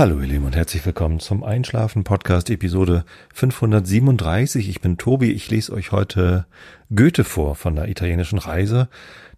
[0.00, 3.04] Hallo ihr Lieben und herzlich willkommen zum Einschlafen Podcast Episode
[3.34, 4.70] 537.
[4.70, 6.46] Ich bin Tobi, ich lese euch heute
[6.88, 8.88] Goethe vor von der italienischen Reise.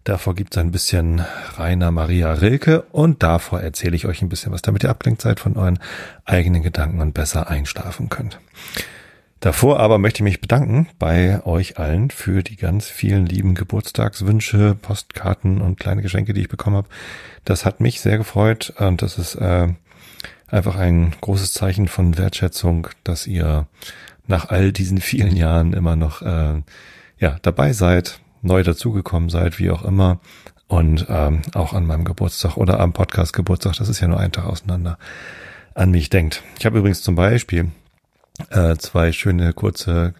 [0.05, 1.21] Davor gibt es ein bisschen
[1.57, 5.41] Rainer Maria Rilke und davor erzähle ich euch ein bisschen was, damit ihr abgelenkt seid
[5.41, 5.79] von euren
[6.23, 8.39] eigenen Gedanken und besser einschlafen könnt.
[9.41, 14.77] Davor aber möchte ich mich bedanken bei euch allen für die ganz vielen lieben Geburtstagswünsche,
[14.81, 16.87] Postkarten und kleine Geschenke, die ich bekommen habe.
[17.43, 19.67] Das hat mich sehr gefreut und das ist äh,
[20.53, 23.65] einfach ein großes Zeichen von Wertschätzung, dass ihr
[24.27, 26.61] nach all diesen vielen Jahren immer noch äh,
[27.17, 30.19] ja dabei seid, neu dazugekommen seid, wie auch immer.
[30.67, 34.31] Und ähm, auch an meinem Geburtstag oder am Podcast Geburtstag, das ist ja nur ein
[34.31, 34.97] Tag auseinander,
[35.73, 36.43] an mich denkt.
[36.59, 37.71] Ich habe übrigens zum Beispiel
[38.49, 40.13] äh, zwei schöne kurze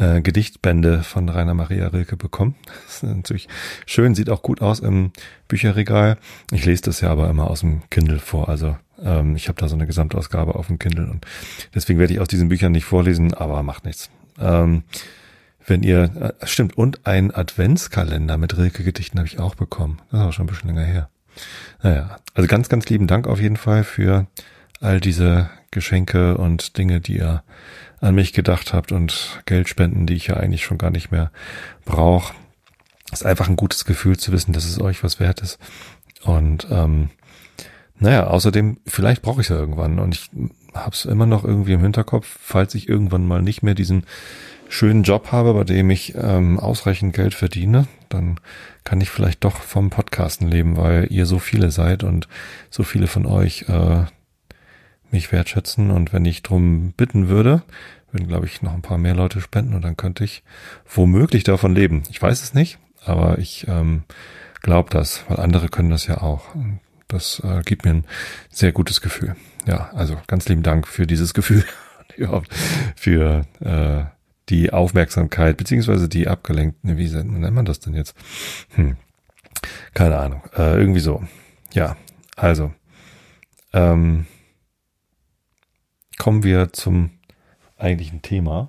[0.00, 2.56] äh, Gedichtbände von Rainer Maria Rilke bekommen.
[2.86, 3.48] Das ist natürlich
[3.86, 5.12] schön, sieht auch gut aus im
[5.46, 6.18] Bücherregal.
[6.50, 9.68] Ich lese das ja aber immer aus dem Kindle vor, also ähm, ich habe da
[9.68, 11.24] so eine Gesamtausgabe auf dem Kindle und
[11.74, 14.10] deswegen werde ich aus diesen Büchern nicht vorlesen, aber macht nichts.
[14.40, 14.82] Ähm,
[15.66, 20.00] wenn ihr, äh, stimmt, und ein Adventskalender mit Rilke-Gedichten habe ich auch bekommen.
[20.10, 21.08] Das ist auch schon ein bisschen länger her.
[21.82, 24.26] Naja, also ganz, ganz lieben Dank auf jeden Fall für
[24.80, 27.42] all diese Geschenke und Dinge, die ihr
[28.00, 31.30] an mich gedacht habt und Geldspenden, die ich ja eigentlich schon gar nicht mehr
[31.84, 32.34] brauche.
[33.12, 35.58] Ist einfach ein gutes Gefühl zu wissen, dass es euch was wert ist.
[36.22, 37.10] Und ähm,
[37.98, 40.30] naja, außerdem, vielleicht brauche ich es ja irgendwann und ich
[40.74, 44.04] habe es immer noch irgendwie im Hinterkopf, falls ich irgendwann mal nicht mehr diesen
[44.68, 48.38] schönen Job habe, bei dem ich ähm, ausreichend Geld verdiene, dann
[48.84, 52.28] kann ich vielleicht doch vom Podcasten leben, weil ihr so viele seid und
[52.70, 54.04] so viele von euch äh,
[55.12, 57.62] mich wertschätzen und wenn ich drum bitten würde,
[58.12, 60.42] würden, glaube ich, noch ein paar mehr Leute spenden und dann könnte ich
[60.92, 62.02] womöglich davon leben.
[62.10, 64.04] Ich weiß es nicht, aber ich ähm,
[64.62, 66.54] glaube das, weil andere können das ja auch.
[67.08, 68.04] Das äh, gibt mir ein
[68.50, 69.36] sehr gutes Gefühl.
[69.66, 71.64] Ja, also ganz lieben Dank für dieses Gefühl,
[72.96, 74.04] für äh,
[74.48, 78.14] die Aufmerksamkeit, beziehungsweise die abgelenkten, wie nennt man das denn jetzt?
[78.74, 78.96] Hm.
[79.94, 80.42] Keine Ahnung.
[80.56, 81.22] Äh, irgendwie so.
[81.72, 81.96] Ja,
[82.36, 82.72] also.
[83.72, 84.26] Ähm,
[86.20, 87.10] kommen wir zum
[87.78, 88.68] eigentlichen Thema.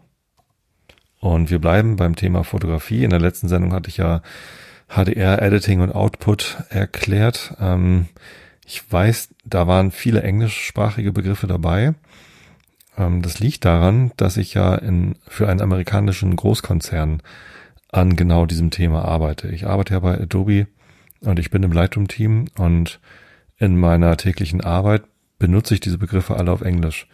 [1.19, 3.03] Und wir bleiben beim Thema Fotografie.
[3.03, 4.21] In der letzten Sendung hatte ich ja
[4.87, 7.53] HDR Editing und Output erklärt.
[7.59, 8.07] Ähm,
[8.65, 11.93] ich weiß, da waren viele englischsprachige Begriffe dabei.
[12.97, 17.21] Ähm, das liegt daran, dass ich ja in, für einen amerikanischen Großkonzern
[17.91, 19.49] an genau diesem Thema arbeite.
[19.49, 20.67] Ich arbeite ja bei Adobe
[21.19, 23.01] und ich bin im Lightroom-Team und
[23.57, 25.03] in meiner täglichen Arbeit
[25.37, 27.07] benutze ich diese Begriffe alle auf Englisch,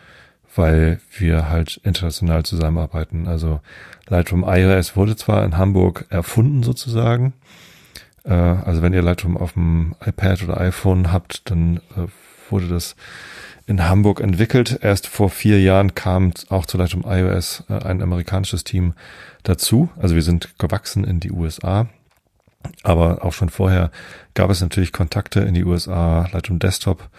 [0.58, 3.28] weil wir halt international zusammenarbeiten.
[3.28, 3.62] Also
[4.08, 7.34] Lightroom iOS wurde zwar in Hamburg erfunden sozusagen,
[8.24, 12.08] äh, also wenn ihr Lightroom auf dem iPad oder iPhone habt, dann äh,
[12.50, 12.96] wurde das
[13.66, 14.80] in Hamburg entwickelt.
[14.82, 18.94] Erst vor vier Jahren kam auch zu Lightroom iOS äh, ein amerikanisches Team
[19.44, 19.90] dazu.
[19.98, 21.88] Also wir sind gewachsen in die USA.
[22.84, 23.92] Aber auch schon vorher
[24.34, 26.28] gab es natürlich Kontakte in die USA.
[26.32, 27.10] Lightroom Desktop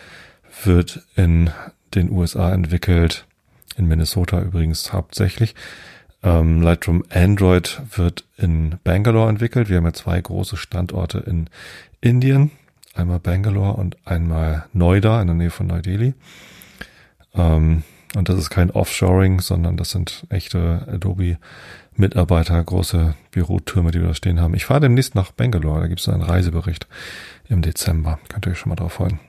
[0.64, 1.50] wird in
[1.94, 3.26] den USA entwickelt,
[3.78, 5.54] in Minnesota übrigens hauptsächlich.
[6.22, 9.68] Ähm, Lightroom Android wird in Bangalore entwickelt.
[9.68, 11.48] Wir haben ja zwei große Standorte in
[12.00, 12.50] Indien.
[12.94, 16.14] Einmal Bangalore und einmal Noida in der Nähe von Neu-Delhi.
[17.34, 17.84] Ähm,
[18.16, 24.14] und das ist kein Offshoring, sondern das sind echte Adobe-Mitarbeiter, große Bürotürme, die wir da
[24.14, 24.54] stehen haben.
[24.54, 26.88] Ich fahre demnächst nach Bangalore, da gibt es einen Reisebericht
[27.48, 28.18] im Dezember.
[28.28, 29.20] Könnt ihr euch schon mal drauf freuen.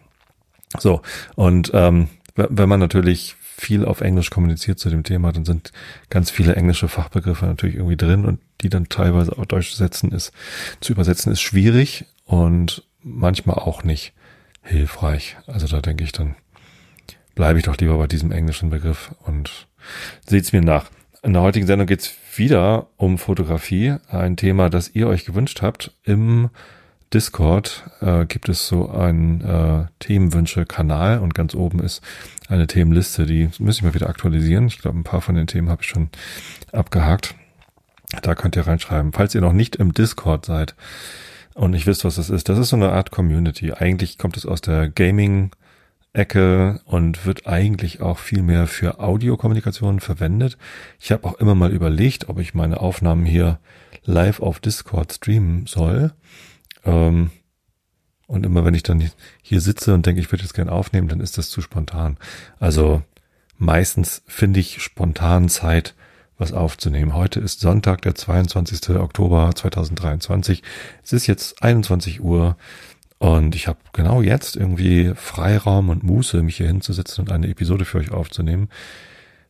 [0.78, 1.02] So,
[1.36, 5.72] und ähm, wenn man natürlich viel auf Englisch kommuniziert zu dem Thema, dann sind
[6.10, 10.32] ganz viele englische Fachbegriffe natürlich irgendwie drin und die dann teilweise auf Deutsch setzen ist,
[10.82, 14.14] zu übersetzen ist schwierig und manchmal auch nicht
[14.62, 15.38] hilfreich.
[15.48, 16.36] Also da denke ich dann,
[17.36, 19.68] bleibe ich doch lieber bei diesem englischen Begriff und
[20.26, 20.90] seht's mir nach.
[21.22, 25.92] In der heutigen Sendung geht's wieder um Fotografie, ein Thema, das ihr euch gewünscht habt
[26.04, 26.50] im
[27.14, 32.02] Discord äh, gibt es so einen äh, Themenwünsche-Kanal und ganz oben ist
[32.48, 34.68] eine Themenliste, die muss ich mal wieder aktualisieren.
[34.68, 36.10] Ich glaube, ein paar von den Themen habe ich schon
[36.72, 37.36] abgehakt.
[38.22, 39.14] Da könnt ihr reinschreiben.
[39.14, 40.76] Falls ihr noch nicht im Discord seid
[41.56, 43.74] und nicht wisst, was das ist, das ist so eine Art Community.
[43.74, 45.52] Eigentlich kommt es aus der Gaming-
[46.12, 50.58] Ecke und wird eigentlich auch viel mehr für Audiokommunikation verwendet.
[51.00, 53.60] Ich habe auch immer mal überlegt, ob ich meine Aufnahmen hier
[54.06, 56.14] live auf Discord streamen soll.
[56.86, 57.32] Ähm,
[58.28, 59.12] und immer wenn ich dann
[59.42, 62.18] hier sitze und denke, ich würde jetzt gern aufnehmen, dann ist das zu spontan.
[62.60, 63.02] Also
[63.58, 65.96] meistens finde ich spontan Zeit,
[66.38, 67.14] was aufzunehmen.
[67.14, 68.92] Heute ist Sonntag, der 22.
[68.98, 70.64] Oktober 2023.
[71.04, 72.56] Es ist jetzt 21 Uhr
[73.20, 77.84] Und ich habe genau jetzt irgendwie Freiraum und Muße, mich hier hinzusetzen und eine Episode
[77.84, 78.70] für euch aufzunehmen.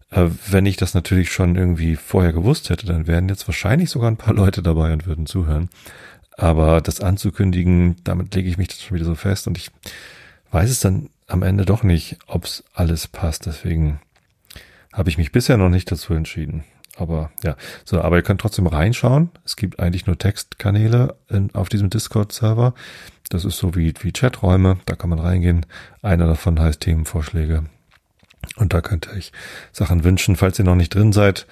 [0.09, 4.09] Äh, wenn ich das natürlich schon irgendwie vorher gewusst hätte, dann wären jetzt wahrscheinlich sogar
[4.09, 5.69] ein paar Leute dabei und würden zuhören.
[6.39, 9.71] Aber das anzukündigen, damit lege ich mich das schon wieder so fest und ich
[10.51, 13.45] weiß es dann am Ende doch nicht, ob's alles passt.
[13.45, 13.99] Deswegen
[14.93, 16.63] habe ich mich bisher noch nicht dazu entschieden.
[16.95, 19.31] Aber ja, so, aber ihr könnt trotzdem reinschauen.
[19.43, 22.73] Es gibt eigentlich nur Textkanäle in, auf diesem Discord-Server.
[23.27, 25.65] Das ist so wie, wie Chaträume, da kann man reingehen.
[26.01, 27.65] Einer davon heißt Themenvorschläge.
[28.55, 29.33] Und da könnt ihr euch
[29.73, 31.47] Sachen wünschen, falls ihr noch nicht drin seid.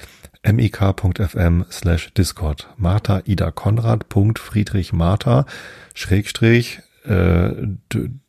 [0.54, 2.68] mik.fm slash Discord.
[2.78, 5.46] Martha Ida Konrad Punkt Friedrich Martha
[5.94, 7.52] Schrägstrich äh,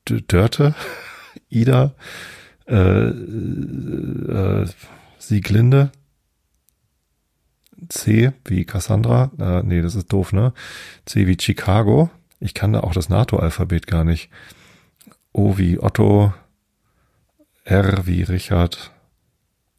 [0.05, 0.75] Dörte
[1.49, 1.95] Ida
[2.67, 4.67] äh, äh,
[5.19, 5.91] Sieglinde
[7.89, 9.31] C wie Cassandra.
[9.39, 10.53] Äh, nee, das ist doof, ne?
[11.05, 12.11] C wie Chicago.
[12.41, 14.31] Ich kann da auch das NATO-Alphabet gar nicht.
[15.33, 16.33] O wie Otto,
[17.65, 18.93] R wie Richard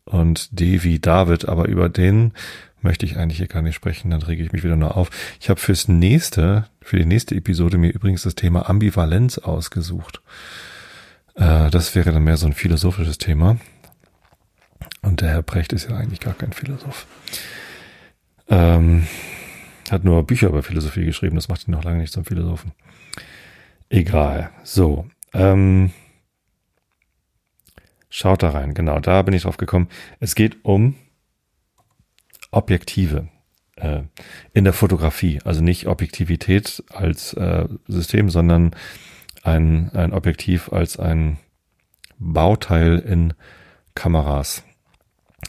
[0.09, 2.33] und D wie David, aber über den
[2.81, 5.09] möchte ich eigentlich hier gar nicht sprechen, dann rege ich mich wieder nur auf.
[5.39, 10.21] Ich habe fürs nächste, für die nächste Episode mir übrigens das Thema Ambivalenz ausgesucht.
[11.35, 13.57] Äh, das wäre dann mehr so ein philosophisches Thema.
[15.01, 17.05] Und der Herr Brecht ist ja eigentlich gar kein Philosoph.
[18.47, 19.07] Ähm,
[19.91, 22.71] hat nur Bücher über Philosophie geschrieben, das macht ihn noch lange nicht zum Philosophen.
[23.89, 24.49] Egal.
[24.63, 25.07] So.
[25.33, 25.91] Ähm,
[28.09, 29.89] schaut da rein, genau, da bin ich drauf gekommen.
[30.19, 30.95] Es geht um
[32.51, 33.29] Objektive
[33.75, 34.01] äh,
[34.53, 35.39] in der Fotografie.
[35.43, 38.75] Also nicht Objektivität als äh, System, sondern
[39.43, 41.37] ein, ein Objektiv als ein
[42.17, 43.33] Bauteil in
[43.95, 44.63] Kameras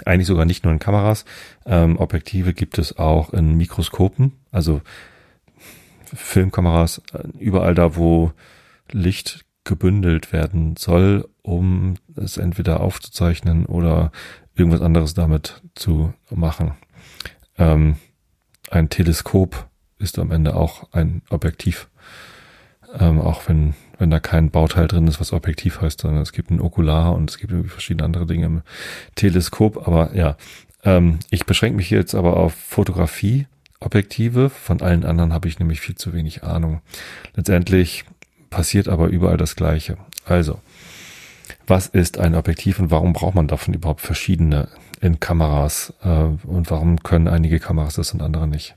[0.04, 1.24] eigentlich sogar nicht nur in Kameras.
[1.66, 4.80] Ähm, Objektive gibt es auch in Mikroskopen, also
[6.04, 8.32] Filmkameras, äh, überall da, wo
[8.90, 14.12] Licht gebündelt werden soll, um es entweder aufzuzeichnen oder
[14.54, 16.72] irgendwas anderes damit zu machen.
[17.58, 17.96] Ähm,
[18.70, 19.68] ein Teleskop
[19.98, 21.88] ist am Ende auch ein Objektiv,
[22.98, 26.50] ähm, auch wenn wenn da kein Bauteil drin ist, was Objektiv heißt, sondern es gibt
[26.50, 28.62] ein Okular und es gibt irgendwie verschiedene andere Dinge im
[29.14, 29.86] Teleskop.
[29.86, 30.36] Aber ja,
[30.84, 33.46] ähm, ich beschränke mich jetzt aber auf Fotografie.
[33.82, 34.50] Objektive.
[34.50, 36.82] Von allen anderen habe ich nämlich viel zu wenig Ahnung.
[37.34, 38.04] Letztendlich
[38.50, 39.96] passiert aber überall das Gleiche.
[40.24, 40.60] Also,
[41.66, 44.68] was ist ein Objektiv und warum braucht man davon überhaupt verschiedene
[45.00, 45.94] in Kameras?
[46.02, 48.74] Äh, und warum können einige Kameras das und andere nicht?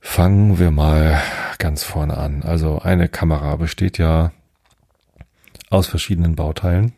[0.00, 1.20] Fangen wir mal
[1.58, 2.42] ganz vorne an.
[2.42, 4.32] Also eine Kamera besteht ja
[5.70, 6.92] aus verschiedenen Bauteilen.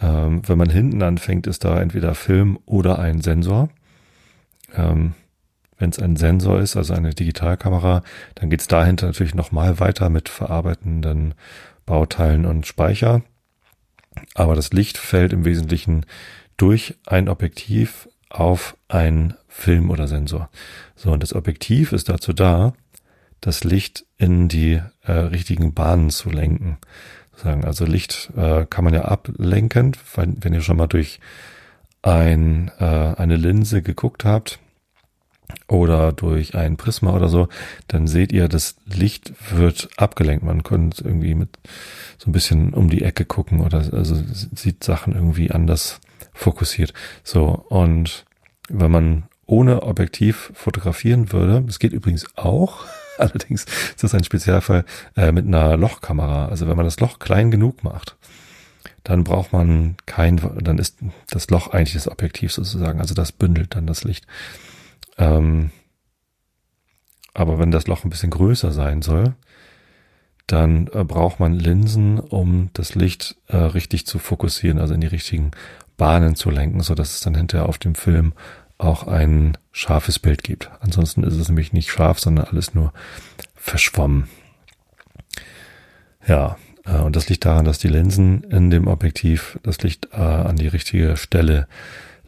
[0.00, 3.68] Ähm, wenn man hinten anfängt, ist da entweder Film oder ein Sensor.
[4.74, 5.14] Ähm,
[5.84, 8.02] wenn es ein Sensor ist, also eine Digitalkamera,
[8.36, 11.34] dann geht es dahinter natürlich nochmal weiter mit verarbeitenden
[11.84, 13.20] Bauteilen und Speicher.
[14.34, 16.06] Aber das Licht fällt im Wesentlichen
[16.56, 20.48] durch ein Objektiv auf ein Film oder Sensor.
[20.96, 22.72] So, und das Objektiv ist dazu da,
[23.42, 26.78] das Licht in die äh, richtigen Bahnen zu lenken.
[27.36, 31.20] Sagen, also Licht äh, kann man ja ablenken, wenn, wenn ihr schon mal durch
[32.00, 34.60] ein, äh, eine Linse geguckt habt
[35.68, 37.48] oder durch ein Prisma oder so,
[37.88, 40.44] dann seht ihr, das Licht wird abgelenkt.
[40.44, 41.58] Man könnte irgendwie mit
[42.18, 44.16] so ein bisschen um die Ecke gucken oder also
[44.54, 46.00] sieht Sachen irgendwie anders
[46.32, 46.92] fokussiert.
[47.22, 48.24] So, und
[48.68, 52.84] wenn man ohne Objektiv fotografieren würde, es geht übrigens auch,
[53.18, 54.84] allerdings ist das ein Spezialfall
[55.16, 56.46] äh, mit einer Lochkamera.
[56.48, 58.16] Also wenn man das Loch klein genug macht,
[59.04, 63.00] dann braucht man kein, dann ist das Loch eigentlich das Objektiv sozusagen.
[63.00, 64.26] Also das bündelt dann das Licht.
[65.18, 65.70] Ähm,
[67.34, 69.34] aber wenn das Loch ein bisschen größer sein soll,
[70.46, 75.06] dann äh, braucht man Linsen, um das Licht äh, richtig zu fokussieren, also in die
[75.06, 75.52] richtigen
[75.96, 78.34] Bahnen zu lenken, so dass es dann hinterher auf dem Film
[78.78, 80.70] auch ein scharfes Bild gibt.
[80.80, 82.92] Ansonsten ist es nämlich nicht scharf, sondern alles nur
[83.54, 84.28] verschwommen.
[86.26, 90.16] Ja, äh, und das liegt daran, dass die Linsen in dem Objektiv das Licht äh,
[90.16, 91.66] an die richtige Stelle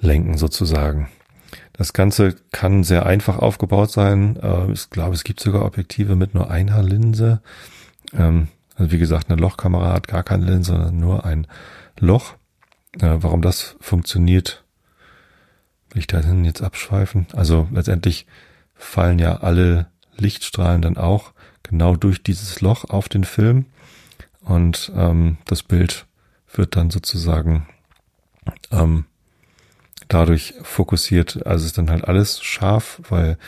[0.00, 1.08] lenken sozusagen.
[1.76, 4.36] Das Ganze kann sehr einfach aufgebaut sein.
[4.36, 7.40] Äh, ich glaube, es gibt sogar Objektive mit nur einer Linse.
[8.12, 11.46] Ähm, also wie gesagt, eine Lochkamera hat gar keine Linse, sondern nur ein
[11.98, 12.34] Loch.
[12.98, 14.64] Warum das funktioniert,
[15.90, 17.26] will ich dahin jetzt abschweifen?
[17.34, 18.26] Also letztendlich
[18.74, 23.66] fallen ja alle Lichtstrahlen dann auch genau durch dieses Loch auf den Film
[24.40, 26.06] und ähm, das Bild
[26.52, 27.66] wird dann sozusagen
[28.70, 29.04] ähm,
[30.08, 31.46] dadurch fokussiert.
[31.46, 33.38] Also ist dann halt alles scharf, weil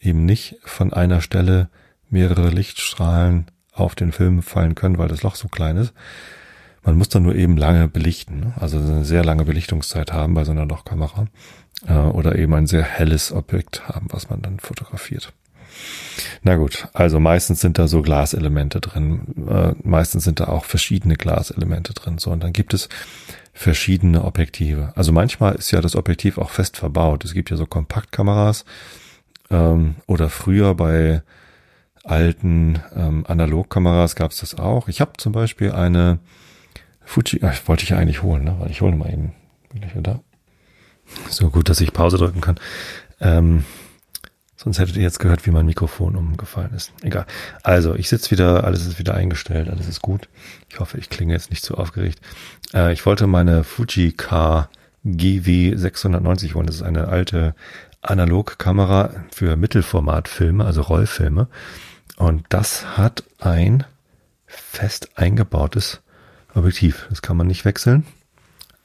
[0.00, 1.68] eben nicht von einer Stelle
[2.08, 5.92] mehrere Lichtstrahlen auf den Film fallen können, weil das Loch so klein ist.
[6.82, 8.54] Man muss dann nur eben lange belichten, ne?
[8.58, 11.26] also eine sehr lange Belichtungszeit haben bei so einer Lochkamera
[11.86, 15.32] äh, oder eben ein sehr helles Objekt haben, was man dann fotografiert.
[16.42, 21.16] Na gut, also meistens sind da so Glaselemente drin, äh, meistens sind da auch verschiedene
[21.16, 22.18] Glaselemente drin.
[22.18, 22.88] So und dann gibt es
[23.52, 24.92] verschiedene Objektive.
[24.96, 27.24] Also manchmal ist ja das Objektiv auch fest verbaut.
[27.24, 28.64] Es gibt ja so Kompaktkameras
[29.50, 31.22] ähm, oder früher bei
[32.04, 34.88] alten ähm, Analogkameras gab es das auch.
[34.88, 36.20] Ich habe zum Beispiel eine
[37.04, 38.56] Fuji, ach, wollte ich ja eigentlich holen, ne?
[38.58, 39.34] weil ich hole mal eben.
[39.74, 40.20] Gleich wieder
[41.28, 42.58] So gut, dass ich Pause drücken kann.
[43.20, 43.64] Ähm,
[44.62, 46.92] sonst hättet ihr jetzt gehört, wie mein Mikrofon umgefallen ist.
[47.02, 47.24] Egal.
[47.62, 50.28] Also, ich sitze wieder, alles ist wieder eingestellt, alles ist gut.
[50.68, 52.20] Ich hoffe, ich klinge jetzt nicht zu aufgeregt.
[52.74, 54.68] Äh, ich wollte meine Fuji K
[55.04, 56.66] GW 690 holen.
[56.66, 57.54] Das ist eine alte
[58.02, 61.48] Analogkamera für Mittelformatfilme, also Rollfilme.
[62.16, 63.84] Und das hat ein
[64.46, 66.02] fest eingebautes
[66.54, 67.06] Objektiv.
[67.08, 68.04] Das kann man nicht wechseln.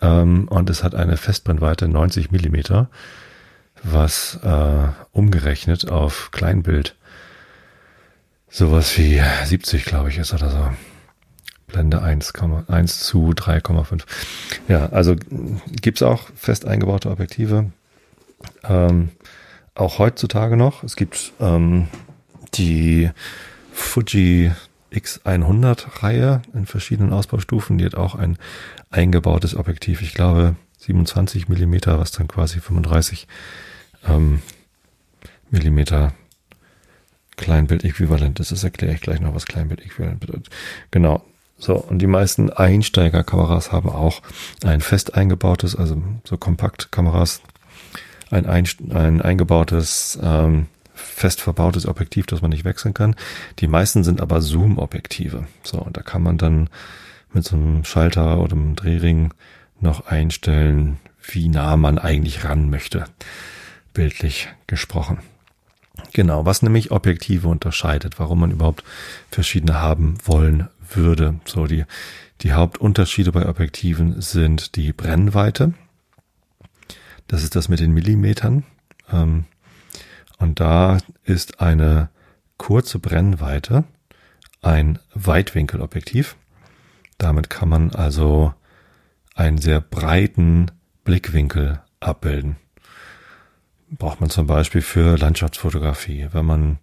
[0.02, 2.90] Ähm, und es hat eine Festbrennweite 90 Millimeter,
[3.86, 6.96] was äh, umgerechnet auf Kleinbild
[8.50, 10.70] sowas wie 70, glaube ich, ist oder so.
[11.68, 12.34] Blende 1,
[12.68, 14.04] 1 zu 3,5.
[14.68, 15.16] Ja, also
[15.82, 17.72] gibt's auch fest eingebaute Objektive.
[18.64, 19.10] Ähm,
[19.74, 20.84] auch heutzutage noch.
[20.84, 21.88] Es gibt ähm,
[22.54, 23.12] die
[23.74, 24.52] Fuji
[24.94, 27.78] X100-Reihe in verschiedenen Ausbaustufen.
[27.78, 28.38] Die hat auch ein
[28.90, 30.02] eingebautes Objektiv.
[30.02, 33.28] Ich glaube 27 Millimeter, was dann quasi 35
[34.08, 34.42] ähm,
[35.50, 36.14] Millimeter
[37.38, 38.52] Kleinbild-Äquivalent ist.
[38.52, 40.50] Das erkläre ich gleich noch, was Kleinbild-Äquivalent bedeutet.
[40.92, 41.24] Genau.
[41.58, 44.22] So, und die meisten Einsteigerkameras haben auch
[44.64, 47.42] ein fest eingebautes, also so Kompaktkameras,
[48.30, 53.16] ein, ein, ein eingebautes ähm, fest verbautes Objektiv, das man nicht wechseln kann.
[53.60, 55.48] Die meisten sind aber Zoom-Objektive.
[55.64, 56.70] So, und da kann man dann
[57.34, 59.34] mit so einem Schalter oder einem Drehring
[59.80, 60.98] noch einstellen,
[61.28, 63.06] wie nah man eigentlich ran möchte.
[63.96, 65.20] Bildlich gesprochen.
[66.14, 68.84] Genau, was nämlich Objektive unterscheidet, warum man überhaupt
[69.32, 71.40] verschiedene haben wollen würde.
[71.46, 71.86] So, die,
[72.42, 75.74] die Hauptunterschiede bei Objektiven sind die Brennweite.
[77.28, 78.66] Das ist das mit den Millimetern.
[79.12, 79.46] Ähm,
[80.40, 82.10] und da ist eine
[82.58, 83.86] kurze Brennweite
[84.62, 86.36] ein Weitwinkelobjektiv.
[87.18, 88.54] Damit kann man also
[89.36, 90.72] einen sehr breiten
[91.06, 92.58] Blickwinkel abbilden.
[93.98, 96.28] Braucht man zum Beispiel für Landschaftsfotografie.
[96.32, 96.78] Wenn man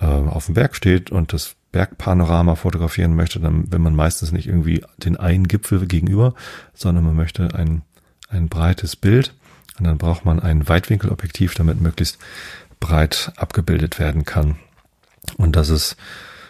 [0.00, 4.46] äh, auf dem Berg steht und das Bergpanorama fotografieren möchte, dann will man meistens nicht
[4.46, 6.34] irgendwie den einen Gipfel gegenüber,
[6.74, 7.82] sondern man möchte ein,
[8.30, 9.34] ein breites Bild.
[9.78, 12.18] Und dann braucht man ein Weitwinkelobjektiv, damit möglichst
[12.80, 14.56] breit abgebildet werden kann.
[15.36, 15.96] Und das ist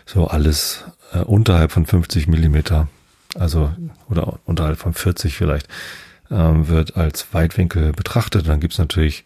[0.07, 2.89] so alles äh, unterhalb von 50 Millimeter,
[3.35, 3.73] also
[4.09, 5.69] oder unterhalb von 40 vielleicht,
[6.31, 8.49] ähm, wird als Weitwinkel betrachtet.
[8.49, 9.25] Dann gibt's natürlich,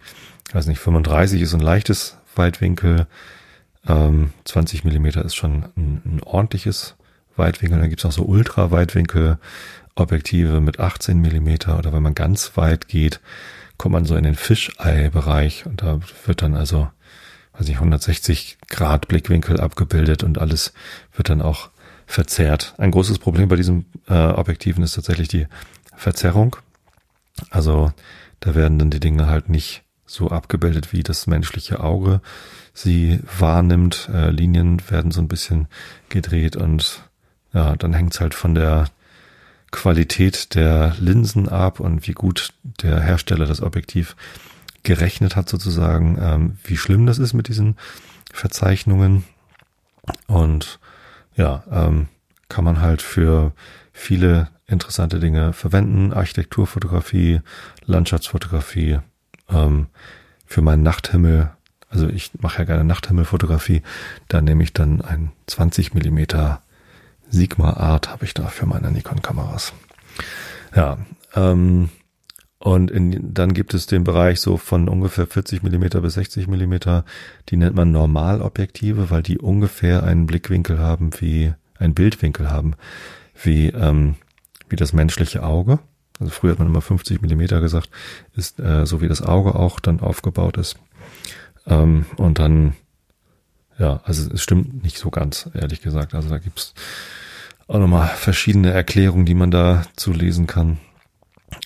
[0.53, 3.07] weiß nicht, 35 ist ein leichtes Weitwinkel,
[3.87, 6.97] ähm, 20 Millimeter ist schon ein, ein ordentliches
[7.37, 7.81] Weitwinkel.
[7.81, 9.39] Dann gibt's auch so Ultra-Weitwinkel.
[9.95, 13.21] Objektive mit 18 Millimeter oder wenn man ganz weit geht,
[13.77, 16.89] kommt man so in den Fischei-Bereich und da wird dann also,
[17.55, 20.73] weiß ich, 160 Grad Blickwinkel abgebildet und alles
[21.15, 21.71] wird dann auch
[22.07, 22.75] verzerrt.
[22.79, 25.47] Ein großes Problem bei diesen äh, Objektiven ist tatsächlich die
[25.95, 26.57] Verzerrung.
[27.51, 27.93] Also
[28.41, 29.83] da werden dann die Dinge halt nicht
[30.13, 32.21] so abgebildet, wie das menschliche Auge
[32.75, 34.09] sie wahrnimmt.
[34.13, 35.69] Äh, Linien werden so ein bisschen
[36.09, 37.03] gedreht und
[37.53, 38.87] ja, dann hängt es halt von der
[39.71, 42.53] Qualität der Linsen ab und wie gut
[42.83, 44.17] der Hersteller das Objektiv
[44.83, 47.77] gerechnet hat sozusagen, ähm, wie schlimm das ist mit diesen
[48.33, 49.25] Verzeichnungen.
[50.27, 50.79] Und
[51.37, 52.09] ja, ähm,
[52.49, 53.53] kann man halt für
[53.93, 56.13] viele interessante Dinge verwenden.
[56.13, 57.41] Architekturfotografie,
[57.87, 58.99] Landschaftsfotografie,
[59.53, 59.87] ähm,
[60.47, 61.51] für meinen Nachthimmel.
[61.89, 63.83] Also ich mache ja gerne Nachthimmelfotografie.
[64.29, 66.63] Da nehme ich dann ein 20 Millimeter
[67.33, 69.73] Sigma Art habe ich da für meine Nikon-Kameras.
[70.77, 70.99] Ja,
[71.35, 71.89] ähm,
[72.59, 77.05] und in, dann gibt es den Bereich so von ungefähr 40 Millimeter bis 60 Millimeter.
[77.49, 82.75] Die nennt man Normalobjektive, weil die ungefähr einen Blickwinkel haben wie, einen Bildwinkel haben,
[83.43, 84.15] wie, ähm,
[84.69, 85.81] wie das menschliche Auge.
[86.23, 87.91] Also früher hat man immer 50 Millimeter gesagt,
[88.37, 90.77] ist äh, so wie das Auge auch dann aufgebaut ist.
[91.67, 92.75] Ähm, und dann,
[93.79, 96.15] ja, also es stimmt nicht so ganz, ehrlich gesagt.
[96.15, 96.75] Also da gibt's
[97.67, 100.79] auch nochmal verschiedene Erklärungen, die man da zu lesen kann.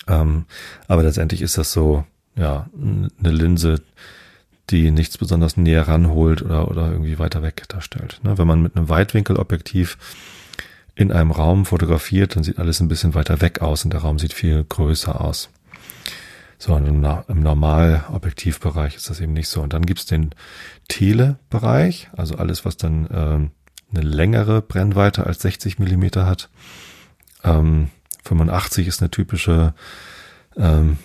[0.07, 0.45] Ähm,
[0.87, 2.03] aber letztendlich ist das so,
[2.35, 3.81] ja, eine Linse,
[4.69, 8.19] die nichts besonders näher ranholt oder, oder irgendwie weiter weg darstellt.
[8.23, 8.37] Ne?
[8.37, 9.97] Wenn man mit einem Weitwinkelobjektiv
[10.97, 14.17] in einem Raum fotografiert, dann sieht alles ein bisschen weiter weg aus und der Raum
[14.17, 15.49] sieht viel größer aus.
[16.57, 19.61] So, und im, im Normalobjektivbereich ist das eben nicht so.
[19.61, 20.31] Und dann gibt's den
[20.87, 23.51] Tele-Bereich, also alles, was dann ähm,
[23.93, 26.49] eine längere Brennweite als 60 Millimeter hat.
[27.43, 27.89] Ähm,
[28.23, 29.75] 85 ist eine typische
[30.57, 30.97] ähm,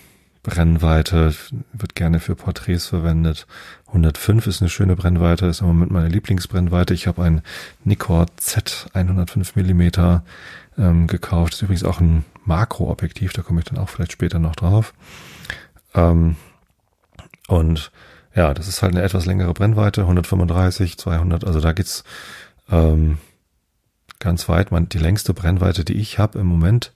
[0.43, 1.33] Brennweite,
[1.71, 3.47] wird gerne für Porträts verwendet.
[3.87, 6.93] 105 ist eine schöne Brennweite, ist im Moment meine Lieblingsbrennweite.
[6.93, 7.41] Ich habe ein
[7.85, 10.25] Nikkor Z 105 Millimeter
[10.77, 11.53] ähm, gekauft.
[11.53, 14.93] Ist übrigens auch ein Makroobjektiv, da komme ich dann auch vielleicht später noch drauf.
[15.93, 16.35] Ähm,
[17.47, 17.91] und
[18.35, 22.03] ja, das ist halt eine etwas längere Brennweite, 135, 200, also da geht's
[22.69, 23.17] ähm,
[24.19, 24.71] ganz weit.
[24.71, 26.91] Man, die längste Brennweite, die ich habe im Moment,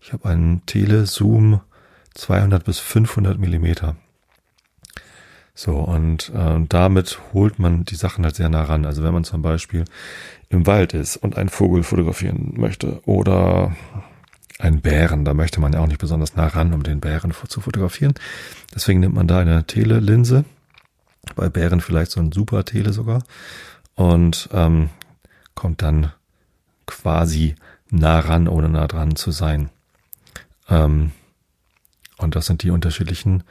[0.00, 1.60] ich habe einen Tele-Zoom
[2.14, 3.96] 200 bis 500 Millimeter.
[5.54, 8.86] So, und äh, damit holt man die Sachen halt sehr nah ran.
[8.86, 9.84] Also wenn man zum Beispiel
[10.48, 13.76] im Wald ist und einen Vogel fotografieren möchte oder
[14.58, 17.60] einen Bären, da möchte man ja auch nicht besonders nah ran, um den Bären zu
[17.60, 18.14] fotografieren.
[18.74, 20.44] Deswegen nimmt man da eine Telelinse,
[21.34, 23.22] bei Bären vielleicht so ein Super Tele sogar
[23.94, 24.90] und ähm,
[25.54, 26.12] kommt dann
[26.86, 27.56] quasi
[27.90, 29.70] nah ran, ohne nah dran zu sein.
[30.68, 31.12] Ähm,
[32.22, 33.42] und das sind die unterschiedlichen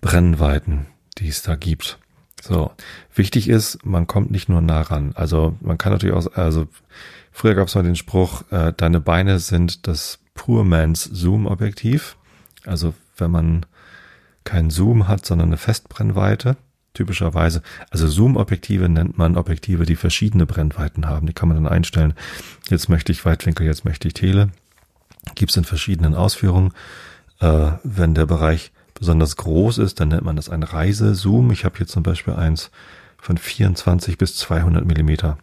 [0.00, 0.86] Brennweiten,
[1.18, 1.98] die es da gibt.
[2.40, 2.70] So,
[3.14, 5.12] wichtig ist, man kommt nicht nur nah ran.
[5.14, 6.68] Also man kann natürlich auch, also
[7.32, 12.16] früher gab es mal den Spruch, äh, deine Beine sind das Poor Man's Zoom-Objektiv.
[12.64, 13.66] Also wenn man
[14.44, 16.56] keinen Zoom hat, sondern eine Festbrennweite,
[16.94, 17.62] typischerweise.
[17.90, 21.26] Also Zoom-Objektive nennt man Objektive, die verschiedene Brennweiten haben.
[21.26, 22.14] Die kann man dann einstellen.
[22.68, 24.50] Jetzt möchte ich Weitwinkel, jetzt möchte ich Tele.
[25.34, 26.72] Gibt es in verschiedenen Ausführungen.
[27.40, 31.50] Äh, wenn der Bereich besonders groß ist, dann nennt man das ein Reisezoom.
[31.52, 32.70] Ich habe hier zum Beispiel eins
[33.18, 35.38] von 24 bis 200 Millimeter.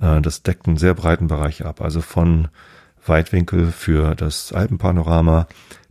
[0.00, 1.80] Äh, das deckt einen sehr breiten Bereich ab.
[1.80, 2.48] Also von
[3.06, 5.46] Weitwinkel für das Alpenpanorama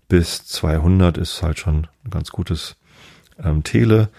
[0.08, 2.78] bis 200 ist halt schon ein ganz gutes
[3.43, 4.10] ähm, Tele.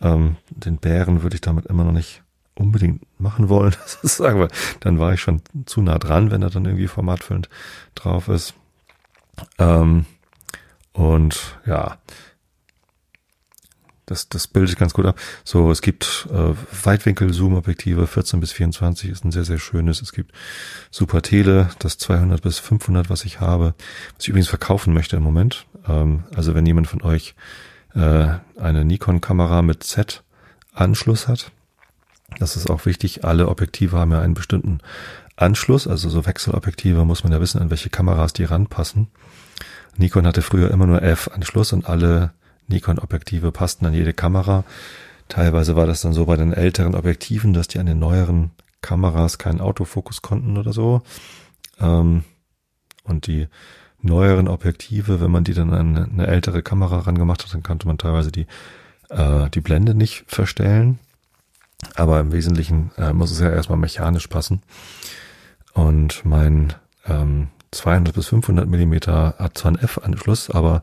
[0.00, 2.22] Ähm, den Bären würde ich damit immer noch nicht
[2.54, 3.74] unbedingt machen wollen.
[4.02, 4.48] Sagen wir,
[4.80, 7.48] dann war ich schon zu nah dran, wenn er dann irgendwie formatfüllend
[7.94, 8.54] drauf ist.
[9.58, 10.06] Ähm,
[10.96, 11.98] und ja,
[14.06, 15.18] das, das bildet ganz gut ab.
[15.44, 16.54] So, es gibt äh,
[16.84, 20.00] Weitwinkel-Zoom-Objektive, 14 bis 24 ist ein sehr, sehr schönes.
[20.00, 20.32] Es gibt
[20.90, 23.74] Super Tele, das 200 bis 500, was ich habe,
[24.14, 25.66] was ich übrigens verkaufen möchte im Moment.
[25.86, 27.34] Ähm, also wenn jemand von euch
[27.94, 28.28] äh,
[28.58, 31.50] eine Nikon-Kamera mit Z-Anschluss hat,
[32.38, 33.24] das ist auch wichtig.
[33.24, 34.78] Alle Objektive haben ja einen bestimmten
[35.36, 39.08] Anschluss, also so Wechselobjektive muss man ja wissen, an welche Kameras die ranpassen.
[39.98, 42.32] Nikon hatte früher immer nur F-Anschluss und alle
[42.68, 44.64] Nikon-Objektive passten an jede Kamera.
[45.28, 49.38] Teilweise war das dann so bei den älteren Objektiven, dass die an den neueren Kameras
[49.38, 51.02] keinen Autofokus konnten oder so.
[51.80, 52.24] Ähm,
[53.04, 53.48] und die
[54.02, 57.98] neueren Objektive, wenn man die dann an eine ältere Kamera rangemacht hat, dann konnte man
[57.98, 58.46] teilweise die,
[59.10, 60.98] äh, die Blende nicht verstellen.
[61.94, 64.62] Aber im Wesentlichen äh, muss es ja erstmal mechanisch passen.
[65.74, 66.72] Und mein
[67.06, 70.82] ähm, 200 bis 500 Millimeter hat zwar einen F-Anschluss, aber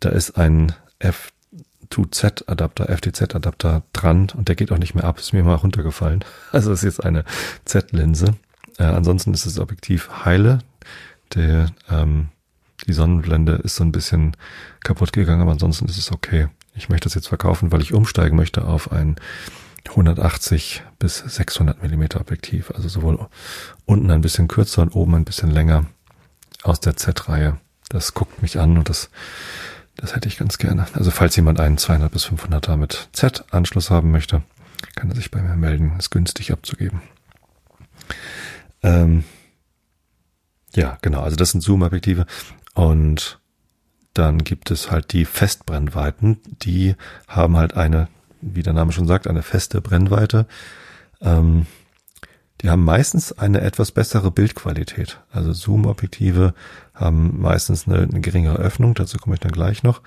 [0.00, 5.18] da ist ein F2Z-Adapter, FTZ-Adapter dran und der geht auch nicht mehr ab.
[5.18, 6.24] Ist mir mal runtergefallen.
[6.52, 7.24] Also ist jetzt eine
[7.64, 8.34] Z-Linse.
[8.78, 10.58] Äh, ansonsten ist das Objektiv heile.
[11.34, 12.28] Der, ähm,
[12.86, 14.36] die Sonnenblende ist so ein bisschen
[14.80, 16.48] kaputt gegangen, aber ansonsten ist es okay.
[16.74, 19.16] Ich möchte das jetzt verkaufen, weil ich umsteigen möchte auf ein
[19.88, 22.70] 180 bis 600 Millimeter Objektiv.
[22.70, 23.26] Also sowohl
[23.84, 25.86] unten ein bisschen kürzer und oben ein bisschen länger
[26.62, 27.58] aus der Z-Reihe.
[27.88, 29.10] Das guckt mich an und das,
[29.96, 30.86] das hätte ich ganz gerne.
[30.92, 34.42] Also falls jemand einen 200 bis 500er mit Z-Anschluss haben möchte,
[34.94, 35.96] kann er sich bei mir melden.
[35.98, 37.00] Ist günstig abzugeben.
[38.82, 39.24] Ähm,
[40.74, 41.22] ja, genau.
[41.22, 42.26] Also das sind Zoom-Objektive
[42.74, 43.40] und
[44.14, 46.40] dann gibt es halt die Festbrennweiten.
[46.62, 48.08] Die haben halt eine,
[48.40, 50.46] wie der Name schon sagt, eine feste Brennweite.
[51.20, 51.66] Ähm,
[52.60, 55.20] die haben meistens eine etwas bessere Bildqualität.
[55.30, 56.54] Also Zoom-Objektive
[56.94, 60.02] haben meistens eine, eine geringere Öffnung, dazu komme ich dann gleich noch.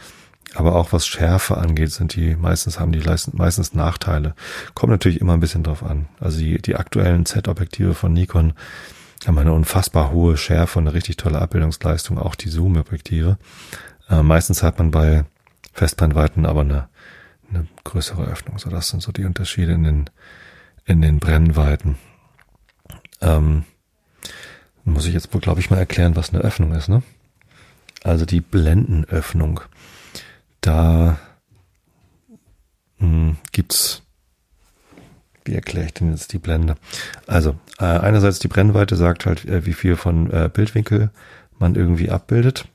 [0.53, 4.35] Aber auch was Schärfe angeht, sind die meistens haben die meistens Nachteile.
[4.73, 6.07] Kommt natürlich immer ein bisschen drauf an.
[6.19, 8.53] Also die, die aktuellen Z-Objektive von Nikon
[9.25, 13.37] haben eine unfassbar hohe Schärfe und eine richtig tolle Abbildungsleistung, auch die Zoom-Objektive.
[14.09, 15.23] Äh, meistens hat man bei
[15.73, 16.89] Festbrennweiten aber eine,
[17.49, 18.59] eine größere Öffnung.
[18.59, 20.09] So, das sind so die Unterschiede in den,
[20.85, 21.95] in den Brennweiten.
[23.21, 23.63] Ähm,
[24.83, 27.03] muss ich jetzt wohl, glaube ich, mal erklären, was eine Öffnung ist, ne?
[28.03, 29.61] Also die Blendenöffnung.
[30.61, 31.19] Da
[32.97, 34.03] hm, gibt's
[35.45, 36.75] wie erkläre ich denn jetzt die Blende?
[37.27, 41.09] Also, äh, einerseits die Brennweite sagt halt, äh, wie viel von äh, Bildwinkel
[41.57, 42.65] man irgendwie abbildet.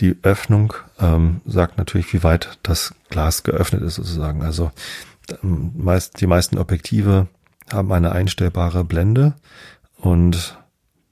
[0.00, 4.42] Die Öffnung ähm, sagt natürlich, wie weit das Glas geöffnet ist sozusagen.
[4.42, 4.72] Also
[5.42, 7.28] ähm, meist, die meisten Objektive
[7.72, 9.34] haben eine einstellbare Blende
[9.96, 10.58] und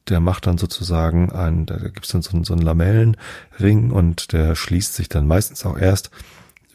[0.09, 4.55] der macht dann sozusagen ein, da gibt es dann so, so einen Lamellenring und der
[4.55, 6.11] schließt sich dann meistens auch erst,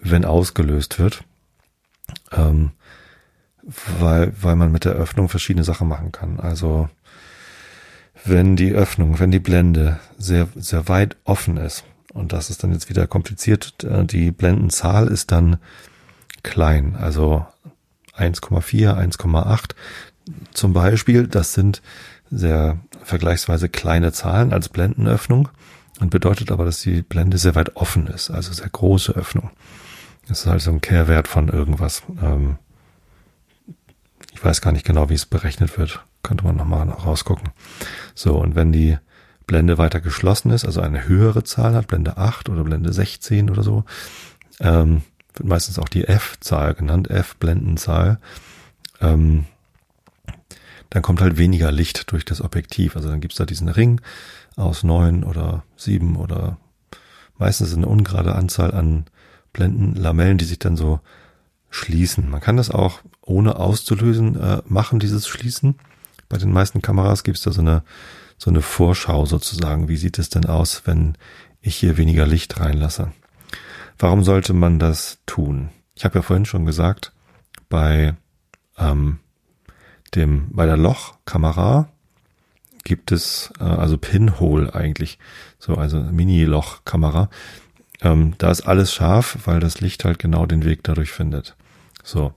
[0.02, 1.24] wenn ausgelöst wird.
[2.32, 2.72] Ähm,
[4.00, 6.40] weil, weil man mit der Öffnung verschiedene Sachen machen kann.
[6.40, 6.90] Also
[8.24, 12.72] wenn die Öffnung, wenn die Blende sehr, sehr weit offen ist, und das ist dann
[12.72, 15.58] jetzt wieder kompliziert, äh, die Blendenzahl ist dann
[16.44, 17.46] klein, also
[18.18, 19.72] 1,4, 1,8
[20.54, 21.82] zum Beispiel, das sind
[22.30, 25.50] sehr vergleichsweise kleine Zahlen als Blendenöffnung
[26.00, 29.52] und bedeutet aber, dass die Blende sehr weit offen ist, also sehr große Öffnung.
[30.28, 32.04] Das ist halt so ein Kehrwert von irgendwas.
[32.22, 32.58] Ähm,
[34.34, 36.04] ich weiß gar nicht genau, wie es berechnet wird.
[36.22, 37.50] Könnte man nochmal rausgucken.
[38.14, 38.98] So, und wenn die
[39.46, 43.64] Blende weiter geschlossen ist, also eine höhere Zahl hat, Blende 8 oder Blende 16 oder
[43.64, 43.86] so,
[44.60, 45.04] ähm,
[45.40, 48.20] wird meistens auch die F-Zahl genannt, F-Blendenzahl,
[49.02, 49.46] ähm,
[50.90, 52.96] dann kommt halt weniger Licht durch das Objektiv.
[52.96, 54.02] Also dann gibt's da diesen Ring
[54.56, 56.58] aus neun oder sieben oder
[57.38, 59.06] meistens eine ungerade Anzahl an
[59.54, 61.00] Blendenlamellen, die sich dann so
[61.70, 62.30] schließen.
[62.30, 65.76] Man kann das auch ohne auszulösen äh, machen, dieses Schließen.
[66.30, 67.84] Bei den meisten Kameras gibt es da so eine,
[68.38, 69.90] so eine Vorschau sozusagen.
[69.90, 71.16] Wie sieht es denn aus, wenn
[71.62, 73.12] ich hier weniger Licht reinlasse?
[74.00, 75.70] Warum sollte man das tun?
[75.96, 77.14] Ich habe ja vorhin schon gesagt,
[77.70, 78.16] bei
[78.78, 79.20] ähm,
[80.16, 81.90] dem, bei der Lochkamera
[82.84, 85.18] gibt es äh, also Pinhole eigentlich,
[85.60, 87.30] so also Mini-Lochkamera.
[88.02, 91.56] Ähm, da ist alles scharf, weil das Licht halt genau den Weg dadurch findet.
[92.04, 92.34] So.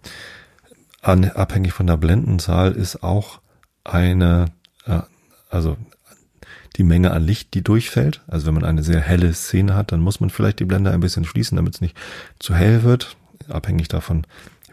[1.03, 3.41] An, abhängig von der Blendenzahl ist auch
[3.85, 4.47] eine,
[4.87, 5.01] äh,
[5.49, 5.77] also
[6.77, 8.23] die Menge an Licht, die durchfällt.
[8.27, 11.01] Also wenn man eine sehr helle Szene hat, dann muss man vielleicht die Blende ein
[11.01, 11.97] bisschen schließen, damit es nicht
[12.39, 13.17] zu hell wird.
[13.49, 14.27] Abhängig davon,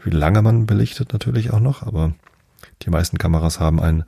[0.03, 1.83] wie lange man belichtet natürlich auch noch.
[1.83, 2.13] Aber
[2.83, 4.03] die meisten Kameras haben einen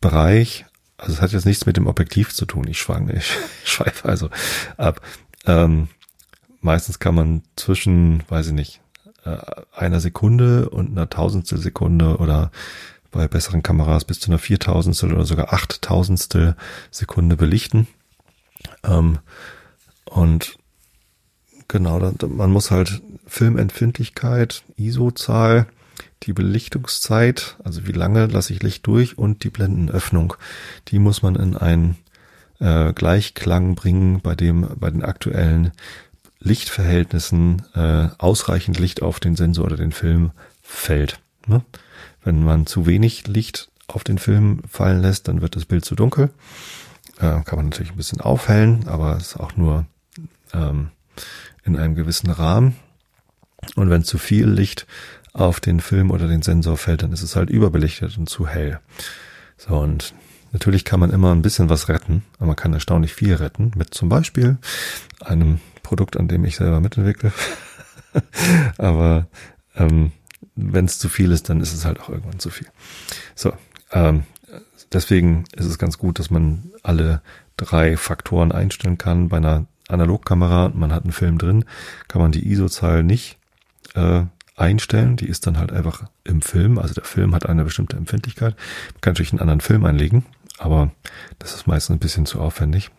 [0.00, 0.64] Bereich,
[0.98, 2.66] also es hat jetzt nichts mit dem Objektiv zu tun.
[2.68, 3.30] Ich schwange, ich
[3.64, 4.30] schweife also
[4.76, 5.00] ab.
[5.44, 5.88] Ähm,
[6.60, 8.80] meistens kann man zwischen, weiß ich nicht,
[9.24, 9.38] äh,
[9.74, 12.50] einer Sekunde und einer Tausendstel Sekunde oder
[13.16, 16.56] bei besseren Kameras bis zu einer Viertausendstel oder sogar Achttausendstel
[16.90, 17.86] Sekunde belichten.
[18.84, 19.18] Ähm,
[20.04, 20.58] und
[21.68, 21.98] genau,
[22.28, 25.66] man muss halt Filmempfindlichkeit, ISO-Zahl,
[26.22, 30.34] die Belichtungszeit, also wie lange lasse ich Licht durch und die Blendenöffnung,
[30.88, 31.96] die muss man in einen
[32.58, 35.72] äh, Gleichklang bringen, bei dem bei den aktuellen
[36.40, 40.30] Lichtverhältnissen äh, ausreichend Licht auf den Sensor oder den Film
[40.62, 41.18] fällt.
[41.46, 41.62] Ne?
[42.26, 45.94] Wenn man zu wenig Licht auf den Film fallen lässt, dann wird das Bild zu
[45.94, 46.30] dunkel.
[47.18, 49.86] Äh, kann man natürlich ein bisschen aufhellen, aber ist auch nur
[50.52, 50.90] ähm,
[51.62, 52.74] in einem gewissen Rahmen.
[53.76, 54.88] Und wenn zu viel Licht
[55.34, 58.80] auf den Film oder den Sensor fällt, dann ist es halt überbelichtet und zu hell.
[59.56, 60.12] So, und
[60.50, 63.94] natürlich kann man immer ein bisschen was retten, aber man kann erstaunlich viel retten, mit
[63.94, 64.58] zum Beispiel
[65.20, 67.32] einem Produkt, an dem ich selber mitentwickle.
[68.78, 69.28] Aber
[69.76, 70.10] ähm,
[70.56, 72.66] wenn es zu viel ist, dann ist es halt auch irgendwann zu viel.
[73.34, 73.52] So,
[73.92, 74.24] ähm,
[74.92, 77.22] deswegen ist es ganz gut, dass man alle
[77.56, 79.28] drei Faktoren einstellen kann.
[79.28, 81.64] Bei einer Analogkamera, man hat einen Film drin,
[82.08, 83.38] kann man die ISO-Zahl nicht
[83.94, 84.22] äh,
[84.56, 85.16] einstellen.
[85.16, 86.78] Die ist dann halt einfach im Film.
[86.78, 88.56] Also der Film hat eine bestimmte Empfindlichkeit.
[88.94, 90.24] Man kann natürlich einen anderen Film einlegen,
[90.58, 90.90] aber
[91.38, 92.90] das ist meistens ein bisschen zu aufwendig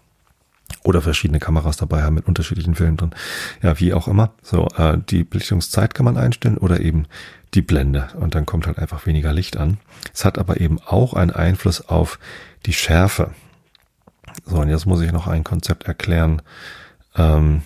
[0.84, 3.12] oder verschiedene Kameras dabei haben mit unterschiedlichen Filmen drin.
[3.62, 4.34] Ja, wie auch immer.
[4.42, 7.06] So, äh, die Belichtungszeit kann man einstellen oder eben
[7.54, 9.78] die Blende und dann kommt halt einfach weniger Licht an.
[10.14, 12.20] Es hat aber eben auch einen Einfluss auf
[12.66, 13.32] die Schärfe.
[14.46, 16.42] So, und jetzt muss ich noch ein Konzept erklären,
[17.16, 17.64] ähm,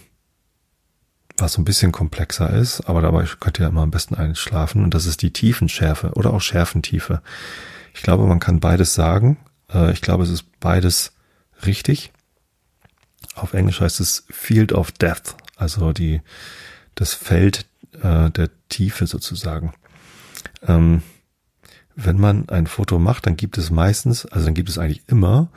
[1.38, 4.94] was so ein bisschen komplexer ist, aber dabei könnt ihr immer am besten einschlafen und
[4.94, 7.22] das ist die Tiefenschärfe oder auch Schärfentiefe.
[7.94, 9.38] Ich glaube, man kann beides sagen.
[9.74, 11.14] Äh, ich glaube, es ist beides
[11.66, 12.12] richtig.
[13.36, 16.22] Auf Englisch heißt es Field of Depth, also die,
[16.96, 17.66] das Feld
[18.02, 19.74] äh, der Tiefe sozusagen.
[20.68, 21.02] Ähm,
[21.96, 25.50] wenn man ein Foto macht, dann gibt es meistens, also dann gibt es eigentlich immer,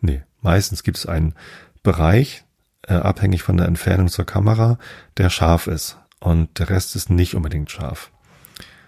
[0.00, 1.34] nee, meistens gibt es einen
[1.82, 2.44] Bereich,
[2.82, 4.78] äh, abhängig von der Entfernung zur Kamera,
[5.16, 5.98] der scharf ist.
[6.20, 8.10] Und der Rest ist nicht unbedingt scharf.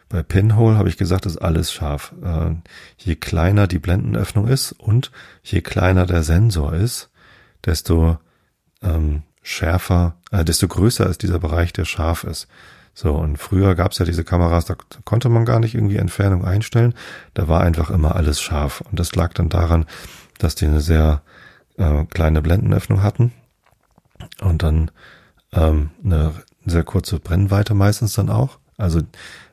[0.08, 2.14] Bei Pinhole habe ich gesagt, ist alles scharf.
[2.22, 2.54] Äh,
[2.96, 7.10] je kleiner die Blendenöffnung ist und je kleiner der Sensor ist,
[7.64, 8.18] desto
[8.80, 12.48] ähm, schärfer, äh, desto größer ist dieser Bereich, der scharf ist.
[12.92, 16.44] So, und früher gab es ja diese Kameras, da konnte man gar nicht irgendwie Entfernung
[16.44, 16.94] einstellen.
[17.34, 18.82] Da war einfach immer alles scharf.
[18.82, 19.86] Und das lag dann daran,
[20.38, 21.22] dass die eine sehr
[21.76, 23.32] äh, kleine Blendenöffnung hatten
[24.40, 24.90] und dann
[25.52, 26.34] ähm, eine
[26.66, 28.58] sehr kurze Brennweite meistens dann auch.
[28.76, 29.00] Also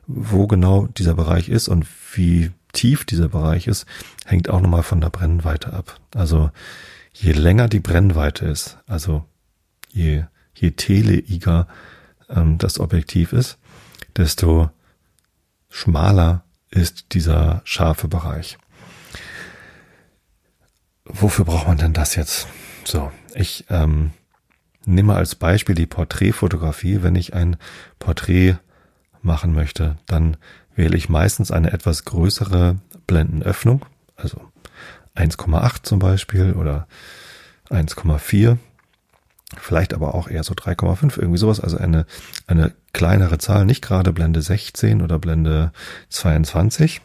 [0.06, 3.86] wo genau dieser Bereich ist und wie tief dieser Bereich ist,
[4.26, 5.98] hängt auch nochmal von der Brennweite ab.
[6.14, 6.50] Also
[7.12, 9.24] je länger die Brennweite ist, also
[9.96, 11.66] je, je teleiger
[12.28, 13.58] ähm, das Objektiv ist,
[14.16, 14.70] desto
[15.70, 18.58] schmaler ist dieser scharfe Bereich.
[21.04, 22.48] Wofür braucht man denn das jetzt?
[22.84, 24.10] So, ich ähm,
[24.84, 27.02] nehme als Beispiel die Porträtfotografie.
[27.02, 27.56] Wenn ich ein
[27.98, 28.56] Porträt
[29.22, 30.36] machen möchte, dann
[30.74, 34.40] wähle ich meistens eine etwas größere Blendenöffnung, also
[35.14, 36.86] 1,8 zum Beispiel oder
[37.70, 38.58] 1,4,
[39.56, 42.06] vielleicht aber auch eher so 3,5, irgendwie sowas, also eine,
[42.46, 45.72] eine kleinere Zahl, nicht gerade Blende 16 oder Blende
[46.08, 47.00] 22,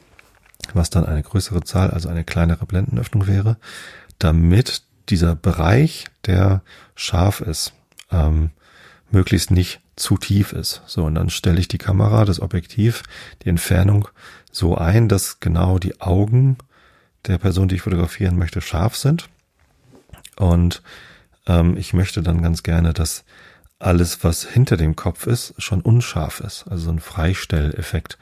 [0.73, 3.57] was dann eine größere Zahl, also eine kleinere Blendenöffnung wäre,
[4.19, 6.61] damit dieser Bereich, der
[6.95, 7.73] scharf ist,
[8.11, 8.51] ähm,
[9.11, 10.81] möglichst nicht zu tief ist.
[10.87, 13.03] So, und dann stelle ich die Kamera, das Objektiv,
[13.43, 14.07] die Entfernung
[14.51, 16.57] so ein, dass genau die Augen
[17.27, 19.29] der Person, die ich fotografieren möchte, scharf sind.
[20.37, 20.81] Und
[21.47, 23.23] ähm, ich möchte dann ganz gerne, dass
[23.79, 26.65] alles, was hinter dem Kopf ist, schon unscharf ist.
[26.69, 28.17] Also so ein Freistelleffekt.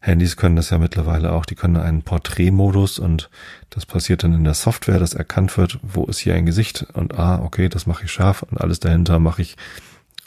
[0.00, 3.30] Handys können das ja mittlerweile auch, die können einen Porträtmodus und
[3.70, 7.18] das passiert dann in der Software, dass erkannt wird, wo ist hier ein Gesicht und
[7.18, 9.56] ah, okay, das mache ich scharf und alles dahinter mache ich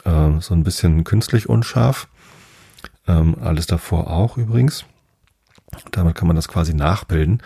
[0.04, 2.08] äh, so ein bisschen künstlich unscharf.
[3.06, 4.84] Ähm, alles davor auch übrigens.
[5.92, 7.40] Damit kann man das quasi nachbilden.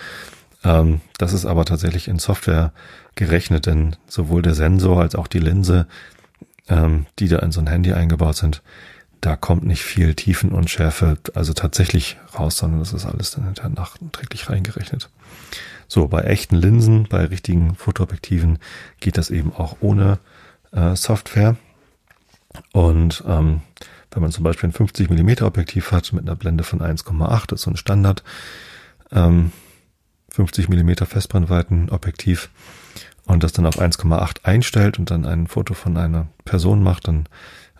[0.65, 2.73] Ähm, das ist aber tatsächlich in Software
[3.15, 5.87] gerechnet, denn sowohl der Sensor als auch die Linse,
[6.69, 8.63] ähm, die da in so ein Handy eingebaut sind,
[9.21, 14.51] da kommt nicht viel Tiefenunschärfe, also tatsächlich raus, sondern das ist alles dann hinterher nachträglich
[14.51, 15.11] reingerechnet.
[15.87, 18.59] So, bei echten Linsen, bei richtigen Fotoobjektiven
[18.99, 20.19] geht das eben auch ohne
[20.73, 21.57] äh, Software.
[22.73, 23.61] Und ähm,
[24.11, 27.61] wenn man zum Beispiel ein 50 mm Objektiv hat mit einer Blende von 1,8, das
[27.61, 28.25] ist so ein Standard
[29.13, 29.53] ähm,
[30.31, 32.51] 50 mm Festbrennweiten-Objektiv
[33.27, 37.29] und das dann auf 1,8 einstellt und dann ein Foto von einer Person macht, dann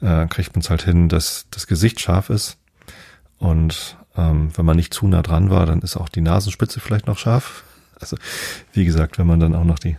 [0.01, 2.59] äh, kriegt man es halt hin, dass das Gesicht scharf ist.
[3.39, 7.07] Und ähm, wenn man nicht zu nah dran war, dann ist auch die Nasenspitze vielleicht
[7.07, 7.65] noch scharf.
[8.01, 8.17] Also
[8.73, 9.97] wie gesagt, wenn man dann auch noch die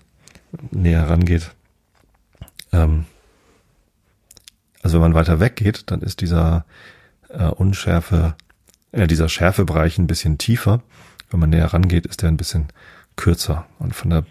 [0.72, 1.52] näher rangeht,
[2.72, 3.06] ähm,
[4.82, 6.66] also wenn man weiter weggeht, dann ist dieser
[7.30, 8.36] äh, Unschärfe,
[8.92, 10.82] äh, dieser Schärfebereich ein bisschen tiefer.
[11.32, 12.68] Wenn man näher rangeht, ist der ein bisschen
[13.16, 14.26] kürzer und von der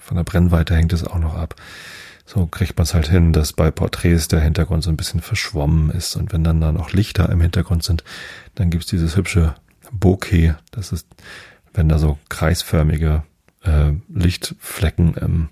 [0.00, 1.54] von der Brennweite hängt es auch noch ab.
[2.26, 5.90] So kriegt man es halt hin, dass bei Porträts der Hintergrund so ein bisschen verschwommen
[5.90, 8.04] ist und wenn dann da noch Lichter im Hintergrund sind,
[8.54, 9.54] dann gibt's dieses hübsche
[9.90, 10.54] Bokeh.
[10.70, 11.06] Das ist,
[11.74, 13.24] wenn da so kreisförmige
[13.64, 15.48] äh, Lichtflecken im,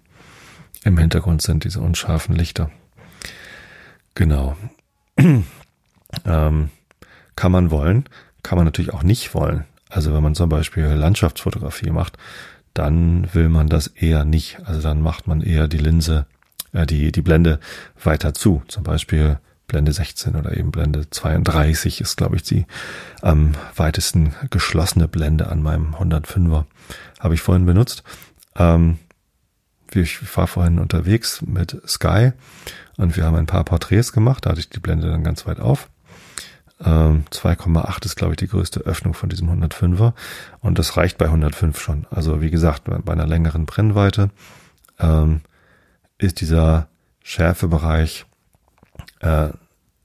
[0.85, 2.71] im Hintergrund sind, diese unscharfen Lichter.
[4.15, 4.57] Genau.
[5.19, 6.71] ähm,
[7.37, 8.05] kann man wollen,
[8.43, 9.65] kann man natürlich auch nicht wollen.
[9.89, 12.19] Also wenn man zum Beispiel Landschaftsfotografie macht,
[12.79, 14.61] dann will man das eher nicht.
[14.65, 16.27] Also dann macht man eher die Linse,
[16.73, 17.59] äh, die, die Blende
[18.03, 18.63] weiter zu.
[18.69, 22.67] Zum Beispiel Blende 16 oder eben Blende 32 ist, glaube ich, die
[23.21, 26.65] am weitesten geschlossene Blende an meinem 105er.
[27.19, 28.05] Habe ich vorhin benutzt.
[28.57, 28.99] Ähm,
[29.93, 32.33] ich war vorhin unterwegs mit Sky
[32.97, 35.61] und wir haben ein paar Porträts gemacht, da hatte ich die Blende dann ganz weit
[35.61, 35.89] auf.
[36.85, 40.13] Ähm, 2,8 ist, glaube ich, die größte Öffnung von diesem 105er.
[40.61, 42.07] Und das reicht bei 105 schon.
[42.11, 44.31] Also wie gesagt, bei einer längeren Brennweite
[44.99, 45.41] ähm,
[46.19, 46.89] ist dieser
[47.23, 48.27] Schärfebereich
[49.21, 49.49] äh,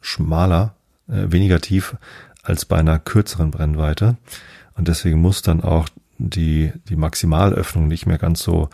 [0.01, 0.75] schmaler,
[1.07, 1.95] äh, weniger tief
[2.43, 4.17] als bei einer kürzeren Brennweite.
[4.75, 8.69] Und deswegen muss dann auch die, die Maximalöffnung nicht mehr ganz so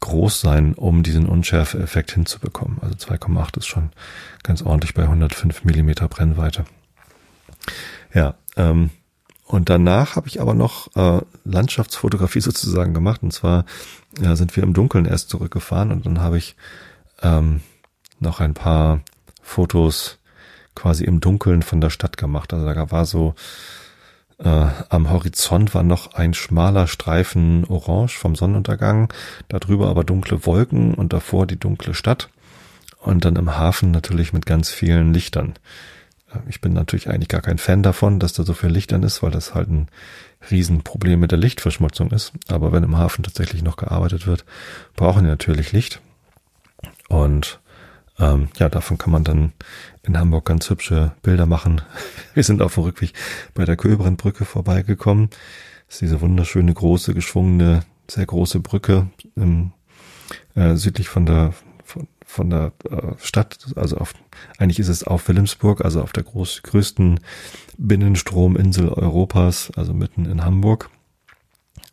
[0.00, 2.78] groß sein, um diesen Unschärfe-Effekt hinzubekommen.
[2.80, 3.90] Also 2,8 ist schon
[4.42, 6.64] ganz ordentlich bei 105 Millimeter Brennweite.
[8.12, 8.90] Ja, ähm,
[9.46, 13.22] und danach habe ich aber noch äh, Landschaftsfotografie sozusagen gemacht.
[13.22, 13.64] Und zwar
[14.20, 16.56] äh, sind wir im Dunkeln erst zurückgefahren und dann habe ich
[17.22, 17.60] ähm,
[18.18, 19.00] noch ein paar
[19.42, 20.18] Fotos
[20.74, 22.54] quasi im Dunkeln von der Stadt gemacht.
[22.54, 23.34] Also da war so
[24.38, 29.12] äh, am Horizont war noch ein schmaler Streifen orange vom Sonnenuntergang,
[29.48, 32.30] darüber aber dunkle Wolken und davor die dunkle Stadt
[33.00, 35.54] und dann im Hafen natürlich mit ganz vielen Lichtern.
[36.48, 39.30] Ich bin natürlich eigentlich gar kein Fan davon, dass da so viel Lichtern ist, weil
[39.30, 39.88] das halt ein
[40.50, 42.32] Riesenproblem mit der Lichtverschmutzung ist.
[42.48, 44.44] Aber wenn im Hafen tatsächlich noch gearbeitet wird,
[44.96, 46.00] brauchen die natürlich Licht.
[47.08, 47.60] Und
[48.18, 49.52] Ähm, ja, davon kann man dann
[50.02, 51.80] in Hamburg ganz hübsche Bilder machen.
[52.34, 53.14] Wir sind auf dem Rückweg
[53.54, 55.30] bei der Köbrandbrücke vorbeigekommen.
[55.86, 59.72] Das ist diese wunderschöne, große, geschwungene, sehr große Brücke im,
[60.54, 61.54] äh, südlich von der
[62.32, 64.14] von, der äh, Stadt, also auf,
[64.58, 67.20] eigentlich ist es auf Wilhelmsburg, also auf der groß, größten
[67.76, 70.88] Binnenstrominsel Europas, also mitten in Hamburg.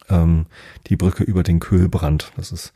[0.10, 0.45] Ähm,
[0.88, 2.32] die Brücke über den Köhlbrand.
[2.38, 2.73] Das ist,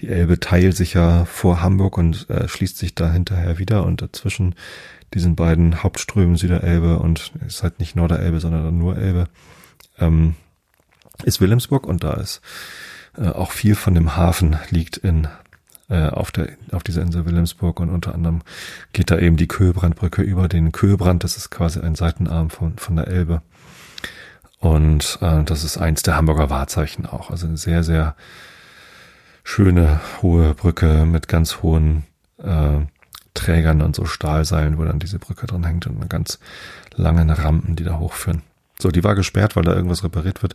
[0.00, 4.02] die Elbe teilt sich ja vor Hamburg und äh, schließt sich da hinterher wieder und
[4.02, 4.54] dazwischen
[5.14, 9.28] diesen beiden Hauptströmen Süderelbe und ist halt nicht Norderelbe, sondern nur Elbe,
[9.98, 10.34] ähm,
[11.24, 12.42] ist Wilhelmsburg und da ist
[13.16, 15.26] äh, auch viel von dem Hafen liegt in
[15.88, 18.42] äh, auf der auf dieser Insel Wilhelmsburg und unter anderem
[18.92, 21.24] geht da eben die Köhlbrandbrücke über den Köhlbrand.
[21.24, 23.42] Das ist quasi ein Seitenarm von von der Elbe
[24.60, 27.30] und äh, das ist eins der Hamburger Wahrzeichen auch.
[27.30, 28.16] Also eine sehr sehr
[29.44, 32.04] schöne hohe Brücke mit ganz hohen
[32.38, 32.80] äh,
[33.34, 36.38] Trägern und so Stahlseilen, wo dann diese Brücke dran hängt und ganz
[36.96, 38.42] langen Rampen, die da hochführen.
[38.80, 40.54] So, die war gesperrt, weil da irgendwas repariert wird.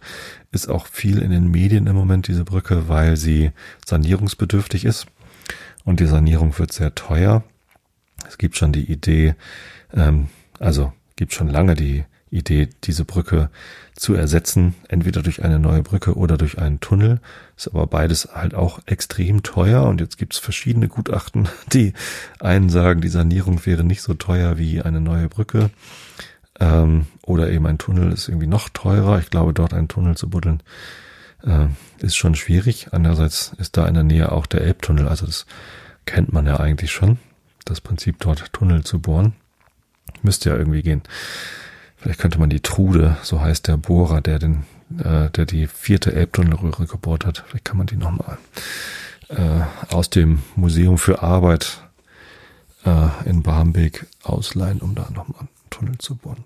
[0.51, 3.51] Ist auch viel in den Medien im Moment, diese Brücke, weil sie
[3.85, 5.07] sanierungsbedürftig ist.
[5.85, 7.43] Und die Sanierung wird sehr teuer.
[8.27, 9.35] Es gibt schon die Idee,
[9.93, 13.49] ähm, also gibt schon lange die Idee, diese Brücke
[13.95, 17.19] zu ersetzen, entweder durch eine neue Brücke oder durch einen Tunnel.
[17.55, 21.93] Ist aber beides halt auch extrem teuer und jetzt gibt es verschiedene Gutachten, die
[22.39, 25.69] einen sagen, die Sanierung wäre nicht so teuer wie eine neue Brücke.
[26.59, 29.19] Ähm, oder eben ein Tunnel ist irgendwie noch teurer.
[29.19, 30.63] Ich glaube, dort einen Tunnel zu buddeln
[31.45, 31.67] äh,
[31.99, 32.87] ist schon schwierig.
[32.91, 35.07] Andererseits ist da in der Nähe auch der Elbtunnel.
[35.07, 35.45] Also das
[36.05, 37.19] kennt man ja eigentlich schon.
[37.65, 39.33] Das Prinzip dort Tunnel zu bohren.
[40.21, 41.01] Müsste ja irgendwie gehen.
[41.97, 44.65] Vielleicht könnte man die Trude, so heißt der Bohrer, der den,
[44.97, 47.45] äh, der die vierte Elbtunnelröhre gebohrt hat.
[47.47, 48.37] Vielleicht kann man die nochmal
[49.29, 49.61] äh,
[49.93, 51.81] aus dem Museum für Arbeit
[52.85, 56.43] äh, in Barmbek ausleihen, um da nochmal einen Tunnel zu bohren.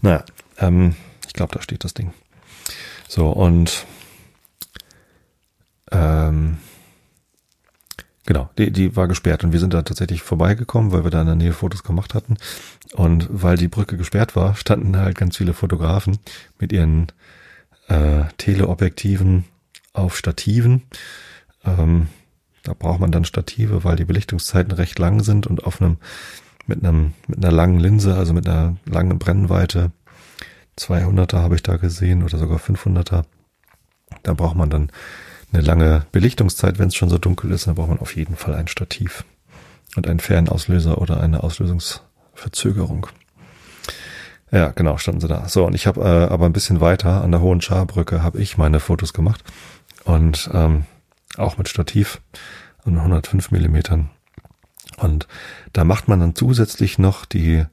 [0.00, 0.24] Naja,
[0.58, 0.94] ähm,
[1.26, 2.12] ich glaube, da steht das Ding.
[3.14, 3.84] So, und
[5.90, 6.56] ähm,
[8.24, 11.26] genau, die, die war gesperrt und wir sind da tatsächlich vorbeigekommen, weil wir da in
[11.26, 12.38] der Nähe Fotos gemacht hatten.
[12.94, 16.20] Und weil die Brücke gesperrt war, standen halt ganz viele Fotografen
[16.58, 17.08] mit ihren
[17.88, 19.44] äh, Teleobjektiven
[19.92, 20.84] auf Stativen.
[21.66, 22.08] Ähm,
[22.62, 25.98] da braucht man dann Stative, weil die Belichtungszeiten recht lang sind und auf einem
[26.64, 29.90] mit einem mit einer langen Linse, also mit einer langen Brennweite
[30.78, 33.24] 200er habe ich da gesehen oder sogar 500er.
[34.22, 34.90] Da braucht man dann
[35.52, 38.54] eine lange Belichtungszeit, wenn es schon so dunkel ist, dann braucht man auf jeden Fall
[38.54, 39.24] ein Stativ
[39.96, 43.06] und einen Fernauslöser oder eine Auslösungsverzögerung.
[44.50, 45.48] Ja, genau, standen sie da.
[45.48, 48.58] So, und ich habe äh, aber ein bisschen weiter an der Hohen Scharbrücke habe ich
[48.58, 49.42] meine Fotos gemacht
[50.04, 50.84] und ähm,
[51.36, 52.20] auch mit Stativ
[52.84, 54.10] und 105 Millimetern
[54.98, 55.26] und
[55.72, 57.64] da macht man dann zusätzlich noch die,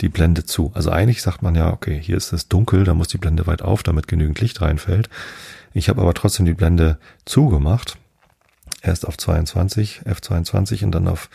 [0.00, 0.70] die Blende zu.
[0.74, 3.62] Also eigentlich sagt man ja, okay, hier ist es dunkel, da muss die Blende weit
[3.62, 5.08] auf, damit genügend Licht reinfällt.
[5.74, 7.98] Ich habe aber trotzdem die Blende zugemacht.
[8.80, 11.28] Erst auf 22, F22 und dann auf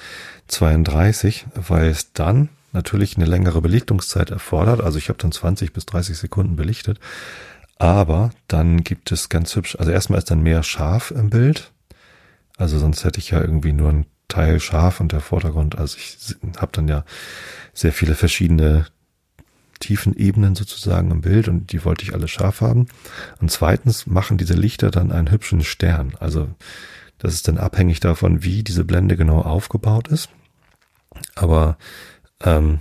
[0.47, 4.81] 32, weil es dann natürlich eine längere Belichtungszeit erfordert.
[4.81, 6.99] Also ich habe dann 20 bis 30 Sekunden belichtet.
[7.77, 11.71] Aber dann gibt es ganz hübsch, also erstmal ist dann mehr scharf im Bild.
[12.57, 15.77] Also sonst hätte ich ja irgendwie nur ein Teil scharf und der Vordergrund.
[15.77, 16.17] Also ich
[16.57, 17.03] habe dann ja
[17.73, 18.85] sehr viele verschiedene
[19.79, 22.87] Tiefenebenen sozusagen im Bild und die wollte ich alle scharf haben.
[23.41, 26.13] Und zweitens machen diese Lichter dann einen hübschen Stern.
[26.19, 26.47] Also
[27.17, 30.29] das ist dann abhängig davon, wie diese Blende genau aufgebaut ist.
[31.35, 31.77] Aber
[32.41, 32.79] ähm,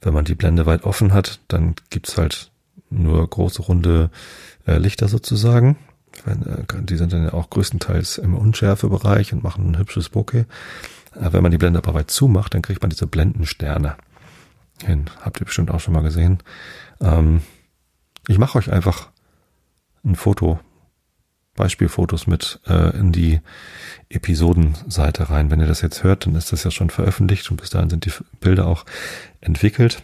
[0.00, 2.50] wenn man die Blende weit offen hat, dann gibt's halt
[2.90, 4.10] nur große runde
[4.66, 5.76] äh, Lichter sozusagen.
[6.26, 10.40] Äh, die sind dann ja auch größtenteils im Unschärfebereich und machen ein hübsches Bokeh.
[11.14, 13.96] Äh, wenn man die Blende aber weit zumacht, dann kriegt man diese Blendensterne
[14.84, 15.06] hin.
[15.20, 16.38] Habt ihr bestimmt auch schon mal gesehen.
[17.00, 17.42] Ähm,
[18.28, 19.10] ich mache euch einfach
[20.04, 20.60] ein Foto,
[21.54, 23.40] Beispielfotos mit äh, in die
[24.08, 25.50] Episodenseite rein.
[25.50, 28.06] Wenn ihr das jetzt hört, dann ist das ja schon veröffentlicht und bis dahin sind
[28.06, 28.84] die Bilder auch
[29.40, 30.02] entwickelt.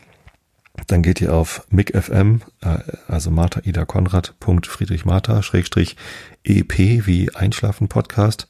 [0.86, 2.78] Dann geht ihr auf MIG.FM, äh,
[3.09, 5.97] also Martha Ida Konrad, Friedrich Martha, Schrägstrich
[6.45, 8.47] EP wie Einschlafen Podcast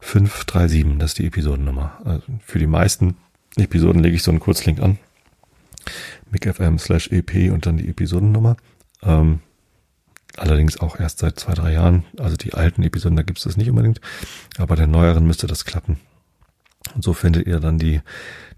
[0.00, 1.98] 537, das ist die Episodennummer.
[2.04, 3.16] Also für die meisten
[3.56, 4.98] Episoden lege ich so einen Kurzlink an.
[6.30, 8.56] MIG.FM slash EP und dann die Episodennummer.
[9.02, 9.40] Ähm,
[10.36, 12.04] allerdings auch erst seit zwei, drei Jahren.
[12.18, 14.00] Also die alten Episoden, da gibt es das nicht unbedingt.
[14.58, 15.98] Aber der neueren müsste das klappen.
[16.94, 18.00] Und so findet ihr dann die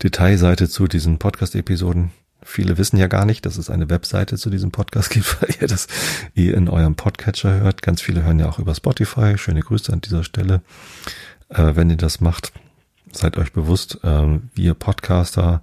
[0.02, 2.12] Detailseite zu diesen Podcast-Episoden
[2.44, 5.68] Viele wissen ja gar nicht, dass es eine Webseite zu diesem Podcast gibt, weil ihr
[5.68, 5.86] das
[6.34, 7.82] ihr in eurem Podcatcher hört.
[7.82, 9.38] Ganz viele hören ja auch über Spotify.
[9.38, 10.62] Schöne Grüße an dieser Stelle,
[11.48, 12.52] äh, wenn ihr das macht.
[13.12, 15.62] seid euch bewusst, ähm, wir Podcaster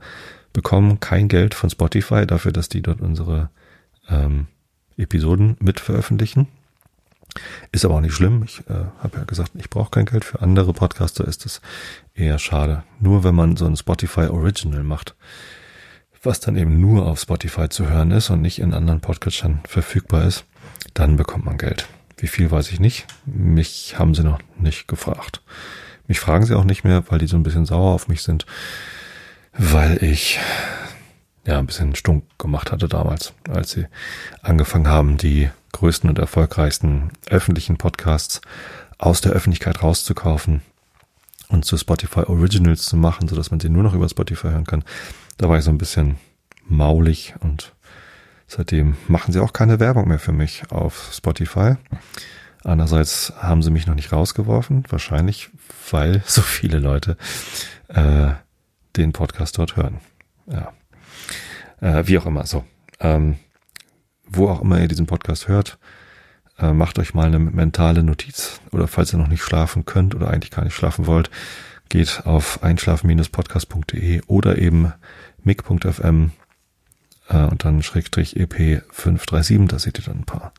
[0.53, 3.49] bekommen kein Geld von Spotify dafür, dass die dort unsere
[4.09, 4.47] ähm,
[4.97, 6.47] Episoden mit veröffentlichen.
[7.71, 8.43] Ist aber auch nicht schlimm.
[8.43, 10.25] Ich äh, habe ja gesagt, ich brauche kein Geld.
[10.25, 11.61] Für andere Podcaster ist es
[12.15, 12.83] eher schade.
[12.99, 15.15] Nur wenn man so ein Spotify Original macht,
[16.23, 20.25] was dann eben nur auf Spotify zu hören ist und nicht in anderen Podcatchern verfügbar
[20.25, 20.45] ist,
[20.93, 21.87] dann bekommt man Geld.
[22.17, 23.05] Wie viel weiß ich nicht.
[23.25, 25.41] Mich haben sie noch nicht gefragt.
[26.07, 28.45] Mich fragen sie auch nicht mehr, weil die so ein bisschen sauer auf mich sind,
[29.59, 30.39] weil ich
[31.45, 33.87] ja ein bisschen stunk gemacht hatte damals, als sie
[34.41, 38.39] angefangen haben, die größten und erfolgreichsten öffentlichen Podcasts
[38.97, 40.61] aus der Öffentlichkeit rauszukaufen
[41.49, 44.65] und zu Spotify Originals zu machen, so dass man sie nur noch über Spotify hören
[44.65, 44.85] kann.
[45.37, 46.15] Da war ich so ein bisschen
[46.65, 47.73] maulig und
[48.47, 51.75] seitdem machen sie auch keine Werbung mehr für mich auf Spotify.
[52.63, 55.49] Andererseits haben sie mich noch nicht rausgeworfen, wahrscheinlich
[55.91, 57.17] weil so viele Leute
[57.89, 58.31] äh,
[58.97, 59.99] den Podcast dort hören.
[60.47, 60.73] Ja.
[61.81, 62.65] Äh, wie auch immer, so.
[62.99, 63.37] Ähm,
[64.25, 65.79] wo auch immer ihr diesen Podcast hört,
[66.59, 70.29] äh, macht euch mal eine mentale Notiz oder falls ihr noch nicht schlafen könnt oder
[70.29, 71.29] eigentlich gar nicht schlafen wollt,
[71.89, 74.93] geht auf einschlafen-podcast.de oder eben
[75.43, 76.31] mic.fm
[77.29, 80.53] äh, und dann Schrägstrich EP 537, da seht ihr dann ein paar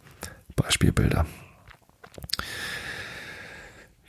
[0.57, 1.26] Beispielbilder.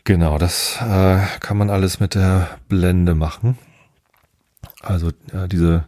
[0.04, 3.58] Genau, das äh, kann man alles mit der Blende machen.
[4.82, 5.86] Also äh, diese,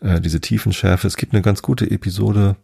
[0.00, 1.06] äh, diese Tiefenschärfe.
[1.06, 2.56] Es gibt eine ganz gute Episode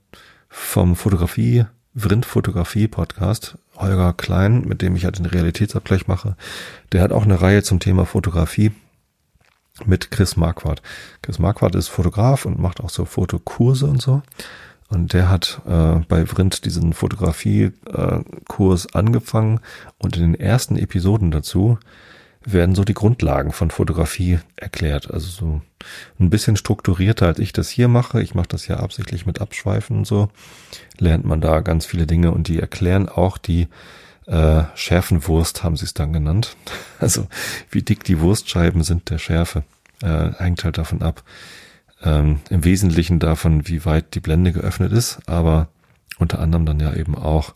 [0.48, 6.36] vom Fotografie, Vrind-Fotografie-Podcast, Holger Klein, mit dem ich halt den Realitätsabgleich mache.
[6.92, 8.72] Der hat auch eine Reihe zum Thema Fotografie
[9.86, 10.82] mit Chris Marquardt.
[11.22, 14.22] Chris Marquardt ist Fotograf und macht auch so Fotokurse und so.
[14.88, 19.60] Und der hat äh, bei Vrind diesen Fotografie-Kurs äh, angefangen
[19.98, 21.78] und in den ersten Episoden dazu
[22.44, 25.10] werden so die Grundlagen von Fotografie erklärt.
[25.10, 25.60] Also so
[26.18, 28.22] ein bisschen strukturierter, als ich das hier mache.
[28.22, 30.30] Ich mache das ja absichtlich mit Abschweifen und so.
[30.98, 33.68] Lernt man da ganz viele Dinge und die erklären auch die
[34.26, 36.56] äh, Schärfenwurst, haben sie es dann genannt.
[36.98, 37.28] Also
[37.70, 39.62] wie dick die Wurstscheiben sind der Schärfe.
[40.02, 41.22] Äh, hängt halt davon ab.
[42.02, 45.68] Ähm, Im Wesentlichen davon, wie weit die Blende geöffnet ist, aber
[46.18, 47.54] unter anderem dann ja eben auch,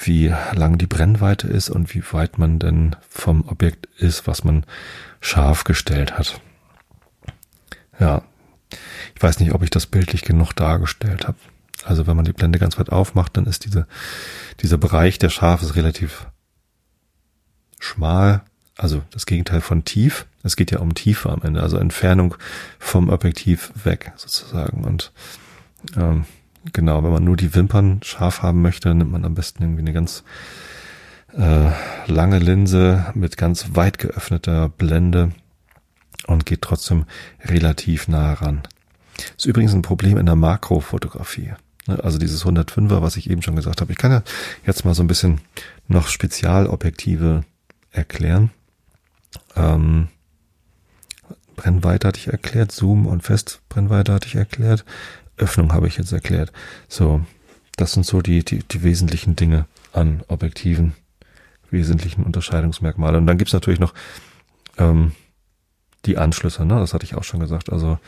[0.00, 4.64] wie lang die Brennweite ist und wie weit man denn vom Objekt ist, was man
[5.20, 6.40] scharf gestellt hat.
[7.98, 8.22] Ja,
[9.14, 11.38] ich weiß nicht, ob ich das bildlich genug dargestellt habe.
[11.84, 13.86] Also wenn man die Blende ganz weit aufmacht, dann ist diese,
[14.60, 16.26] dieser Bereich der Scharf ist relativ
[17.80, 18.42] schmal,
[18.76, 20.26] also das Gegenteil von tief.
[20.42, 22.36] Es geht ja um Tiefe am Ende, also Entfernung
[22.78, 24.84] vom Objektiv weg sozusagen.
[24.84, 25.12] Und
[25.96, 26.24] ähm,
[26.72, 29.92] Genau, wenn man nur die Wimpern scharf haben möchte, nimmt man am besten irgendwie eine
[29.92, 30.24] ganz
[31.36, 31.70] äh,
[32.06, 35.30] lange Linse mit ganz weit geöffneter Blende
[36.26, 37.04] und geht trotzdem
[37.44, 38.62] relativ nah ran.
[39.36, 41.52] ist übrigens ein Problem in der Makrofotografie.
[41.86, 43.92] Ne, also dieses 105er, was ich eben schon gesagt habe.
[43.92, 44.22] Ich kann ja
[44.66, 45.40] jetzt mal so ein bisschen
[45.86, 47.44] noch Spezialobjektive
[47.90, 48.50] erklären.
[49.56, 50.08] Ähm,
[51.56, 54.84] Brennweite hatte ich erklärt, Zoom und Festbrennweite hatte ich erklärt.
[55.38, 56.52] Öffnung habe ich jetzt erklärt.
[56.88, 57.24] So,
[57.76, 60.94] das sind so die, die, die wesentlichen Dinge an Objektiven,
[61.70, 63.18] wesentlichen Unterscheidungsmerkmale.
[63.18, 63.94] Und dann gibt's natürlich noch
[64.78, 65.12] ähm,
[66.06, 66.78] die Anschlüsse, ne?
[66.78, 67.70] das hatte ich auch schon gesagt.
[67.72, 67.98] Also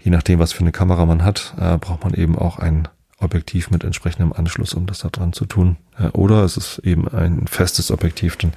[0.00, 2.88] je nachdem, was für eine Kamera man hat, äh, braucht man eben auch ein
[3.18, 5.76] Objektiv mit entsprechendem Anschluss, um das da dran zu tun.
[5.98, 8.52] Äh, oder es ist eben ein festes Objektiv, dann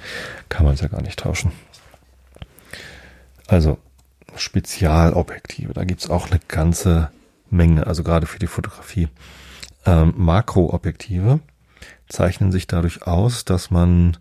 [0.48, 1.52] kann man es ja gar nicht tauschen.
[3.46, 3.78] Also
[4.34, 7.10] Spezialobjektive, da gibt's auch eine ganze
[7.50, 9.08] Menge, also gerade für die Fotografie.
[9.84, 11.40] Ähm, Makroobjektive
[12.08, 14.16] zeichnen sich dadurch aus, dass man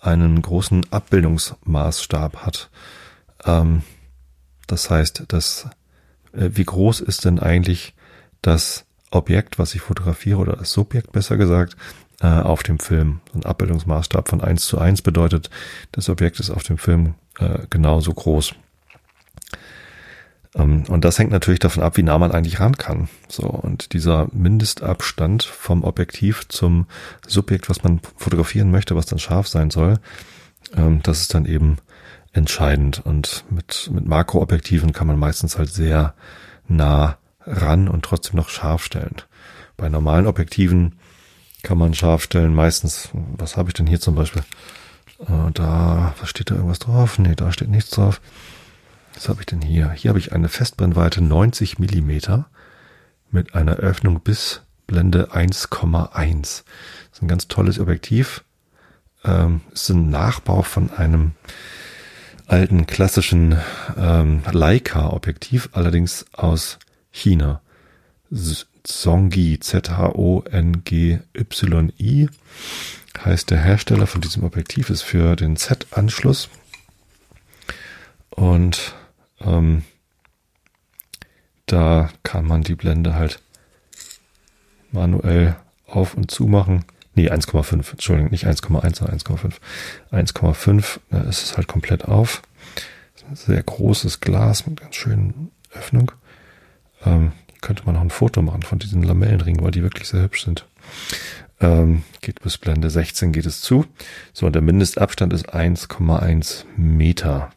[0.00, 2.70] einen großen Abbildungsmaßstab hat.
[3.44, 3.82] Ähm,
[4.66, 5.68] das heißt, dass,
[6.32, 7.94] äh, wie groß ist denn eigentlich
[8.42, 11.76] das Objekt, was ich fotografiere, oder das Subjekt besser gesagt,
[12.20, 13.20] äh, auf dem Film.
[13.34, 15.50] Ein Abbildungsmaßstab von eins zu eins bedeutet,
[15.92, 18.54] das Objekt ist auf dem Film äh, genauso groß.
[20.54, 23.08] Ähm, und das hängt natürlich davon ab, wie nah man eigentlich ran kann.
[23.28, 26.86] So, und dieser Mindestabstand vom Objektiv zum
[27.26, 29.98] Subjekt, was man fotografieren möchte, was dann scharf sein soll,
[30.76, 31.78] ähm, das ist dann eben
[32.32, 33.02] entscheidend.
[33.04, 36.14] Und mit, mit Makroobjektiven kann man meistens halt sehr
[36.66, 39.16] nah ran und trotzdem noch scharf stellen.
[39.76, 40.96] Bei normalen Objektiven
[41.62, 42.54] kann man scharf stellen.
[42.54, 44.42] Meistens, was habe ich denn hier zum Beispiel?
[45.20, 47.18] Äh, da, was steht da irgendwas drauf?
[47.18, 48.20] Nee, da steht nichts drauf.
[49.18, 49.90] Was habe ich denn hier?
[49.90, 52.48] Hier habe ich eine Festbrennweite 90 Millimeter
[53.32, 56.40] mit einer Öffnung bis Blende 1,1.
[56.40, 56.62] Das
[57.12, 58.44] ist ein ganz tolles Objektiv.
[59.24, 61.32] Ähm, ist ein Nachbau von einem
[62.46, 63.58] alten klassischen
[63.96, 66.78] ähm, Leica-Objektiv, allerdings aus
[67.10, 67.60] China.
[68.84, 70.38] Zongi, Z-H-O-N-G-Y-I
[73.24, 76.48] heißt der Hersteller von diesem Objektiv, ist für den Z-Anschluss.
[78.30, 78.94] Und
[79.40, 79.84] ähm,
[81.66, 83.40] da kann man die Blende halt
[84.90, 86.84] manuell auf und zu machen.
[87.14, 89.54] Nee, 1,5, Entschuldigung, nicht 1,1, sondern 1,5.
[90.12, 92.42] 1,5 da ist es halt komplett auf.
[93.34, 96.12] Sehr großes Glas mit ganz schönen Öffnung.
[97.04, 100.44] Ähm, könnte man noch ein Foto machen von diesen Lamellenringen, weil die wirklich sehr hübsch
[100.44, 100.66] sind.
[101.60, 103.84] Ähm, geht bis Blende 16 geht es zu.
[104.32, 107.50] So, und der Mindestabstand ist 1,1 Meter.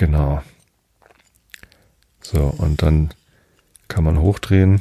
[0.00, 0.42] Genau.
[2.22, 3.10] So, und dann
[3.88, 4.80] kann man hochdrehen.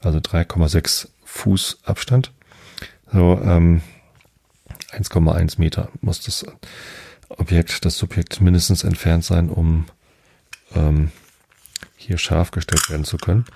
[0.00, 2.30] Also 3,6 Fuß Abstand.
[3.10, 3.80] So, ähm,
[4.90, 6.44] 1,1 Meter muss das
[7.30, 9.86] Objekt, das Subjekt mindestens entfernt sein, um
[10.74, 11.10] ähm,
[11.96, 13.46] hier scharf gestellt werden zu können.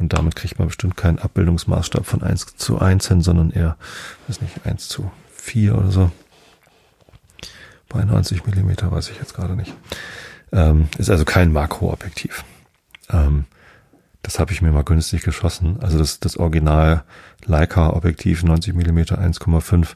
[0.00, 3.76] Und damit kriegt man bestimmt keinen Abbildungsmaßstab von 1 zu 1 hin, sondern eher,
[4.26, 6.10] weiß nicht, 1 zu 4 oder so.
[7.90, 9.74] Bei 90 Millimeter weiß ich jetzt gerade nicht.
[10.52, 12.44] Ähm, ist also kein Makroobjektiv.
[13.10, 13.44] Ähm,
[14.22, 15.78] das habe ich mir mal günstig geschossen.
[15.80, 17.02] Also das, das Original
[17.44, 19.88] Leica Objektiv 90 Millimeter 1,5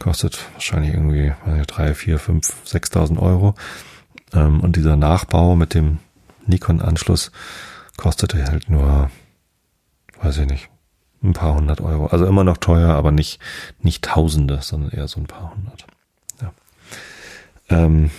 [0.00, 1.32] kostet wahrscheinlich irgendwie
[1.66, 3.54] 3, 4, 5, 6.000 Euro.
[4.34, 5.98] Ähm, und dieser Nachbau mit dem
[6.46, 7.30] Nikon-Anschluss
[7.96, 9.10] kostete halt nur,
[10.20, 10.70] weiß ich nicht,
[11.22, 12.06] ein paar hundert Euro.
[12.06, 13.38] Also immer noch teuer, aber nicht,
[13.80, 15.77] nicht Tausende, sondern eher so ein paar hundert.
[17.68, 18.10] Ähm,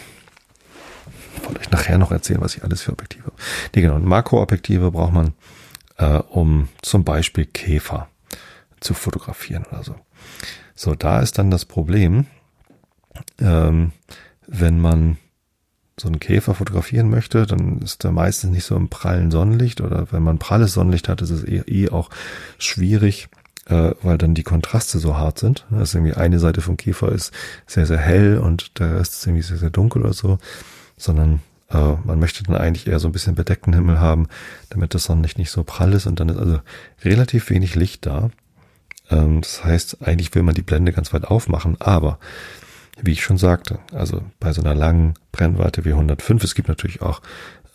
[1.44, 3.36] wollte euch nachher noch erzählen, was ich alles für Objektive habe.
[3.76, 4.00] Nee, genau.
[4.00, 5.34] Makroobjektive braucht man,
[5.98, 8.08] äh, um zum Beispiel Käfer
[8.80, 9.96] zu fotografieren oder so.
[10.76, 12.26] So, da ist dann das Problem,
[13.40, 13.92] ähm,
[14.48, 15.18] wenn man
[16.00, 20.12] so einen Käfer fotografieren möchte, dann ist er meistens nicht so im prallen Sonnenlicht oder
[20.12, 22.10] wenn man pralles Sonnenlicht hat, ist es eh, eh auch
[22.58, 23.28] schwierig,
[23.70, 25.66] äh, weil dann die Kontraste so hart sind.
[25.72, 27.32] Also irgendwie eine Seite vom Käfer ist
[27.68, 30.40] sehr, sehr hell und der Rest ist irgendwie sehr, sehr dunkel oder so,
[30.98, 34.28] sondern äh, man möchte dann eigentlich eher so ein bisschen bedeckten Himmel haben,
[34.70, 36.60] damit das Sonnenlicht nicht so prall ist und dann ist also
[37.04, 38.32] relativ wenig Licht da.
[39.10, 42.20] Ähm, das heißt, eigentlich will man die Blende ganz weit aufmachen, aber
[43.02, 47.02] wie ich schon sagte, also bei so einer langen Brennweite wie 105, es gibt natürlich
[47.02, 47.22] auch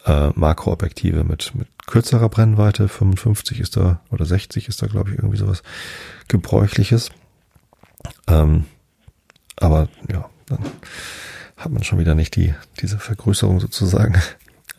[0.05, 5.19] äh, Makroobjektive mit, mit kürzerer Brennweite, 55 ist da oder 60 ist da, glaube ich,
[5.19, 5.63] irgendwie sowas
[6.29, 7.11] gebräuchliches.
[8.27, 8.65] Ähm,
[9.57, 10.61] aber ja, dann
[11.57, 14.15] hat man schon wieder nicht die, diese Vergrößerung sozusagen.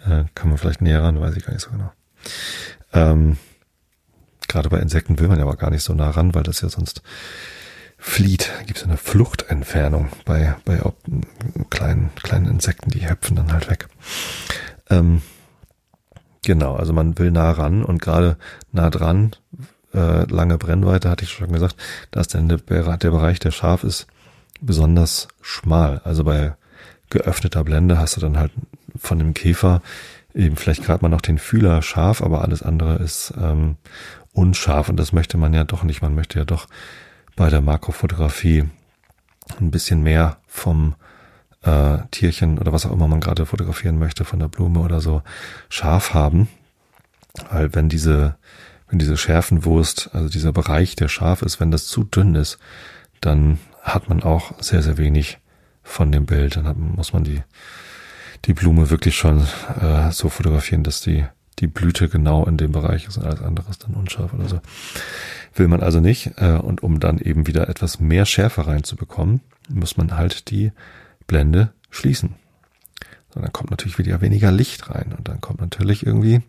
[0.08, 1.92] Äh, kann man vielleicht näher ran, weiß ich gar nicht so genau.
[2.94, 3.38] Ähm,
[4.48, 6.70] gerade bei Insekten will man ja aber gar nicht so nah ran, weil das ja
[6.70, 7.02] sonst
[7.98, 8.52] flieht.
[8.68, 10.80] Gibt es eine Fluchtentfernung bei, bei
[11.72, 13.88] kleinen, kleinen Insekten, die hüpfen dann halt weg.
[14.90, 15.22] Ähm,
[16.44, 18.38] genau, also man will nah ran und gerade
[18.72, 19.32] nah dran,
[19.94, 21.76] äh, lange Brennweite, hatte ich schon gesagt,
[22.12, 24.08] da ist dann der, der Bereich, der scharf ist,
[24.62, 26.02] besonders schmal.
[26.04, 26.56] Also bei
[27.10, 28.52] geöffneter Blende hast du dann halt
[28.98, 29.82] von dem Käfer
[30.34, 33.78] eben vielleicht gerade mal noch den Fühler scharf, aber alles andere ist ähm,
[34.34, 36.02] unscharf und das möchte man ja doch nicht.
[36.02, 36.68] Man möchte ja doch
[37.36, 38.66] bei der Makrofotografie
[39.60, 40.96] ein bisschen mehr vom
[41.66, 45.22] äh, Tierchen oder was auch immer man gerade fotografieren möchte, von der Blume oder so,
[45.70, 46.48] scharf haben.
[47.52, 48.36] Weil wenn diese,
[48.90, 52.60] wenn diese Schärfenwurst, also dieser Bereich, der scharf ist, wenn das zu dünn ist,
[53.20, 55.40] dann hat man auch sehr, sehr wenig
[55.84, 56.56] von dem Bild.
[56.56, 57.42] Dann hat, muss man die,
[58.46, 59.46] die Blume wirklich schon
[59.82, 61.26] äh, so fotografieren, dass die,
[61.60, 64.62] die Blüte genau in dem Bereich ist und alles andere ist dann unscharf oder so.
[65.56, 66.32] Will man also nicht.
[66.38, 70.72] Äh, und um dann eben wieder etwas mehr Schärfe reinzubekommen, muss man halt die
[71.28, 72.36] Blende schließen.
[73.34, 75.14] Und dann kommt natürlich wieder weniger Licht rein.
[75.18, 76.42] Und dann kommt natürlich irgendwie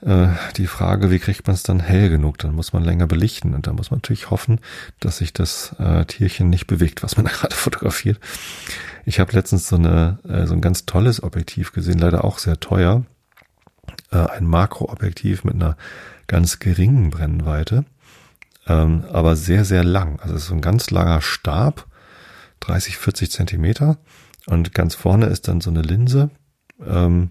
[0.00, 2.38] äh, die Frage, wie kriegt man es dann hell genug?
[2.38, 3.54] Dann muss man länger belichten.
[3.54, 4.60] Und da muss man natürlich hoffen,
[5.00, 8.20] dass sich das äh, Tierchen nicht bewegt, was man da gerade fotografiert.
[9.04, 12.58] Ich habe letztens so, eine, äh, so ein ganz tolles Objektiv gesehen, leider auch sehr
[12.58, 13.04] teuer.
[14.10, 15.76] Äh, ein Makroobjektiv mit einer
[16.26, 17.84] ganz geringen Brennweite,
[18.66, 20.20] ähm, aber sehr, sehr lang.
[20.20, 21.86] Also es ist so ein ganz langer Stab,
[22.60, 23.98] 30, 40 Zentimeter.
[24.46, 26.30] Und ganz vorne ist dann so eine Linse
[26.84, 27.30] ähm,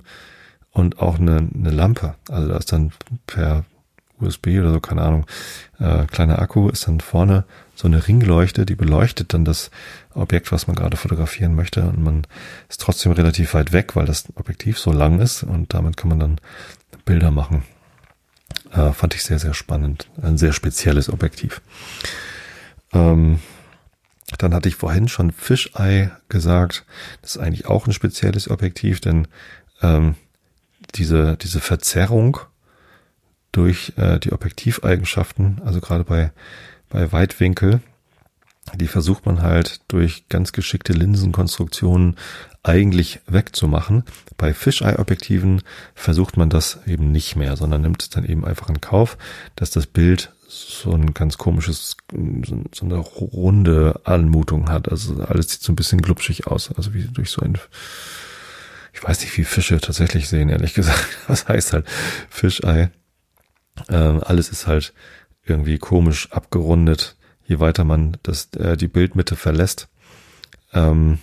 [0.72, 2.16] und auch eine, eine Lampe.
[2.30, 2.92] Also da ist dann
[3.26, 3.66] per
[4.20, 5.26] USB oder so, keine Ahnung,
[5.80, 7.46] äh, kleiner Akku ist dann vorne
[7.76, 9.72] so eine Ringleuchte, die beleuchtet dann das
[10.14, 11.84] Objekt, was man gerade fotografieren möchte.
[11.84, 12.28] Und man
[12.70, 16.20] ist trotzdem relativ weit weg, weil das Objektiv so lang ist und damit kann man
[16.20, 16.42] dann
[17.04, 17.64] Bilder machen.
[18.72, 20.10] Äh, fand ich sehr, sehr spannend.
[20.22, 21.62] Ein sehr spezielles Objektiv.
[22.94, 23.40] Ähm,
[24.38, 26.86] Dann hatte ich vorhin schon Fisheye gesagt.
[27.22, 29.28] Das ist eigentlich auch ein spezielles Objektiv, denn
[29.82, 30.16] ähm,
[30.96, 32.40] diese, diese Verzerrung
[33.52, 36.32] durch äh, die Objektiveigenschaften, also gerade bei,
[36.90, 37.82] bei Weitwinkel,
[38.74, 42.18] die versucht man halt durch ganz geschickte Linsenkonstruktionen
[42.64, 44.04] eigentlich wegzumachen.
[44.38, 45.62] Bei Fisheye-Objektiven
[45.94, 49.18] versucht man das eben nicht mehr, sondern nimmt es dann eben einfach in Kauf,
[49.56, 54.90] dass das Bild so ein ganz komisches, so eine runde Anmutung hat.
[54.90, 57.58] Also alles sieht so ein bisschen glubschig aus, also wie durch so ein,
[58.94, 61.06] ich weiß nicht, wie Fische tatsächlich sehen, ehrlich gesagt.
[61.28, 61.88] Was heißt halt
[62.30, 62.92] Fisheye?
[63.90, 64.94] Ähm, alles ist halt
[65.44, 69.90] irgendwie komisch abgerundet, je weiter man das, äh, die Bildmitte verlässt.
[70.74, 71.20] Ähm,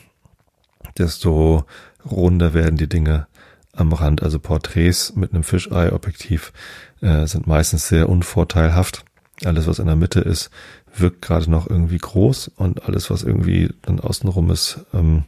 [0.98, 1.64] desto
[2.04, 3.26] runder werden die Dinge
[3.72, 4.22] am Rand.
[4.22, 6.52] Also Porträts mit einem Fisheye-Objektiv
[7.00, 9.04] äh, sind meistens sehr unvorteilhaft.
[9.44, 10.50] Alles, was in der Mitte ist,
[10.94, 15.24] wirkt gerade noch irgendwie groß und alles, was irgendwie dann außenrum ist, ähm,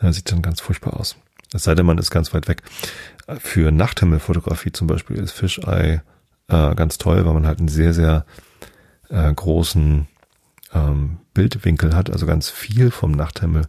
[0.00, 1.16] äh, sieht dann ganz furchtbar aus.
[1.52, 2.62] Es sei denn, man ist ganz weit weg.
[3.38, 6.02] Für Nachthimmelfotografie zum Beispiel ist Fisheye
[6.48, 8.24] äh, ganz toll, weil man halt einen sehr, sehr
[9.08, 10.08] äh, großen
[10.74, 13.66] ähm, Bildwinkel hat, also ganz viel vom Nachthimmel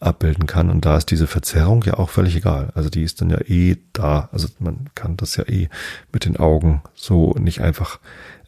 [0.00, 0.70] abbilden kann.
[0.70, 2.70] Und da ist diese Verzerrung ja auch völlig egal.
[2.74, 4.28] Also die ist dann ja eh da.
[4.32, 5.68] Also man kann das ja eh
[6.12, 8.00] mit den Augen so nicht einfach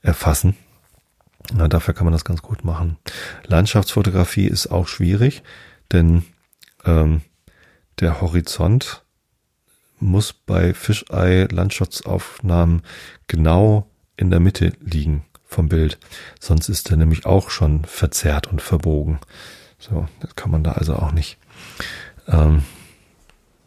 [0.03, 0.57] erfassen.
[1.55, 2.99] Na, dafür kann man das ganz gut machen.
[3.47, 5.43] Landschaftsfotografie ist auch schwierig,
[5.91, 6.25] denn
[6.85, 7.23] ähm,
[8.01, 9.05] der Horizont
[9.99, 12.83] muss bei Fisheye-Landschaftsaufnahmen
[13.29, 16.01] genau in der Mitte liegen vom Bild.
[16.41, 19.21] Sonst ist er nämlich auch schon verzerrt und verbogen.
[19.79, 21.37] So, das kann man da also auch nicht
[22.29, 22.63] ähm,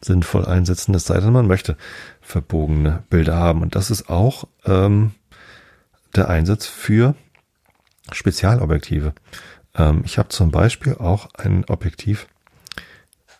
[0.02, 1.78] sinnvoll einsetzen, es sei denn, man möchte
[2.22, 3.62] verbogene Bilder haben.
[3.62, 5.12] Und das ist auch ähm,
[6.18, 7.16] der Einsatz für
[8.11, 9.13] Spezialobjektive.
[9.76, 12.28] Ähm, ich habe zum Beispiel auch ein Objektiv,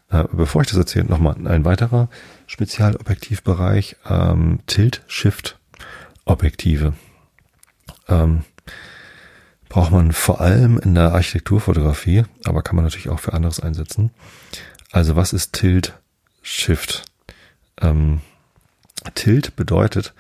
[0.09, 2.09] äh, bevor ich das erzähle, nochmal ein weiterer
[2.47, 6.93] Spezialobjektivbereich, ähm, Tilt-Shift-Objektive.
[8.07, 8.43] Ähm,
[9.69, 14.11] braucht man vor allem in der Architekturfotografie, aber kann man natürlich auch für anderes einsetzen.
[14.91, 15.97] Also was ist Tilt
[16.41, 17.03] Shift?
[17.82, 18.21] Ähm,
[19.15, 20.13] Tilt bedeutet,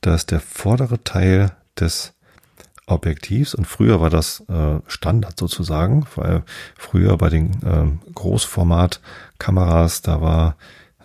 [0.00, 2.14] dass der vordere Teil des
[2.86, 3.54] Objektivs.
[3.54, 6.42] Und früher war das äh, Standard sozusagen, weil
[6.76, 10.56] früher bei den äh, Großformatkameras, da war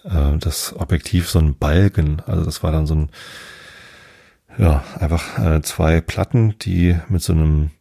[0.03, 3.09] äh, das Objektiv so ein Balken, also das war dann so ein
[4.57, 7.71] ja, einfach äh, zwei Platten, die mit so einem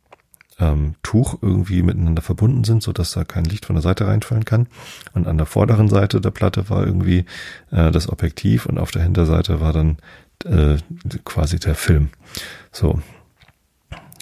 [0.59, 4.45] ähm, Tuch irgendwie miteinander verbunden sind, so dass da kein Licht von der Seite reinfallen
[4.45, 4.69] kann.
[5.13, 7.25] Und an der vorderen Seite der Platte war irgendwie
[7.71, 9.99] äh, das Objektiv und auf der Hinterseite war dann
[10.45, 10.77] äh,
[11.25, 12.11] quasi der Film.
[12.73, 13.01] So.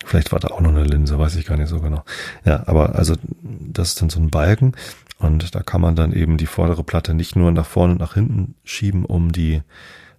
[0.04, 2.04] Vielleicht war da auch noch eine Linse, weiß ich gar nicht so genau.
[2.44, 4.72] Ja, aber also das ist dann so ein Balken
[5.18, 8.14] und da kann man dann eben die vordere Platte nicht nur nach vorne und nach
[8.14, 9.62] hinten schieben, um die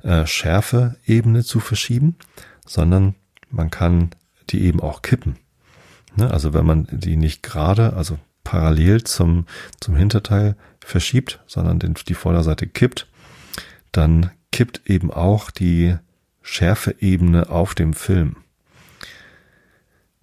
[0.02, 2.16] äh, Schärfe-Ebene zu verschieben,
[2.66, 3.16] sondern
[3.50, 4.12] man kann
[4.50, 5.38] die eben auch kippen.
[6.16, 6.32] Ne?
[6.32, 9.46] Also wenn man die nicht gerade, also parallel zum,
[9.80, 13.08] zum Hinterteil verschiebt, sondern den, die Vorderseite kippt,
[13.92, 15.98] dann kippt eben auch die
[16.44, 18.38] Schärfeebene auf dem Film.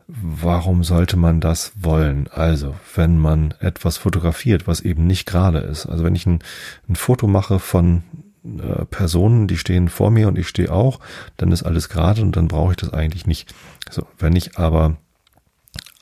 [0.06, 2.28] Warum sollte man das wollen?
[2.28, 5.86] Also, wenn man etwas fotografiert, was eben nicht gerade ist.
[5.86, 6.40] Also, wenn ich ein,
[6.88, 8.02] ein Foto mache von
[8.44, 11.00] äh, Personen, die stehen vor mir und ich stehe auch,
[11.36, 13.54] dann ist alles gerade und dann brauche ich das eigentlich nicht.
[13.90, 14.96] So, wenn ich aber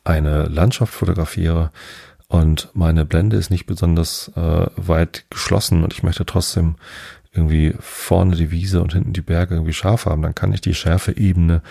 [0.04, 1.70] eine Landschaft fotografiere
[2.28, 6.76] und meine Blende ist nicht besonders äh, weit geschlossen und ich möchte trotzdem
[7.32, 10.74] irgendwie vorne die Wiese und hinten die Berge irgendwie scharf haben, dann kann ich die
[10.74, 11.62] Schärfeebene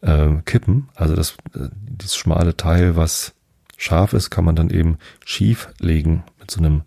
[0.00, 0.88] äh, kippen.
[0.94, 3.34] Also das, äh, dieses schmale Teil, was
[3.76, 6.82] scharf ist, kann man dann eben schief legen mit so einem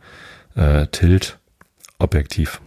[0.56, 2.62] äh, Tilt-Objektiv.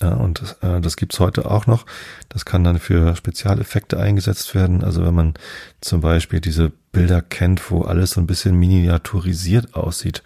[0.00, 1.84] Ja, und äh, das gibt's heute auch noch.
[2.28, 4.84] Das kann dann für Spezialeffekte eingesetzt werden.
[4.84, 5.34] Also wenn man
[5.80, 10.22] zum Beispiel diese Bilder kennt, wo alles so ein bisschen miniaturisiert aussieht,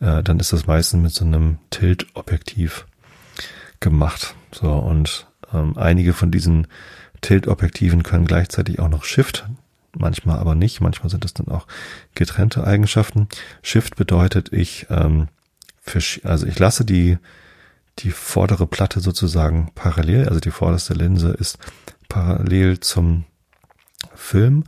[0.00, 2.86] äh, dann ist das meistens mit so einem Tilt-Objektiv
[3.82, 4.34] gemacht.
[4.52, 6.66] So, und ähm, einige von diesen
[7.20, 9.46] Tilt-Objektiven können gleichzeitig auch noch Shift,
[9.96, 10.80] manchmal aber nicht.
[10.80, 11.66] Manchmal sind es dann auch
[12.14, 13.28] getrennte Eigenschaften.
[13.62, 15.28] Shift bedeutet, ich, ähm,
[16.24, 17.18] also ich lasse die
[17.98, 21.58] die vordere Platte sozusagen parallel, also die vorderste Linse ist
[22.08, 23.24] parallel zum
[24.14, 24.64] Film,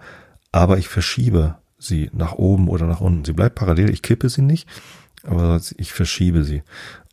[0.52, 3.24] aber ich verschiebe sie nach oben oder nach unten.
[3.24, 4.68] Sie bleibt parallel, ich kippe sie nicht,
[5.24, 6.62] aber ich verschiebe sie.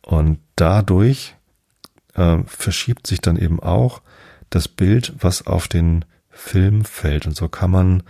[0.02, 1.34] Und dadurch
[2.14, 4.02] äh, verschiebt sich dann eben auch
[4.50, 7.26] das Bild, was auf den Film fällt.
[7.26, 8.02] Und so kann man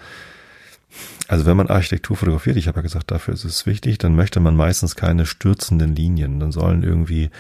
[1.29, 4.41] also wenn man Architektur fotografiert, ich habe ja gesagt, dafür ist es wichtig, dann möchte
[4.41, 6.41] man meistens keine stürzenden Linien.
[6.41, 7.31] Dann sollen irgendwie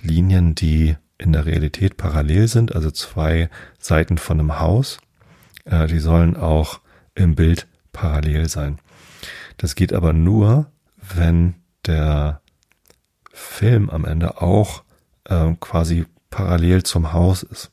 [0.00, 3.48] Linien, die in der Realität parallel sind, also zwei
[3.78, 4.98] Seiten von einem Haus,
[5.64, 6.80] äh, die sollen auch
[7.14, 8.78] im Bild parallel sein.
[9.56, 11.54] Das geht aber nur, wenn
[11.86, 12.40] der
[13.32, 14.82] Film am Ende auch
[15.28, 17.70] äh, quasi parallel zum Haus ist.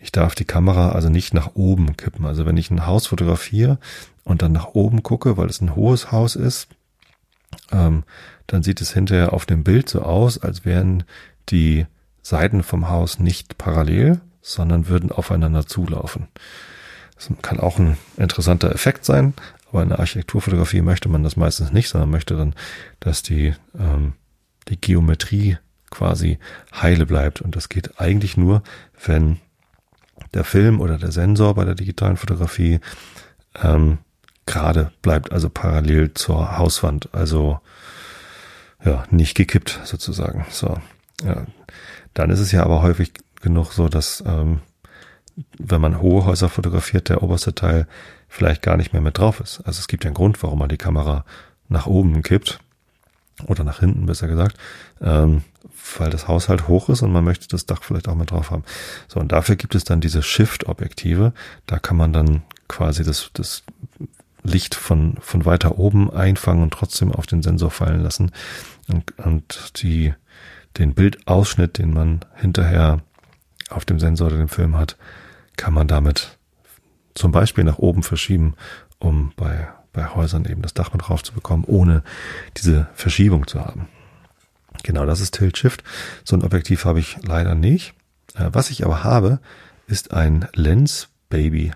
[0.00, 2.26] Ich darf die Kamera also nicht nach oben kippen.
[2.26, 3.78] Also wenn ich ein Haus fotografiere
[4.24, 6.68] und dann nach oben gucke, weil es ein hohes Haus ist,
[7.72, 8.04] ähm,
[8.46, 11.04] dann sieht es hinterher auf dem Bild so aus, als wären
[11.48, 11.86] die
[12.22, 16.28] Seiten vom Haus nicht parallel, sondern würden aufeinander zulaufen.
[17.16, 19.34] Das kann auch ein interessanter Effekt sein,
[19.70, 22.54] aber in der Architekturfotografie möchte man das meistens nicht, sondern möchte dann,
[23.00, 24.12] dass die, ähm,
[24.68, 25.58] die Geometrie
[25.90, 26.38] quasi
[26.74, 27.40] heile bleibt.
[27.40, 28.62] Und das geht eigentlich nur,
[29.04, 29.38] wenn
[30.34, 32.80] der Film oder der Sensor bei der digitalen Fotografie
[33.62, 33.98] ähm,
[34.46, 37.60] gerade bleibt, also parallel zur Hauswand, also
[38.84, 40.46] ja, nicht gekippt sozusagen.
[40.50, 40.78] So,
[41.24, 41.46] ja.
[42.14, 44.60] Dann ist es ja aber häufig genug so, dass ähm,
[45.58, 47.86] wenn man hohe Häuser fotografiert, der oberste Teil
[48.28, 49.60] vielleicht gar nicht mehr mit drauf ist.
[49.66, 51.24] Also es gibt ja einen Grund, warum man die Kamera
[51.68, 52.60] nach oben kippt
[53.46, 54.56] oder nach hinten besser gesagt,
[55.00, 55.42] ähm,
[55.98, 58.50] weil das Haus halt hoch ist und man möchte das Dach vielleicht auch mit drauf
[58.50, 58.64] haben.
[59.08, 61.32] So, und dafür gibt es dann diese Shift-Objektive.
[61.66, 63.62] Da kann man dann quasi das, das
[64.42, 68.32] Licht von, von weiter oben einfangen und trotzdem auf den Sensor fallen lassen
[68.88, 70.14] und, und die,
[70.78, 73.00] den Bildausschnitt, den man hinterher
[73.70, 74.96] auf dem Sensor oder dem Film hat,
[75.56, 76.38] kann man damit
[77.14, 78.54] zum Beispiel nach oben verschieben,
[78.98, 82.02] um bei, bei Häusern eben das Dach mit drauf zu bekommen, ohne
[82.56, 83.88] diese Verschiebung zu haben.
[84.86, 85.82] Genau, das ist Tilt Shift.
[86.22, 87.94] So ein Objektiv habe ich leider nicht.
[88.36, 89.40] Äh, was ich aber habe,
[89.88, 91.72] ist ein Lens Baby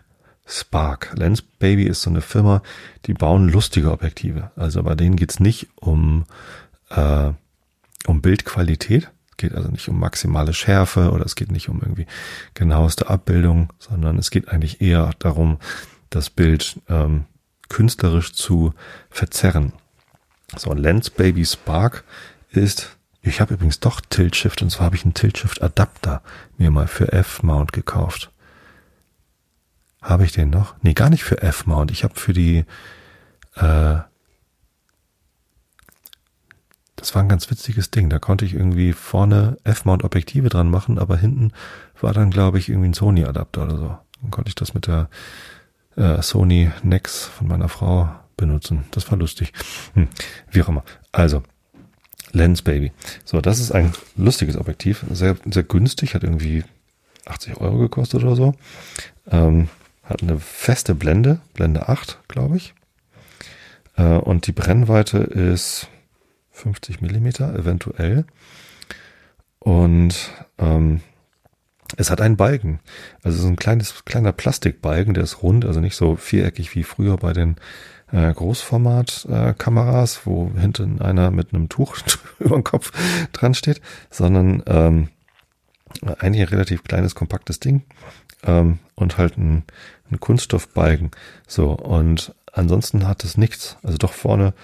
[0.47, 1.13] Spark.
[1.17, 2.63] Lens Baby ist so eine Firma,
[3.07, 4.53] die bauen lustige Objektive.
[4.55, 6.25] Also bei denen geht's nicht um,
[6.91, 7.33] äh,
[8.07, 12.07] um Bildqualität, geht also nicht um maximale Schärfe oder es geht nicht um irgendwie
[12.55, 15.59] genaueste Abbildung, sondern es geht eigentlich eher darum,
[16.11, 17.25] das Bild ähm,
[17.69, 18.73] künstlerisch zu
[19.09, 19.73] verzerren.
[20.57, 22.05] So ein Lens Baby Spark
[22.53, 26.23] ist, ich habe übrigens doch Tilt Shift und zwar habe ich einen Tilt Shift Adapter
[26.57, 28.31] mir mal für F-Mount gekauft.
[30.01, 30.75] Habe ich den noch?
[30.83, 31.91] Nee, gar nicht für F-Mount.
[31.91, 32.64] Ich habe für die
[33.57, 33.99] äh,
[37.01, 38.11] das war ein ganz witziges Ding.
[38.11, 41.53] Da konnte ich irgendwie vorne F-Mount-Objektive dran machen, aber hinten
[42.01, 43.99] war dann, glaube ich, irgendwie ein Sony-Adapter oder so.
[44.21, 45.09] Dann konnte ich das mit der
[45.97, 48.85] äh, Sony Nex von meiner Frau benutzen.
[48.91, 49.55] Das war lustig.
[49.95, 50.09] Hm,
[50.51, 50.85] wie auch immer.
[51.11, 51.43] Also,
[52.33, 52.93] Lens Baby.
[53.24, 55.05] So, das ist ein lustiges Objektiv.
[55.11, 56.64] Sehr, sehr günstig, hat irgendwie
[57.26, 58.55] 80 Euro gekostet oder so.
[59.31, 59.68] Ähm,
[60.05, 62.74] hat eine feste Blende, Blende 8, glaube ich.
[63.97, 65.89] Äh, und die Brennweite ist
[66.53, 68.24] 50 Millimeter eventuell.
[69.59, 71.01] Und ähm,
[71.97, 72.81] es hat einen Balken.
[73.22, 76.83] Also es ist ein kleines, kleiner Plastikbalken, der ist rund, also nicht so viereckig wie
[76.83, 77.57] früher bei den
[78.13, 81.97] äh, Großformat-Kameras, äh, wo hinten einer mit einem Tuch
[82.39, 82.93] über dem Kopf
[83.33, 83.81] dran steht,
[84.11, 85.09] sondern ähm,
[86.19, 87.83] eigentlich ein relativ kleines, kompaktes Ding
[88.45, 89.65] ähm, und halt ein,
[90.11, 91.11] ein Kunststoffbalken.
[91.47, 93.77] So, und ansonsten hat es nichts.
[93.83, 94.55] Also doch vorne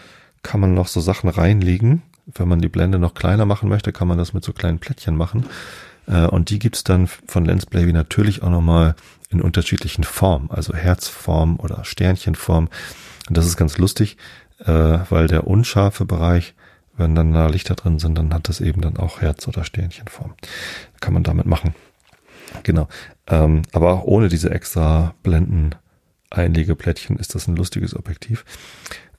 [0.43, 2.03] kann man noch so Sachen reinlegen.
[2.27, 5.17] Wenn man die Blende noch kleiner machen möchte, kann man das mit so kleinen Plättchen
[5.17, 5.47] machen.
[6.07, 8.95] Äh, und die gibt's dann von Lensblavy natürlich auch nochmal
[9.31, 12.69] in unterschiedlichen Formen, also Herzform oder Sternchenform.
[13.29, 14.17] Und das ist ganz lustig,
[14.65, 16.55] äh, weil der unscharfe Bereich,
[16.97, 20.35] wenn dann da Lichter drin sind, dann hat das eben dann auch Herz- oder Sternchenform.
[21.01, 21.75] Kann man damit machen.
[22.63, 22.89] Genau.
[23.27, 25.75] Ähm, aber auch ohne diese extra Blenden
[26.31, 28.45] Einlegeplättchen ist das ein lustiges Objektiv.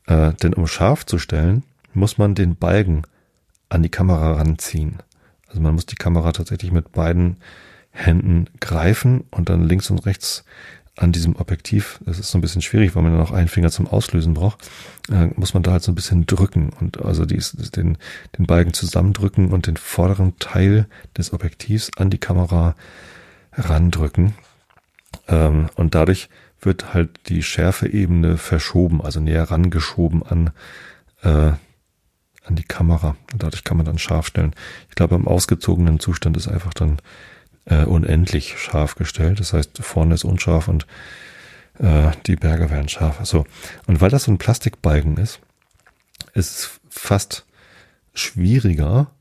[0.08, 3.04] Äh, denn um scharf zu stellen, muss man den Balken
[3.70, 4.98] an die Kamera ranziehen.
[5.48, 7.38] Also man muss die Kamera tatsächlich mit beiden
[7.92, 10.46] Händen greifen und dann links und rechts
[10.98, 13.70] an diesem Objektiv, das ist so ein bisschen schwierig, weil man dann auch einen Finger
[13.70, 14.68] zum Auslösen braucht,
[15.12, 17.98] äh, muss man da halt so ein bisschen drücken und also dies, den,
[18.38, 22.76] den Balken zusammendrücken und den vorderen Teil des Objektivs an die Kamera
[23.54, 24.34] randrücken.
[25.28, 26.30] Ähm, und dadurch
[26.62, 30.50] wird halt die Schärfeebene verschoben, also näher rangeschoben an,
[31.22, 31.54] äh,
[32.44, 33.16] an die Kamera.
[33.32, 34.54] Und dadurch kann man dann scharf stellen.
[34.90, 36.98] Ich glaube, im ausgezogenen Zustand ist einfach dann
[37.68, 39.40] äh, unendlich scharf gestellt.
[39.40, 40.88] Das heißt, vorne ist unscharf und
[41.80, 43.20] äh, die Berge werden scharf.
[43.24, 43.46] So.
[43.86, 45.40] Und weil das so ein Plastikbalken ist,
[46.34, 47.46] ist es fast
[48.14, 49.12] schwieriger,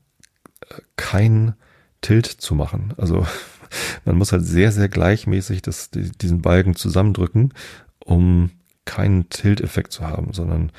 [0.69, 1.53] äh, kein
[2.01, 2.93] Tilt zu machen.
[2.97, 3.27] Also
[4.05, 7.53] man muss halt sehr, sehr gleichmäßig das, diesen Balken zusammendrücken,
[7.99, 8.51] um
[8.85, 10.71] keinen Tilt-Effekt zu haben, sondern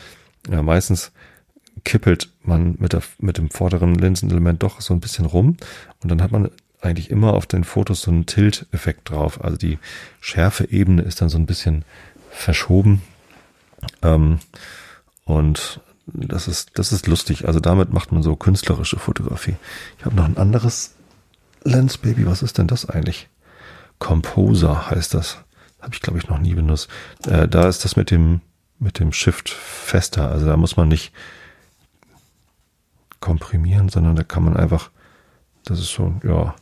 [0.51, 1.13] ja, meistens
[1.85, 5.59] kippelt man mit, der, mit dem vorderen Linsenelement doch so ein bisschen rum
[6.03, 6.51] und dann hat man
[6.81, 9.43] eigentlich immer auf den Fotos so einen Tilt-Effekt drauf.
[9.43, 9.79] Also die
[10.21, 11.85] Schärfe-Ebene ist dann so ein bisschen
[12.31, 13.03] verschoben.
[14.03, 14.39] Ähm,
[15.25, 17.47] und das ist, das ist lustig.
[17.47, 19.57] Also damit macht man so künstlerische Fotografie.
[19.99, 20.95] Ich habe noch ein anderes
[21.65, 22.27] Lens Baby.
[22.27, 23.29] Was ist denn das eigentlich?
[23.99, 25.39] Composer heißt das.
[25.81, 26.89] Habe ich, glaube ich, noch nie benutzt.
[27.27, 28.41] Äh, da ist das mit dem,
[28.79, 30.31] mit dem Shift fester.
[30.31, 31.13] Also da muss man nicht
[33.21, 34.91] komprimieren, sondern da kann man einfach,
[35.65, 36.55] das ist so, ja,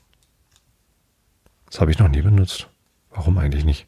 [1.70, 2.68] das habe ich noch nie benutzt.
[3.10, 3.86] Warum eigentlich nicht?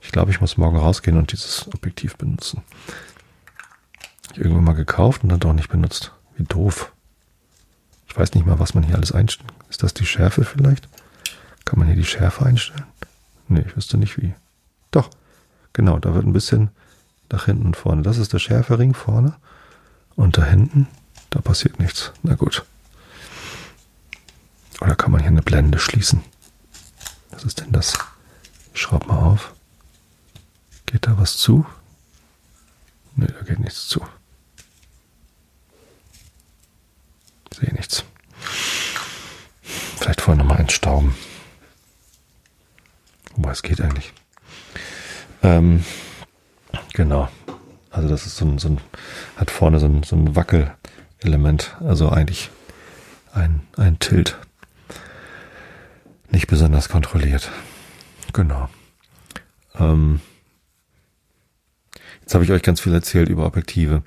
[0.00, 2.62] Ich glaube, ich muss morgen rausgehen und dieses Objektiv benutzen.
[4.32, 6.12] Ich irgendwann mal gekauft und dann doch nicht benutzt.
[6.36, 6.92] Wie doof.
[8.08, 9.52] Ich weiß nicht mal, was man hier alles einstellt.
[9.68, 10.88] Ist das die Schärfe vielleicht?
[11.64, 12.84] Kann man hier die Schärfe einstellen?
[13.48, 14.34] Nee, ich wüsste nicht wie.
[14.90, 15.10] Doch,
[15.72, 16.70] genau, da wird ein bisschen
[17.30, 18.02] nach hinten und vorne.
[18.02, 19.34] Das ist der Schärfering vorne.
[20.16, 20.88] Und da hinten,
[21.30, 22.12] da passiert nichts.
[22.22, 22.64] Na gut.
[24.80, 26.22] Oder kann man hier eine Blende schließen?
[27.40, 27.96] Was ist denn das?
[28.74, 29.54] Schraub mal auf.
[30.84, 31.64] Geht da was zu?
[33.16, 34.06] Ne, da geht nichts zu.
[37.50, 38.04] Sehe nichts.
[39.62, 41.14] Vielleicht vorher nochmal entstauben.
[43.36, 44.12] Wobei es geht eigentlich.
[45.42, 45.82] Ähm,
[46.92, 47.30] genau.
[47.90, 48.82] Also das ist so ein, so ein
[49.36, 51.74] hat vorne so ein, so ein Wackelelement.
[51.80, 52.50] Also eigentlich
[53.32, 54.36] ein, ein Tilt.
[56.30, 57.50] Nicht besonders kontrolliert.
[58.32, 58.68] Genau.
[59.78, 60.20] Ähm,
[62.30, 64.04] Jetzt habe ich euch ganz viel erzählt über Objektive.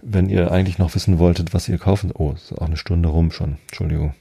[0.00, 3.30] Wenn ihr eigentlich noch wissen wolltet, was ihr kaufen, oh, ist auch eine Stunde rum
[3.30, 3.58] schon.
[3.68, 4.14] Entschuldigung.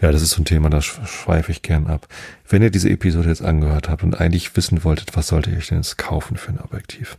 [0.00, 2.08] Ja, das ist so ein Thema, da schweife ich gern ab.
[2.48, 5.76] Wenn ihr diese Episode jetzt angehört habt und eigentlich wissen wolltet, was sollte ich denn
[5.76, 7.18] jetzt kaufen für ein Objektiv,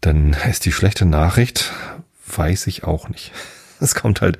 [0.00, 1.72] dann ist die schlechte Nachricht,
[2.28, 3.32] weiß ich auch nicht.
[3.80, 4.38] Es kommt halt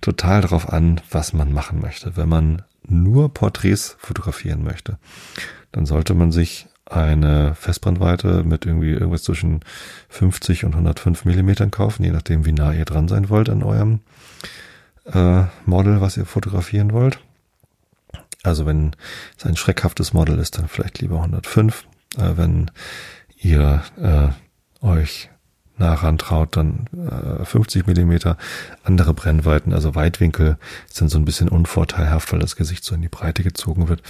[0.00, 2.16] total darauf an, was man machen möchte.
[2.16, 4.98] Wenn man nur Porträts fotografieren möchte,
[5.72, 9.60] dann sollte man sich eine Festbrennweite mit irgendwie irgendwas zwischen
[10.08, 14.00] 50 und 105 Millimetern kaufen, je nachdem, wie nah ihr dran sein wollt an eurem
[15.06, 17.20] äh, Model, was ihr fotografieren wollt.
[18.42, 18.96] Also wenn
[19.38, 21.84] es ein schreckhaftes Model ist, dann vielleicht lieber 105.
[22.16, 22.70] Äh, wenn
[23.36, 25.30] ihr äh, euch
[25.80, 26.86] nah rantraut, dann
[27.40, 28.36] äh, 50 Millimeter.
[28.84, 33.08] Andere Brennweiten, also Weitwinkel, sind so ein bisschen unvorteilhaft, weil das Gesicht so in die
[33.08, 34.02] Breite gezogen wird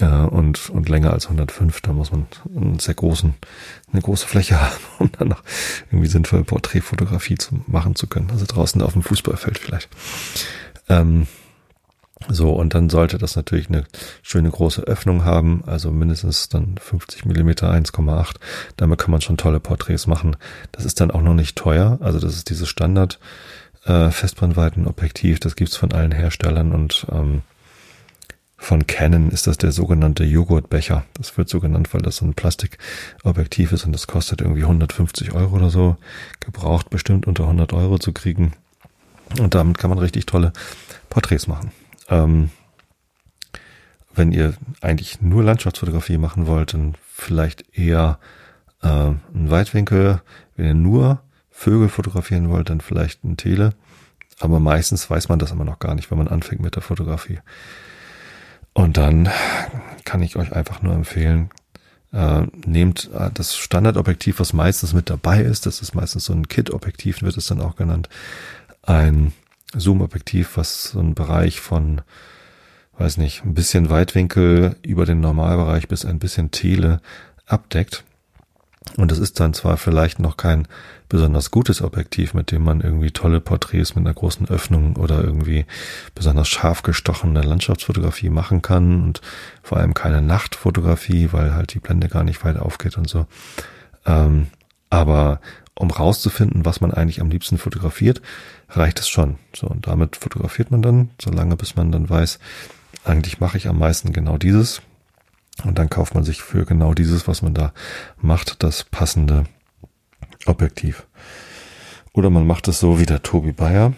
[0.00, 1.80] äh, und, und länger als 105.
[1.82, 3.34] Da muss man einen sehr großen,
[3.92, 5.44] eine große Fläche haben, um dann noch
[5.90, 8.30] irgendwie sinnvoll Porträtfotografie zu machen zu können.
[8.30, 9.88] Also draußen auf dem Fußballfeld vielleicht.
[10.88, 11.26] Ähm,
[12.28, 13.84] so, und dann sollte das natürlich eine
[14.22, 18.36] schöne große Öffnung haben, also mindestens dann 50 Millimeter 1,8.
[18.76, 20.36] Damit kann man schon tolle Porträts machen.
[20.72, 21.98] Das ist dann auch noch nicht teuer.
[22.00, 23.18] Also das ist dieses Standard
[23.84, 25.40] äh, Festbrennweitenobjektiv.
[25.40, 27.42] Das gibt's von allen Herstellern und ähm,
[28.56, 31.04] von Canon ist das der sogenannte Joghurtbecher.
[31.14, 35.32] Das wird so genannt, weil das so ein Plastikobjektiv ist und das kostet irgendwie 150
[35.32, 35.96] Euro oder so.
[36.38, 38.52] Gebraucht bestimmt unter 100 Euro zu kriegen.
[39.40, 40.52] Und damit kann man richtig tolle
[41.10, 41.72] Porträts machen.
[42.12, 42.50] Ähm,
[44.14, 48.18] wenn ihr eigentlich nur Landschaftsfotografie machen wollt, dann vielleicht eher
[48.82, 50.20] äh, ein Weitwinkel.
[50.54, 53.72] Wenn ihr nur Vögel fotografieren wollt, dann vielleicht ein Tele.
[54.38, 57.40] Aber meistens weiß man das immer noch gar nicht, wenn man anfängt mit der Fotografie.
[58.74, 59.30] Und dann
[60.04, 61.50] kann ich euch einfach nur empfehlen,
[62.12, 66.48] äh, nehmt äh, das Standardobjektiv, was meistens mit dabei ist, das ist meistens so ein
[66.48, 68.08] Kit-Objektiv, wird es dann auch genannt,
[68.82, 69.32] ein
[69.74, 72.02] Zoom-Objektiv, was so einen Bereich von,
[72.98, 77.00] weiß nicht, ein bisschen Weitwinkel über den Normalbereich bis ein bisschen Tele
[77.46, 78.04] abdeckt.
[78.96, 80.66] Und es ist dann zwar vielleicht noch kein
[81.08, 85.66] besonders gutes Objektiv, mit dem man irgendwie tolle Porträts mit einer großen Öffnung oder irgendwie
[86.14, 89.20] besonders scharf gestochene Landschaftsfotografie machen kann und
[89.62, 93.26] vor allem keine Nachtfotografie, weil halt die Blende gar nicht weit aufgeht und so.
[94.04, 94.48] Ähm,
[94.90, 95.40] aber
[95.74, 98.20] um rauszufinden, was man eigentlich am liebsten fotografiert,
[98.68, 99.36] reicht es schon.
[99.54, 102.38] So, und damit fotografiert man dann, solange bis man dann weiß,
[103.04, 104.82] eigentlich mache ich am meisten genau dieses.
[105.64, 107.72] Und dann kauft man sich für genau dieses, was man da
[108.20, 109.44] macht, das passende
[110.46, 111.06] Objektiv.
[112.12, 113.92] Oder man macht es so wie der Tobi Bayer.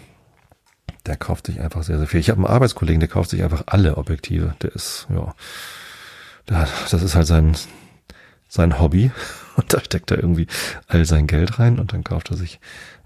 [1.05, 2.19] Der kauft sich einfach sehr, sehr viel.
[2.19, 4.55] Ich habe einen Arbeitskollegen, der kauft sich einfach alle Objektive.
[4.61, 5.33] Der ist, ja,
[6.45, 7.55] das ist halt sein,
[8.47, 9.11] sein Hobby.
[9.57, 10.47] Und da steckt er irgendwie
[10.87, 12.59] all sein Geld rein und dann kauft er sich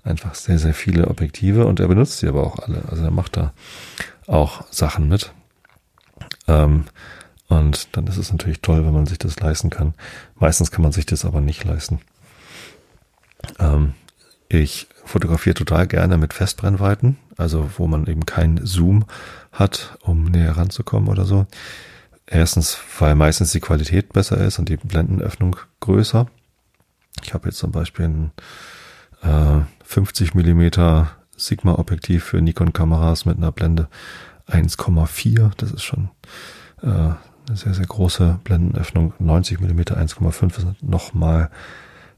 [0.03, 2.83] einfach sehr, sehr viele Objektive und er benutzt sie aber auch alle.
[2.89, 3.53] Also er macht da
[4.27, 5.31] auch Sachen mit.
[6.47, 6.85] Ähm,
[7.47, 9.95] Und dann ist es natürlich toll, wenn man sich das leisten kann.
[10.35, 11.99] Meistens kann man sich das aber nicht leisten.
[13.57, 13.93] Ähm,
[14.47, 19.05] ich fotografiere total gerne mit Festbrennweiten, also wo man eben keinen Zoom
[19.51, 21.47] hat, um näher ranzukommen oder so.
[22.27, 26.27] Erstens, weil meistens die Qualität besser ist und die Blendenöffnung größer.
[27.25, 28.31] Ich habe jetzt zum Beispiel ein
[29.21, 33.87] äh, 50 Millimeter Sigma-Objektiv für Nikon-Kameras mit einer Blende
[34.47, 35.51] 1,4.
[35.57, 36.09] Das ist schon
[36.81, 37.17] äh, eine
[37.55, 39.13] sehr, sehr große Blendenöffnung.
[39.19, 41.49] 90 Millimeter 1,5 ist nochmal,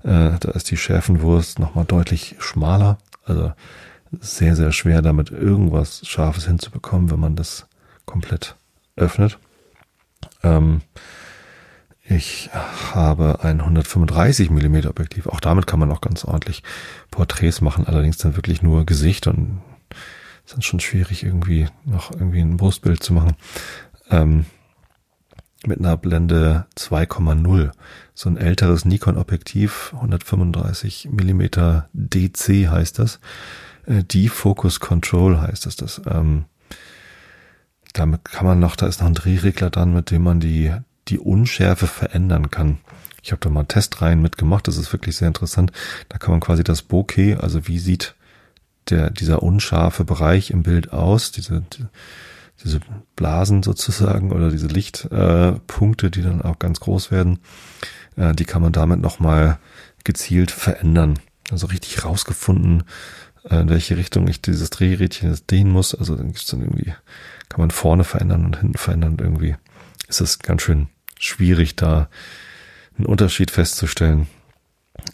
[0.04, 2.98] äh, da ist die Schärfenwurst nochmal deutlich schmaler.
[3.24, 3.54] Also
[4.20, 7.68] sehr, sehr schwer, damit irgendwas Scharfes hinzubekommen, wenn man das
[8.06, 8.56] komplett
[8.96, 9.40] öffnet.
[10.44, 10.82] Ähm,
[12.12, 12.50] ich
[12.94, 15.28] habe ein 135 mm Objektiv.
[15.28, 16.64] Auch damit kann man auch ganz ordentlich
[17.10, 19.62] Porträts machen, allerdings dann wirklich nur Gesicht und
[20.46, 23.34] ist dann schon schwierig, irgendwie noch irgendwie ein Brustbild zu machen.
[24.10, 24.46] Ähm,
[25.66, 27.72] mit einer Blende 2,0.
[28.14, 31.42] So ein älteres Nikon-Objektiv, 135 mm
[31.94, 33.20] DC heißt das.
[33.86, 35.76] Äh, Defocus Control heißt das.
[35.76, 36.46] das ähm,
[37.94, 40.74] damit kann man noch, da ist noch ein Drehregler dran, mit dem man die,
[41.12, 42.80] die Unschärfe verändern kann.
[43.22, 45.72] Ich habe da mal Testreihen mitgemacht, das ist wirklich sehr interessant.
[46.10, 48.16] Da kann man quasi das Bokeh, also wie sieht
[48.90, 51.86] der, dieser unscharfe Bereich im Bild aus, diese, die,
[52.64, 52.80] diese
[53.16, 57.40] Blasen sozusagen oder diese Lichtpunkte, äh, die dann auch ganz groß werden,
[58.16, 59.60] äh, die kann man damit nochmal
[60.04, 61.20] gezielt verändern.
[61.52, 62.84] Also richtig rausgefunden,
[63.44, 65.94] äh, in welche Richtung ich dieses Drehrädchen jetzt drehen muss.
[65.94, 66.94] Also dann gibt's dann irgendwie
[67.52, 69.18] kann man vorne verändern und hinten verändern.
[69.20, 69.56] Irgendwie
[70.08, 70.88] ist es ganz schön
[71.24, 72.10] schwierig, da
[72.98, 74.28] einen Unterschied festzustellen.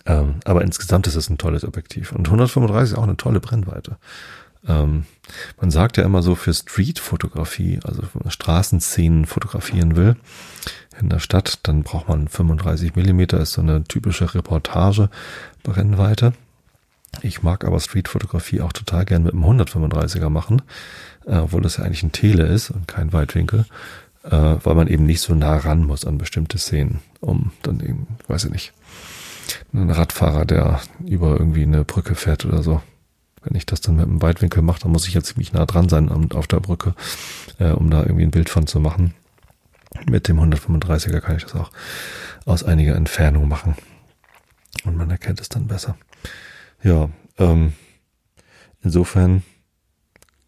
[0.05, 2.11] Ähm, aber insgesamt ist es ein tolles Objektiv.
[2.11, 3.97] Und 135 ist auch eine tolle Brennweite.
[4.67, 5.05] Ähm,
[5.59, 10.15] man sagt ja immer so für Street-Fotografie, also wenn man Straßenszenen fotografieren will
[10.99, 16.33] in der Stadt, dann braucht man 35 Millimeter, ist so eine typische Reportage-Brennweite.
[17.21, 20.61] Ich mag aber Street-Fotografie auch total gern mit einem 135er machen,
[21.25, 23.65] äh, obwohl das ja eigentlich ein Tele ist und kein Weitwinkel,
[24.29, 28.07] äh, weil man eben nicht so nah ran muss an bestimmte Szenen, um dann eben,
[28.27, 28.73] weiß ich nicht,
[29.73, 32.81] einen Radfahrer, der über irgendwie eine Brücke fährt oder so.
[33.43, 35.87] Wenn ich das dann mit einem Weitwinkel mache, dann muss ich ja ziemlich nah dran
[35.87, 36.95] sein auf der Brücke,
[37.59, 39.13] äh, um da irgendwie ein Bild von zu machen.
[40.09, 41.71] Mit dem 135er kann ich das auch
[42.45, 43.75] aus einiger Entfernung machen.
[44.83, 45.97] Und man erkennt es dann besser.
[46.83, 47.73] Ja, ähm,
[48.81, 49.43] insofern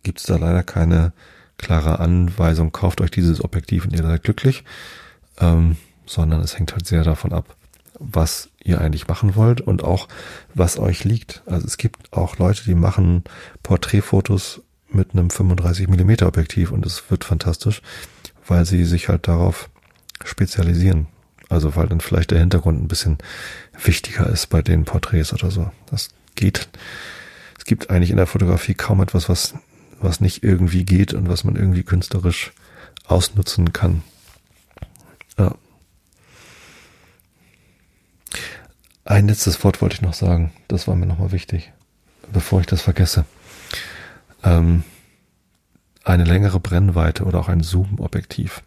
[0.04, 1.14] gibt es da leider keine
[1.60, 4.64] klare Anweisung, kauft euch dieses Objektiv und ihr seid glücklich,
[5.40, 7.56] ähm, sondern es hängt halt sehr davon ab,
[8.00, 10.08] was ihr eigentlich machen wollt und auch
[10.56, 11.44] was euch liegt.
[11.46, 13.24] Also es gibt auch Leute, die machen
[13.62, 17.82] Porträtfotos mit einem 35 mm Objektiv und es wird fantastisch,
[18.48, 19.70] weil sie sich halt darauf
[20.24, 21.08] spezialisieren.
[21.50, 23.18] Also weil dann vielleicht der Hintergrund ein bisschen
[23.84, 25.72] wichtiger ist bei den Porträts oder so.
[25.90, 26.70] Das geht.
[27.58, 29.56] Es gibt eigentlich in der Fotografie kaum etwas, was,
[30.02, 32.52] was nicht irgendwie geht und was man irgendwie künstlerisch
[33.06, 34.04] ausnutzen kann.
[35.38, 35.56] Ja.
[39.06, 40.52] Ein letztes Wort wollte ich noch sagen.
[40.68, 41.72] Das war mir nochmal wichtig,
[42.32, 43.26] bevor ich das vergesse.
[44.44, 44.84] Ähm,
[46.04, 48.64] eine längere Brennweite oder auch ein Zoom-Objektiv,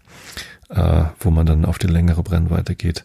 [0.68, 3.05] äh, wo man dann auf die längere Brennweite geht.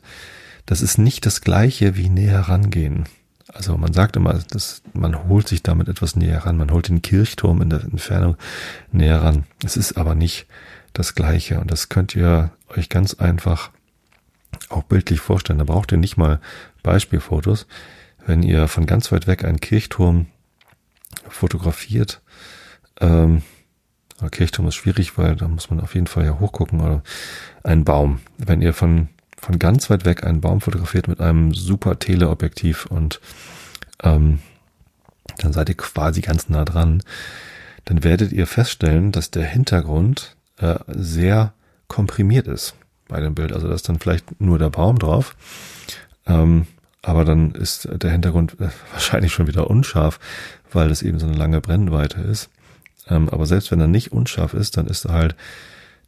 [0.66, 3.08] Das ist nicht das gleiche wie näher rangehen.
[3.54, 6.58] Also man sagt immer, dass man holt sich damit etwas näher ran.
[6.58, 8.36] Man holt den Kirchturm in der Entfernung
[8.92, 9.46] näher ran.
[9.64, 10.48] Es ist aber nicht
[10.94, 11.60] das Gleiche.
[11.60, 13.72] Und das könnt ihr euch ganz einfach
[14.70, 15.60] auch bildlich vorstellen.
[15.60, 16.40] Da braucht ihr nicht mal
[16.84, 17.68] Beispielfotos.
[18.26, 20.28] Wenn ihr von ganz weit weg einen Kirchturm
[21.30, 22.22] fotografiert,
[23.00, 23.44] ähm,
[24.32, 27.04] Kirchturm ist schwierig, weil da muss man auf jeden Fall ja hochgucken oder
[27.64, 28.20] einen Baum.
[28.38, 29.10] Wenn ihr von
[29.48, 33.22] von ganz weit weg einen Baum fotografiert mit einem super Teleobjektiv und
[34.04, 34.40] ähm,
[35.38, 37.02] dann seid ihr quasi ganz nah dran,
[37.86, 41.54] dann werdet ihr feststellen, dass der Hintergrund äh, sehr
[41.88, 42.76] komprimiert ist
[43.08, 43.54] bei dem Bild.
[43.54, 45.38] Also da ist dann vielleicht nur der Baum drauf,
[46.26, 46.68] ähm,
[47.02, 50.20] aber dann ist der Hintergrund äh, wahrscheinlich schon wieder unscharf,
[50.74, 52.50] weil das eben so eine lange Brennweite ist.
[53.08, 55.36] Ähm, aber selbst wenn er nicht unscharf ist, dann ist er halt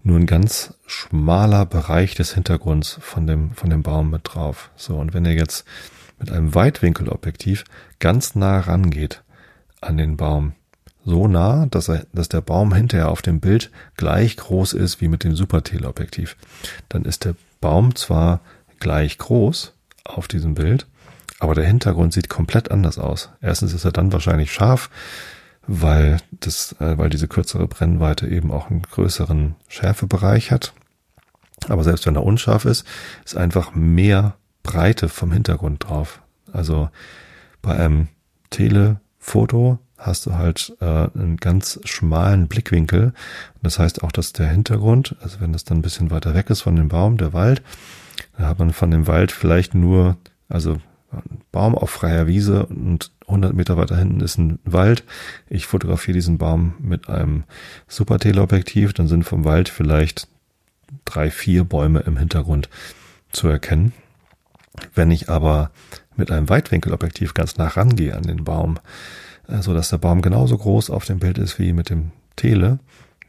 [0.04, 4.72] nur ein ganz schmaler Bereich des Hintergrunds von dem, von dem Baum mit drauf.
[4.76, 5.66] So, und wenn ihr jetzt
[6.20, 7.66] mit einem Weitwinkelobjektiv
[8.00, 9.24] ganz nah rangeht
[9.82, 10.54] an den Baum,
[11.06, 15.08] so nah, dass er, dass der Baum hinterher auf dem Bild gleich groß ist wie
[15.08, 16.36] mit dem Superteleobjektiv,
[16.89, 18.41] dann ist der Baum zwar
[18.80, 19.74] gleich groß
[20.04, 20.88] auf diesem Bild,
[21.39, 23.30] aber der Hintergrund sieht komplett anders aus.
[23.41, 24.89] Erstens ist er dann wahrscheinlich scharf,
[25.72, 30.74] weil das, äh, weil diese kürzere Brennweite eben auch einen größeren Schärfebereich hat.
[31.67, 32.86] Aber selbst wenn er unscharf ist,
[33.24, 36.22] ist einfach mehr Breite vom Hintergrund drauf.
[36.51, 36.89] Also
[37.61, 38.07] bei einem
[38.49, 43.13] Telefoto hast du halt äh, einen ganz schmalen Blickwinkel.
[43.61, 46.61] Das heißt auch, dass der Hintergrund, also wenn das dann ein bisschen weiter weg ist
[46.61, 47.61] von dem Baum, der Wald,
[48.38, 50.17] dann hat man von dem Wald vielleicht nur,
[50.47, 50.78] also
[51.51, 55.03] Baum auf freier Wiese und 100 Meter weiter hinten ist ein Wald.
[55.47, 57.43] Ich fotografiere diesen Baum mit einem
[57.88, 60.27] Super Teleobjektiv, dann sind vom Wald vielleicht
[61.05, 62.69] drei, vier Bäume im Hintergrund
[63.32, 63.93] zu erkennen.
[64.93, 65.71] Wenn ich aber
[66.15, 68.80] mit einem Weitwinkelobjektiv ganz nah rangehe an den Baum,
[69.47, 72.80] äh, so dass der Baum genauso groß auf dem Bild ist wie mit dem Tele,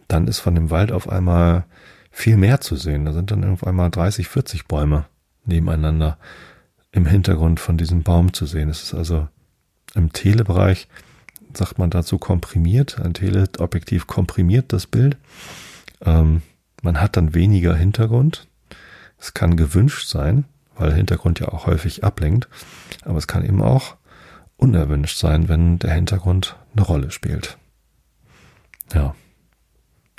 [0.09, 1.64] dann ist von dem Wald auf einmal
[2.11, 3.05] viel mehr zu sehen.
[3.05, 5.07] Da sind dann auf einmal 30, 40 Bäume
[5.44, 6.18] nebeneinander
[6.92, 8.68] im Hintergrund von diesem Baum zu sehen.
[8.68, 9.28] Es ist also
[9.95, 10.88] im Telebereich,
[11.55, 13.01] sagt man dazu komprimiert.
[13.01, 15.16] Ein Teleobjektiv komprimiert das Bild.
[16.05, 16.43] Ähm,
[16.82, 18.47] man hat dann weniger Hintergrund.
[19.18, 20.45] Es kann gewünscht sein,
[20.76, 22.49] weil Hintergrund ja auch häufig ablenkt.
[23.05, 23.97] Aber es kann eben auch
[24.57, 27.59] unerwünscht sein, wenn der Hintergrund eine Rolle spielt.
[28.95, 29.14] Ja.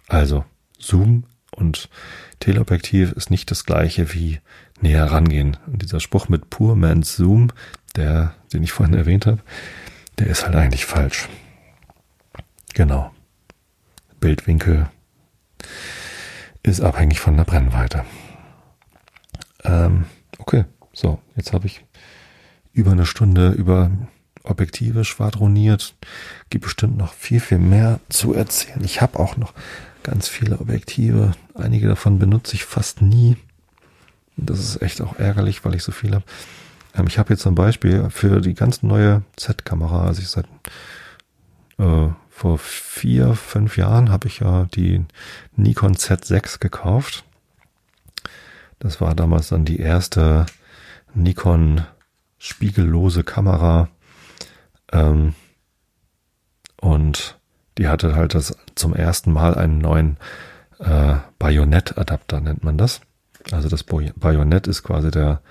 [0.07, 0.45] Also,
[0.77, 1.89] Zoom und
[2.39, 4.39] Teleobjektiv ist nicht das gleiche wie
[4.81, 5.57] näher rangehen.
[5.67, 7.51] Und dieser Spruch mit Poor Man's Zoom,
[7.95, 9.39] der, den ich vorhin erwähnt habe,
[10.17, 11.27] der ist halt eigentlich falsch.
[12.73, 13.11] Genau.
[14.19, 14.89] Bildwinkel
[16.63, 18.05] ist abhängig von der Brennweite.
[19.63, 20.05] Ähm,
[20.37, 21.83] okay, so, jetzt habe ich
[22.73, 23.91] über eine Stunde über
[24.43, 25.95] Objektive schwadroniert.
[26.49, 28.83] Gibt bestimmt noch viel, viel mehr zu erzählen.
[28.83, 29.53] Ich habe auch noch
[30.03, 31.33] ganz viele Objektive.
[31.53, 33.37] Einige davon benutze ich fast nie.
[34.41, 36.25] Das ist echt auch ärgerlich, weil ich so viel habe.
[36.95, 40.47] Ähm, ich habe jetzt zum Beispiel für die ganz neue Z-Kamera, also ich seit
[41.77, 45.05] äh, vor vier, fünf Jahren habe ich ja die
[45.55, 47.23] Nikon Z6 gekauft.
[48.79, 50.47] Das war damals dann die erste
[51.13, 51.85] Nikon
[52.39, 53.89] spiegellose Kamera.
[54.91, 55.35] Ähm,
[56.77, 57.39] und
[57.77, 60.17] die hatte halt das zum ersten Mal einen neuen
[60.79, 63.01] äh, Bajonett-Adapter, nennt man das.
[63.51, 65.41] Also das Bajonett ist quasi der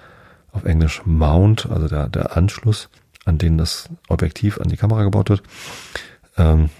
[0.53, 2.88] auf Englisch Mount, also der, der Anschluss,
[3.24, 5.43] an den das Objektiv an die Kamera gebaut wird.
[6.36, 6.70] Ähm,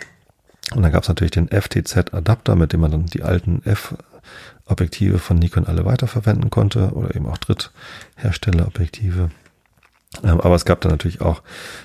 [0.75, 5.39] und dann gab es natürlich den FTZ-Adapter, mit dem man dann die alten F-Objektive von
[5.39, 9.23] Nikon alle weiterverwenden konnte oder eben auch Dritthersteller-Objektive.
[9.23, 9.31] Ähm,
[10.23, 11.43] aber es gab dann natürlich auch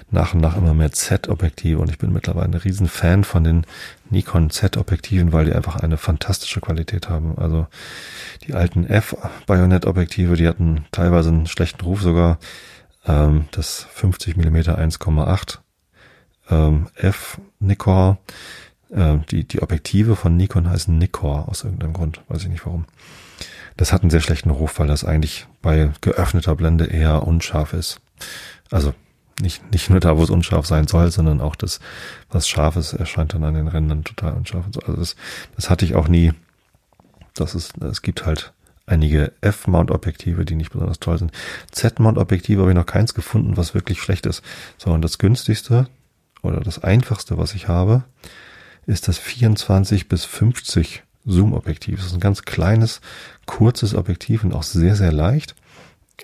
[0.09, 3.65] nach und nach immer mehr Z-Objektive und ich bin mittlerweile ein riesen Fan von den
[4.09, 7.37] Nikon Z-Objektiven, weil die einfach eine fantastische Qualität haben.
[7.37, 7.67] Also
[8.43, 12.39] die alten F-Bajonett-Objektive, die hatten teilweise einen schlechten Ruf sogar.
[13.05, 15.59] Ähm, das 50 mm 1,8
[16.49, 18.17] ähm, F Nikkor.
[18.89, 22.85] Äh, die, die Objektive von Nikon heißen Nikkor aus irgendeinem Grund, weiß ich nicht warum.
[23.77, 27.99] Das hat einen sehr schlechten Ruf, weil das eigentlich bei geöffneter Blende eher unscharf ist.
[28.71, 28.93] Also
[29.41, 31.79] nicht, nicht nur da, wo es unscharf sein soll, sondern auch das,
[32.29, 34.65] was scharf ist, erscheint dann an den Rändern total unscharf.
[34.85, 35.15] Also das,
[35.55, 36.33] das hatte ich auch nie.
[37.33, 38.53] Das ist, es gibt halt
[38.85, 41.31] einige F-Mount-Objektive, die nicht besonders toll sind.
[41.71, 44.41] Z-Mount-Objektive habe ich noch keins gefunden, was wirklich schlecht ist.
[44.77, 45.87] So, und das günstigste
[46.41, 48.03] oder das einfachste, was ich habe,
[48.85, 51.97] ist das 24 bis 50 Zoom-Objektiv.
[51.97, 53.01] Das ist ein ganz kleines,
[53.45, 55.55] kurzes Objektiv und auch sehr, sehr leicht.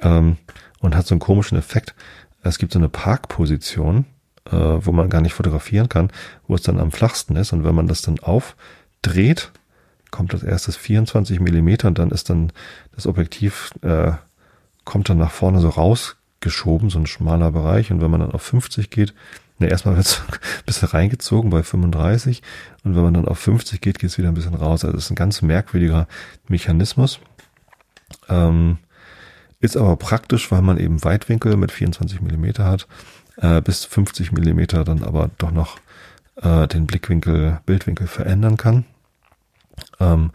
[0.02, 0.38] Ähm,
[0.82, 1.96] und hat so einen komischen Effekt.
[2.44, 4.06] Es gibt so eine Parkposition,
[4.46, 6.12] äh, wo man gar nicht fotografieren kann,
[6.48, 7.54] wo es dann am flachsten ist.
[7.54, 9.52] Und wenn man das dann aufdreht,
[10.10, 12.52] kommt das erstes 24 Millimeter und dann ist dann
[12.96, 14.12] das Objektiv, äh,
[14.84, 17.92] kommt dann nach vorne so rausgeschoben, so ein schmaler Bereich.
[17.92, 19.14] Und wenn man dann auf 50 geht,
[19.60, 22.42] ne, erstmal wird es ein bisschen reingezogen bei 35
[22.84, 24.84] und wenn man dann auf 50 geht, geht es wieder ein bisschen raus.
[24.84, 26.08] Also es ist ein ganz merkwürdiger
[26.48, 27.20] Mechanismus.
[28.28, 28.80] Ähm,
[29.62, 32.88] ist aber praktisch, weil man eben Weitwinkel mit 24 Millimeter hat,
[33.38, 35.78] äh, bis 50 Millimeter dann aber doch noch
[36.42, 38.86] äh, den Blickwinkel, Bildwinkel verändern kann.
[40.00, 40.32] Ähm,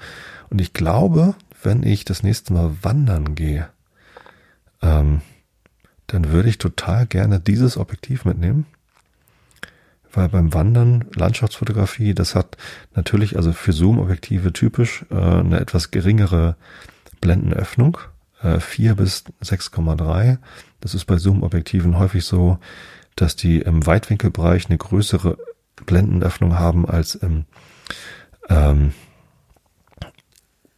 [0.48, 3.68] und ich glaube, wenn ich das nächste Mal wandern gehe,
[4.80, 5.20] ähm,
[6.06, 8.66] dann würde ich total gerne dieses Objektiv mitnehmen.
[10.12, 12.56] Weil beim Wandern, Landschaftsfotografie, das hat
[12.94, 16.56] natürlich, also für Zoom-Objektive typisch, äh, eine etwas geringere
[17.20, 17.98] Blendenöffnung
[18.42, 20.38] 4 bis 6,3.
[20.80, 22.58] Das ist bei Zoom-Objektiven häufig so,
[23.16, 25.38] dass die im Weitwinkelbereich eine größere
[25.86, 27.44] Blendenöffnung haben als im,
[28.48, 28.92] ähm,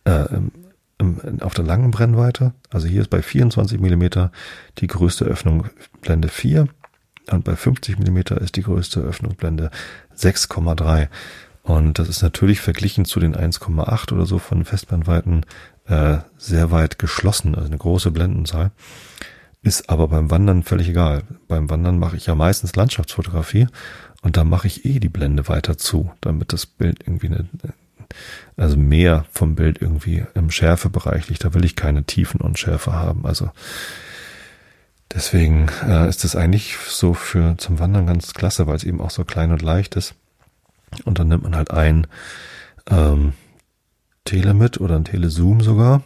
[0.05, 0.53] äh, im,
[1.41, 2.55] auf der langen Brennweite.
[2.71, 4.33] Also hier ist bei 24 Millimeter
[4.79, 5.69] die größte Öffnung
[6.01, 6.69] Blende 4
[7.31, 9.71] und bei 50 Millimeter ist die größte Öffnung Blende
[10.17, 11.09] 6,3.
[11.63, 15.45] Und das ist natürlich verglichen zu den 1,8 oder so von Festbrennweiten
[15.89, 18.71] äh, sehr weit geschlossen, also eine große Blendenzahl.
[19.63, 21.25] Ist aber beim Wandern völlig egal.
[21.49, 23.67] Beim Wandern mache ich ja meistens Landschaftsfotografie
[24.23, 27.49] und da mache ich eh die Blende weiter zu, damit das Bild irgendwie eine,
[28.57, 31.45] also mehr vom Bild irgendwie im Schärfebereich liegt.
[31.45, 33.27] Da will ich keine Tiefen und Schärfe haben.
[33.27, 33.51] Also
[35.13, 39.11] deswegen äh, ist es eigentlich so für zum Wandern ganz klasse, weil es eben auch
[39.11, 40.15] so klein und leicht ist.
[41.05, 42.07] Und dann nimmt man halt ein
[42.91, 43.33] ähm,
[44.29, 46.03] Telemit oder ein Telezoom sogar.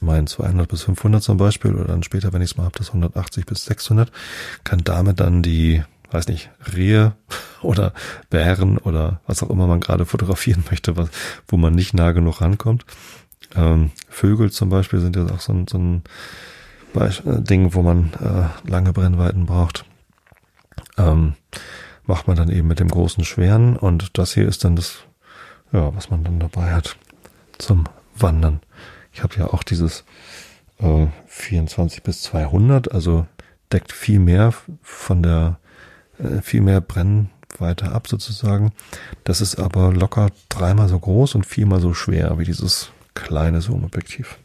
[0.00, 2.88] Mein 200 bis 500 zum Beispiel oder dann später, wenn ich es mal habe, das
[2.88, 4.10] 180 bis 600,
[4.64, 7.12] kann damit dann die, weiß nicht, Rehe
[7.62, 7.92] oder
[8.28, 11.10] Bären oder was auch immer man gerade fotografieren möchte, was,
[11.46, 12.84] wo man nicht nah genug rankommt.
[13.54, 16.02] Ähm, Vögel zum Beispiel sind ja auch so ein, so ein
[16.96, 19.84] äh, Ding, wo man äh, lange Brennweiten braucht.
[20.98, 21.34] Ähm,
[22.04, 25.04] macht man dann eben mit dem großen Schweren und das hier ist dann das,
[25.70, 26.96] ja, was man dann dabei hat
[27.62, 27.84] zum
[28.14, 28.60] Wandern.
[29.12, 30.04] Ich habe ja auch dieses
[30.78, 33.26] äh, 24 bis 200, also
[33.72, 34.52] deckt viel mehr
[34.82, 35.58] von der,
[36.18, 38.72] äh, viel mehr Brennweite ab sozusagen.
[39.24, 44.38] Das ist aber locker dreimal so groß und viermal so schwer wie dieses kleine Zoom-Objektiv.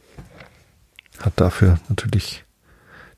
[1.20, 2.44] Hat dafür natürlich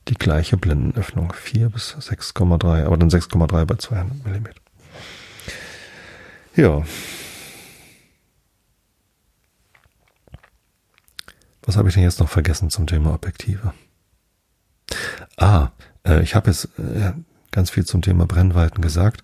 [0.08, 1.32] die gleiche Blendenöffnung.
[1.32, 4.46] 4 bis 6,3, aber dann 6,3 bei 200 mm.
[6.56, 6.82] Ja.
[11.62, 13.72] Was habe ich denn jetzt noch vergessen zum Thema Objektive?
[15.36, 15.68] Ah,
[16.06, 17.12] äh, ich habe jetzt äh,
[17.50, 19.22] ganz viel zum Thema Brennweiten gesagt.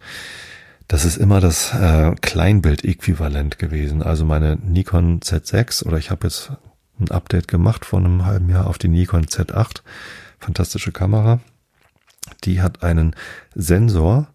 [0.89, 4.03] Das ist immer das äh, Kleinbild-Äquivalent gewesen.
[4.03, 6.53] Also meine Nikon Z6 oder ich habe jetzt
[7.01, 9.83] ein Update gemacht vor einem halben Jahr auf die Nikon Z8
[10.39, 11.41] fantastische Kamera.
[12.45, 13.17] Die hat einen
[13.55, 14.29] Sensor,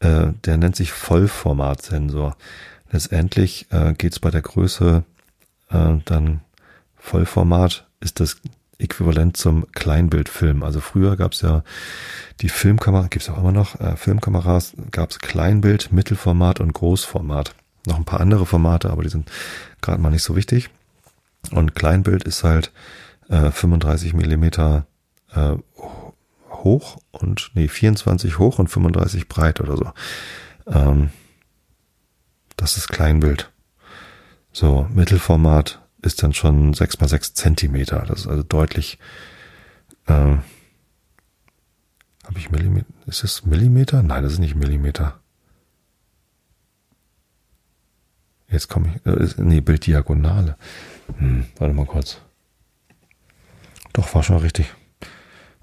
[0.00, 2.36] äh, der nennt sich Vollformatsensor.
[2.90, 5.04] Letztendlich äh, geht es bei der Größe
[5.70, 6.40] äh, dann
[7.02, 8.36] Vollformat ist das
[8.78, 10.62] äquivalent zum Kleinbildfilm.
[10.62, 11.62] Also früher gab es ja
[12.40, 17.54] die Filmkamera, gibt es auch immer noch, äh, Filmkameras gab es Kleinbild, Mittelformat und Großformat.
[17.86, 19.30] Noch ein paar andere Formate, aber die sind
[19.80, 20.70] gerade mal nicht so wichtig.
[21.50, 22.72] Und Kleinbild ist halt
[23.28, 24.86] äh, 35 Millimeter
[25.34, 25.56] äh,
[26.50, 29.92] hoch und nee, 24 hoch und 35 breit oder so.
[30.66, 31.10] Ähm,
[32.56, 33.50] das ist Kleinbild.
[34.52, 38.04] So, Mittelformat ist dann schon 6 mal 6 Zentimeter.
[38.06, 38.98] Das ist also deutlich.
[40.06, 40.42] Äh, Habe
[42.36, 42.86] ich Millimeter?
[43.06, 44.02] Ist es Millimeter?
[44.02, 45.20] Nein, das ist nicht Millimeter.
[48.48, 49.06] Jetzt komme ich.
[49.06, 50.56] Äh, nee, Bilddiagonale.
[51.18, 52.18] Hm, warte mal kurz.
[53.92, 54.72] Doch, war schon richtig.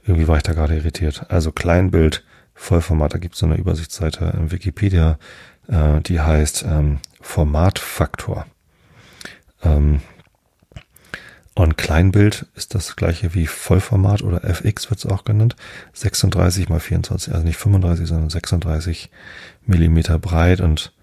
[0.03, 1.25] Irgendwie war ich da gerade irritiert.
[1.29, 5.19] Also Kleinbild, Vollformat, da gibt es so eine Übersichtsseite in Wikipedia,
[5.67, 8.45] äh, die heißt ähm, Formatfaktor.
[9.63, 10.01] Ähm,
[11.55, 15.55] und Kleinbild ist das gleiche wie Vollformat oder FX wird es auch genannt.
[15.93, 19.09] 36 mal 24, also nicht 35, sondern 36
[19.65, 20.93] Millimeter breit und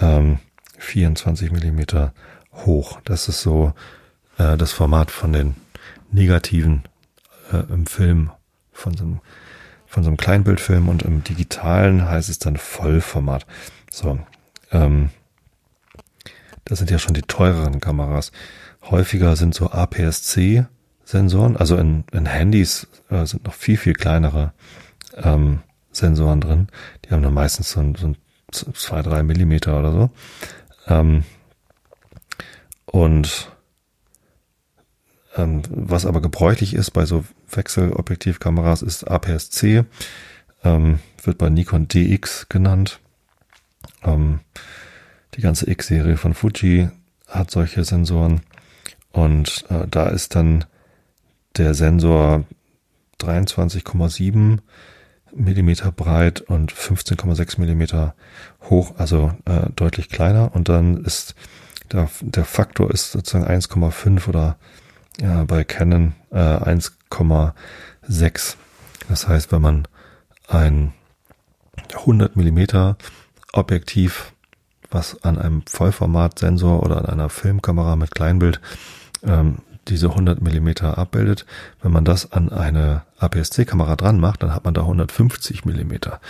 [0.00, 0.38] ähm,
[0.78, 2.12] 24 Millimeter
[2.52, 3.00] hoch.
[3.04, 3.72] Das ist so
[4.38, 5.56] äh, das Format von den
[6.12, 6.84] Negativen
[7.52, 8.30] äh, im Film
[8.72, 9.20] von so einem,
[9.86, 13.46] von so einem Kleinbildfilm und im digitalen heißt es dann Vollformat.
[13.90, 14.18] So,
[14.70, 15.10] ähm,
[16.64, 18.32] das sind ja schon die teureren Kameras.
[18.90, 24.52] Häufiger sind so APS-C-Sensoren, also in, in Handys äh, sind noch viel, viel kleinere
[25.16, 25.60] ähm,
[25.92, 26.68] Sensoren drin.
[27.04, 28.14] Die haben dann meistens so, so
[28.72, 30.10] zwei, drei Millimeter oder so.
[30.86, 31.24] Ähm,
[32.86, 33.50] und
[35.36, 39.84] ähm, was aber gebräuchlich ist bei so Wechselobjektivkameras ist APS-C,
[40.64, 43.00] ähm, wird bei Nikon DX genannt.
[44.02, 44.40] Ähm,
[45.34, 46.88] die ganze X-Serie von Fuji
[47.28, 48.40] hat solche Sensoren
[49.16, 50.66] und äh, da ist dann
[51.56, 52.44] der Sensor
[53.18, 54.58] 23,7
[55.34, 58.14] Millimeter breit und 15,6 Millimeter
[58.68, 60.54] hoch, also äh, deutlich kleiner.
[60.54, 61.34] Und dann ist
[61.90, 64.58] der, der Faktor ist sozusagen 1,5 oder
[65.18, 68.56] ja, bei Canon äh, 1,6.
[69.08, 69.88] Das heißt, wenn man
[70.46, 70.92] ein
[71.94, 72.98] 100 Millimeter
[73.54, 74.34] Objektiv,
[74.90, 78.60] was an einem Vollformatsensor oder an einer Filmkamera mit Kleinbild
[79.26, 79.58] ähm,
[79.88, 81.46] diese 100 Millimeter abbildet,
[81.82, 86.20] wenn man das an eine APS-C-Kamera dran macht, dann hat man da 150 Millimeter.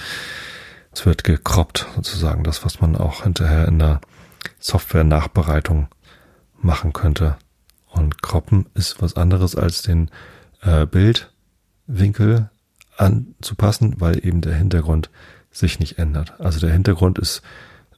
[0.92, 4.00] Es wird gekroppt sozusagen, das was man auch hinterher in der
[4.58, 5.88] Software-Nachbereitung
[6.60, 7.36] machen könnte.
[7.86, 10.10] Und Kroppen ist was anderes als den
[10.62, 12.50] äh, Bildwinkel
[12.96, 15.10] anzupassen, weil eben der Hintergrund
[15.50, 16.38] sich nicht ändert.
[16.40, 17.42] Also der Hintergrund ist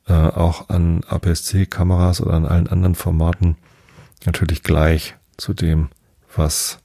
[0.06, 3.56] äh, auch an APS-C-Kameras oder an allen anderen Formaten
[4.26, 5.90] natürlich gleich zu dem,
[6.34, 6.78] was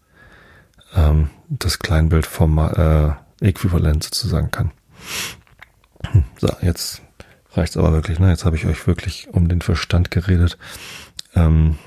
[0.95, 4.71] ähm, das Kleinbild vom äh, Äquivalent sozusagen kann.
[6.37, 7.01] So, jetzt
[7.53, 8.19] reicht's aber wirklich.
[8.19, 8.29] Ne?
[8.29, 10.57] Jetzt habe ich euch wirklich um den Verstand geredet.
[11.35, 11.77] Ähm,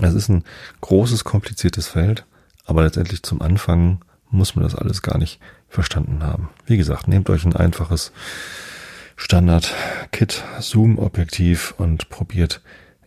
[0.00, 0.44] es ist ein
[0.80, 2.24] großes, kompliziertes Feld,
[2.64, 6.50] aber letztendlich zum Anfang muss man das alles gar nicht verstanden haben.
[6.66, 8.12] Wie gesagt, nehmt euch ein einfaches
[9.16, 12.62] Standard-Kit, Zoom-Objektiv und probiert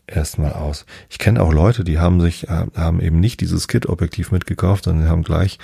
[0.08, 0.86] erstmal aus.
[1.10, 5.10] Ich kenne auch Leute, die haben sich, äh, haben eben nicht dieses Kit-Objektiv mitgekauft, sondern
[5.10, 5.60] haben gleich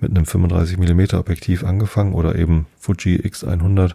[0.00, 3.94] mit einem 35 mm Objektiv angefangen oder eben Fuji X100.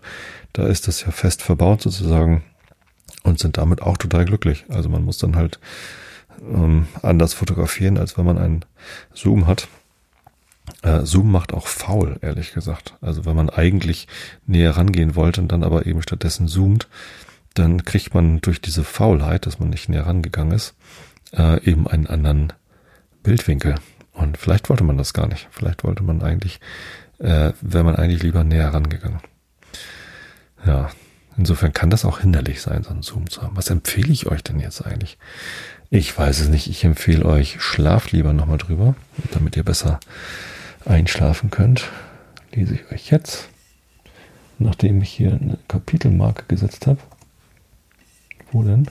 [0.53, 2.43] Da ist das ja fest verbaut sozusagen
[3.23, 4.65] und sind damit auch total glücklich.
[4.69, 5.59] Also man muss dann halt
[6.41, 8.65] ähm, anders fotografieren, als wenn man einen
[9.13, 9.67] Zoom hat.
[10.81, 12.95] Äh, Zoom macht auch faul, ehrlich gesagt.
[13.01, 14.07] Also wenn man eigentlich
[14.45, 16.87] näher rangehen wollte und dann aber eben stattdessen zoomt,
[17.53, 20.75] dann kriegt man durch diese Faulheit, dass man nicht näher rangegangen ist,
[21.33, 22.53] äh, eben einen anderen
[23.23, 23.75] Bildwinkel.
[24.13, 25.47] Und vielleicht wollte man das gar nicht.
[25.51, 26.59] Vielleicht wollte man eigentlich,
[27.19, 29.19] äh, wäre man eigentlich lieber näher rangegangen.
[30.65, 30.89] Ja,
[31.37, 33.55] insofern kann das auch hinderlich sein, so einen Zoom zu haben.
[33.55, 35.17] Was empfehle ich euch denn jetzt eigentlich?
[35.89, 36.69] Ich weiß es nicht.
[36.69, 38.95] Ich empfehle euch, schlaft lieber nochmal drüber,
[39.31, 39.99] damit ihr besser
[40.85, 41.89] einschlafen könnt.
[42.51, 43.47] Lese ich euch jetzt,
[44.57, 46.99] nachdem ich hier eine Kapitelmarke gesetzt habe.
[48.51, 48.87] Wo denn?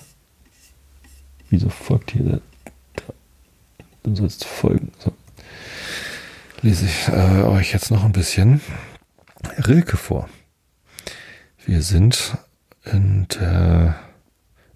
[1.51, 2.41] Wieso folgt hier der?
[4.03, 4.93] Du sollst folgen.
[4.99, 5.13] So.
[6.63, 8.61] Lese ich äh, euch jetzt noch ein bisschen
[9.59, 10.29] Rilke vor.
[11.65, 12.39] Wir sind
[12.85, 13.99] in der,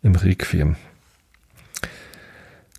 [0.02, 0.76] im Requiem.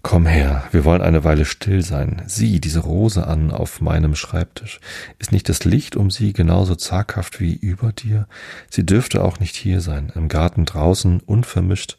[0.05, 2.23] Komm her, wir wollen eine Weile still sein.
[2.27, 4.81] Sieh diese Rose an auf meinem Schreibtisch.
[5.17, 8.27] Ist nicht das Licht um sie genauso zaghaft wie über dir?
[8.69, 11.97] Sie dürfte auch nicht hier sein, im Garten draußen, unvermischt.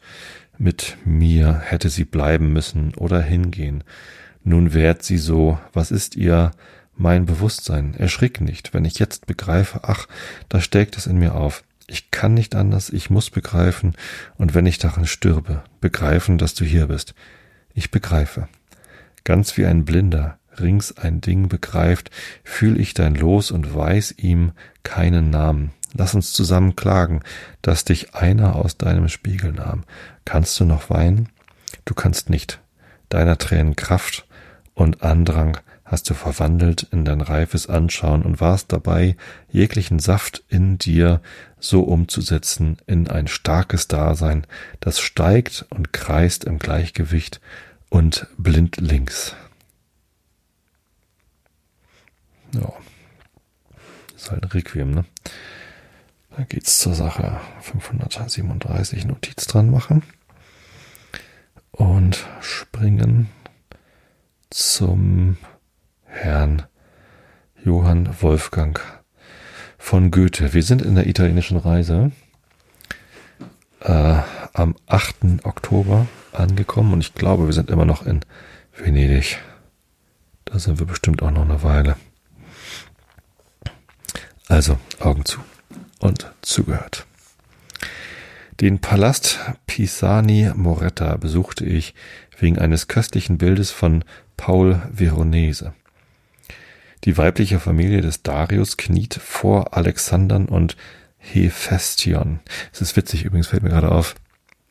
[0.59, 3.83] Mit mir hätte sie bleiben müssen oder hingehen.
[4.43, 6.51] Nun währt sie so, was ist ihr
[6.95, 7.95] mein Bewusstsein?
[7.95, 10.07] Erschrick nicht, wenn ich jetzt begreife, ach,
[10.47, 11.63] da steckt es in mir auf.
[11.87, 13.95] Ich kann nicht anders, ich muss begreifen,
[14.37, 17.15] und wenn ich daran stürbe, begreifen, dass du hier bist.
[17.75, 18.47] Ich begreife.
[19.25, 22.09] Ganz wie ein Blinder rings ein Ding begreift,
[22.45, 24.53] fühl ich dein Los und weiß ihm
[24.83, 25.71] keinen Namen.
[25.93, 27.21] Lass uns zusammen klagen,
[27.61, 29.83] dass dich einer aus deinem Spiegel nahm.
[30.23, 31.29] Kannst du noch weinen?
[31.83, 32.61] Du kannst nicht.
[33.09, 34.25] Deiner Tränen Kraft
[34.73, 39.15] und Andrang hast du verwandelt in dein reifes Anschauen und warst dabei,
[39.51, 41.21] jeglichen Saft in dir
[41.65, 44.45] so umzusetzen in ein starkes Dasein,
[44.79, 47.41] das steigt und kreist im Gleichgewicht
[47.89, 49.35] und blindlings.
[52.53, 52.71] Ja,
[54.15, 55.05] ist halt ein Requiem, ne?
[56.35, 57.39] Da geht's zur Sache.
[57.61, 60.03] 537 Notiz dran machen
[61.71, 63.29] und springen
[64.49, 65.37] zum
[66.03, 66.63] Herrn
[67.63, 68.94] Johann Wolfgang
[69.85, 70.55] von Goethe.
[70.55, 72.11] Wir sind in der italienischen Reise
[73.81, 74.17] äh,
[74.51, 75.43] am 8.
[75.43, 78.21] Oktober angekommen und ich glaube, wir sind immer noch in
[78.75, 79.37] Venedig.
[80.45, 81.97] Da sind wir bestimmt auch noch eine Weile.
[84.47, 85.39] Also Augen zu
[85.99, 87.05] und zugehört.
[88.61, 91.93] Den Palast Pisani Moretta besuchte ich
[92.39, 94.03] wegen eines köstlichen Bildes von
[94.35, 95.75] Paul Veronese.
[97.05, 100.75] Die weibliche Familie des Darius kniet vor Alexandern und
[101.17, 102.39] Hephaestion.
[102.73, 104.15] Es ist witzig, übrigens fällt mir gerade auf,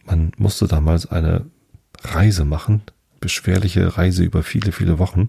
[0.05, 1.47] man musste damals eine
[2.03, 2.83] Reise machen,
[3.21, 5.29] beschwerliche Reise über viele, viele Wochen,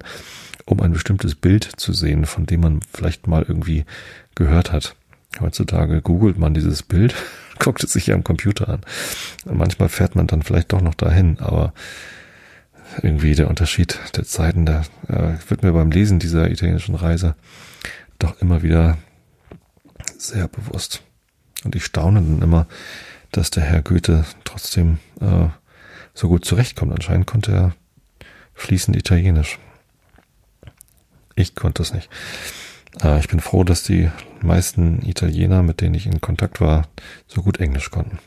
[0.66, 3.86] um ein bestimmtes Bild zu sehen, von dem man vielleicht mal irgendwie
[4.34, 4.96] gehört hat.
[5.40, 7.14] Heutzutage googelt man dieses Bild,
[7.60, 8.82] guckt es sich ja am Computer an.
[9.46, 11.74] Und manchmal fährt man dann vielleicht doch noch dahin, aber
[13.02, 17.36] irgendwie der Unterschied der Zeiten, da äh, wird mir beim Lesen dieser italienischen Reise
[18.20, 18.98] doch immer wieder
[20.18, 21.04] sehr bewusst.
[21.64, 22.68] Und ich staune dann immer,
[23.32, 25.48] dass der Herr Goethe trotzdem äh,
[26.14, 26.94] so gut zurechtkommt.
[26.94, 27.76] Anscheinend konnte er
[28.54, 29.60] fließend Italienisch.
[31.36, 32.10] Ich konnte es nicht.
[33.04, 34.10] Äh, ich bin froh, dass die
[34.42, 36.88] meisten Italiener, mit denen ich in Kontakt war,
[37.28, 38.20] so gut Englisch konnten.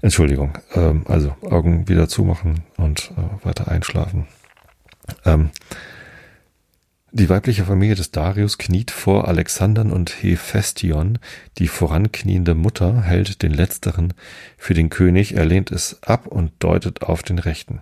[0.00, 0.58] Entschuldigung.
[0.74, 4.26] Ähm, also Augen wieder zumachen und äh, weiter einschlafen.
[5.24, 5.50] Ähm,
[7.10, 11.18] die weibliche Familie des Darius kniet vor Alexandern und Hephaestion,
[11.56, 14.12] die vorankniende Mutter hält den letzteren
[14.58, 17.80] für den König, er lehnt es ab und deutet auf den rechten.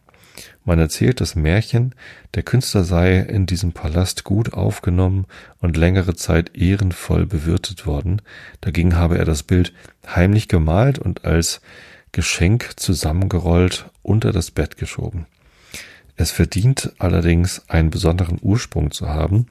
[0.65, 1.95] Man erzählt das Märchen,
[2.35, 5.27] der Künstler sei in diesem Palast gut aufgenommen
[5.59, 8.23] und längere Zeit ehrenvoll bewirtet worden,
[8.61, 9.73] dagegen habe er das Bild
[10.07, 11.61] heimlich gemalt und als
[12.17, 15.27] Geschenk zusammengerollt unter das Bett geschoben.
[16.17, 19.49] Es verdient allerdings einen besonderen Ursprung zu haben,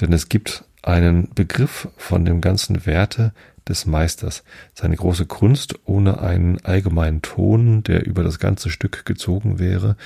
[0.00, 3.32] denn es gibt einen Begriff von dem ganzen Werte
[3.66, 4.44] des Meisters,
[4.74, 9.96] seine große Kunst ohne einen allgemeinen Ton, der über das ganze Stück gezogen wäre,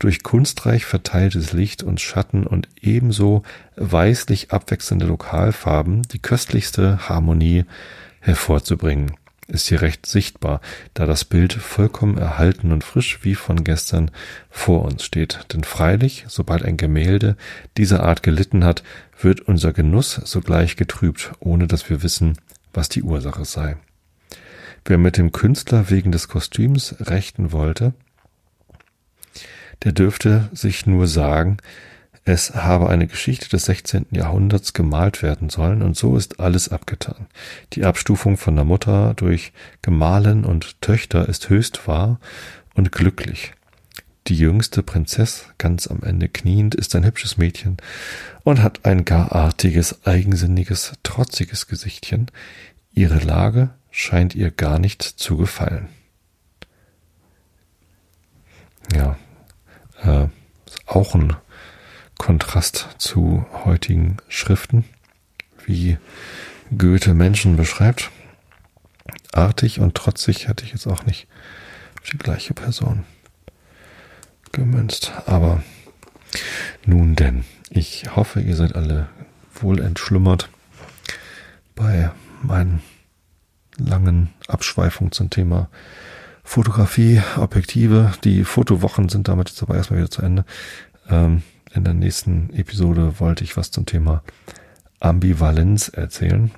[0.00, 3.44] durch kunstreich verteiltes Licht und Schatten und ebenso
[3.76, 7.66] weißlich abwechselnde Lokalfarben die köstlichste Harmonie
[8.18, 9.12] hervorzubringen
[9.48, 10.60] ist hier recht sichtbar,
[10.94, 14.10] da das Bild vollkommen erhalten und frisch wie von gestern
[14.50, 15.46] vor uns steht.
[15.52, 17.36] Denn freilich, sobald ein Gemälde
[17.76, 18.82] dieser Art gelitten hat,
[19.20, 22.38] wird unser Genuss sogleich getrübt, ohne dass wir wissen,
[22.72, 23.76] was die Ursache sei.
[24.84, 27.94] Wer mit dem Künstler wegen des Kostüms rechten wollte,
[29.84, 31.58] der dürfte sich nur sagen,
[32.28, 34.06] es habe eine Geschichte des 16.
[34.10, 37.28] Jahrhunderts gemalt werden sollen und so ist alles abgetan.
[37.74, 42.18] Die Abstufung von der Mutter durch Gemahlin und Töchter ist höchst wahr
[42.74, 43.52] und glücklich.
[44.26, 47.76] Die jüngste Prinzess, ganz am Ende kniend, ist ein hübsches Mädchen
[48.42, 52.26] und hat ein gar artiges, eigensinniges, trotziges Gesichtchen.
[52.92, 55.90] Ihre Lage scheint ihr gar nicht zu gefallen.
[58.92, 59.16] Ja,
[60.02, 60.26] äh,
[60.86, 61.36] auch ein
[62.18, 64.84] Kontrast zu heutigen Schriften,
[65.64, 65.98] wie
[66.76, 68.10] Goethe Menschen beschreibt.
[69.32, 71.28] Artig und trotzig hätte ich jetzt auch nicht
[72.12, 73.04] die gleiche Person
[74.52, 75.12] gemünzt.
[75.26, 75.62] Aber
[76.84, 79.08] nun denn, ich hoffe, ihr seid alle
[79.54, 80.48] wohl entschlummert
[81.74, 82.10] bei
[82.42, 82.82] meinen
[83.78, 85.68] langen Abschweifungen zum Thema
[86.42, 88.12] Fotografie, Objektive.
[88.24, 90.44] Die Fotowochen sind damit jetzt aber erstmal wieder zu Ende.
[91.08, 91.42] Ähm,
[91.76, 94.22] in der nächsten Episode wollte ich was zum Thema
[95.00, 96.50] Ambivalenz erzählen.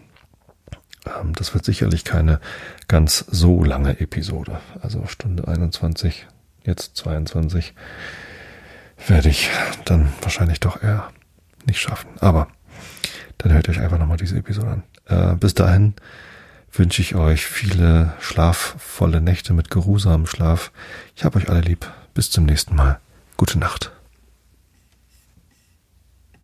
[1.07, 2.41] Ähm, das wird sicherlich keine
[2.87, 4.61] ganz so lange Episode.
[4.81, 6.27] Also Stunde 21,
[6.65, 7.75] jetzt 22
[9.07, 9.51] werde ich
[9.85, 11.11] dann wahrscheinlich doch eher
[11.67, 12.11] nicht schaffen.
[12.21, 12.49] Aber
[13.39, 14.83] dann hört euch einfach nochmal diese Episode an.
[15.07, 15.95] Äh, bis dahin
[16.73, 20.73] wünsche ich euch viele schlafvolle Nächte mit geruhsamem Schlaf.
[21.17, 21.91] Ich habe euch alle lieb.
[22.15, 22.99] Bis zum nächsten Mal.
[23.37, 23.93] Gute Nacht.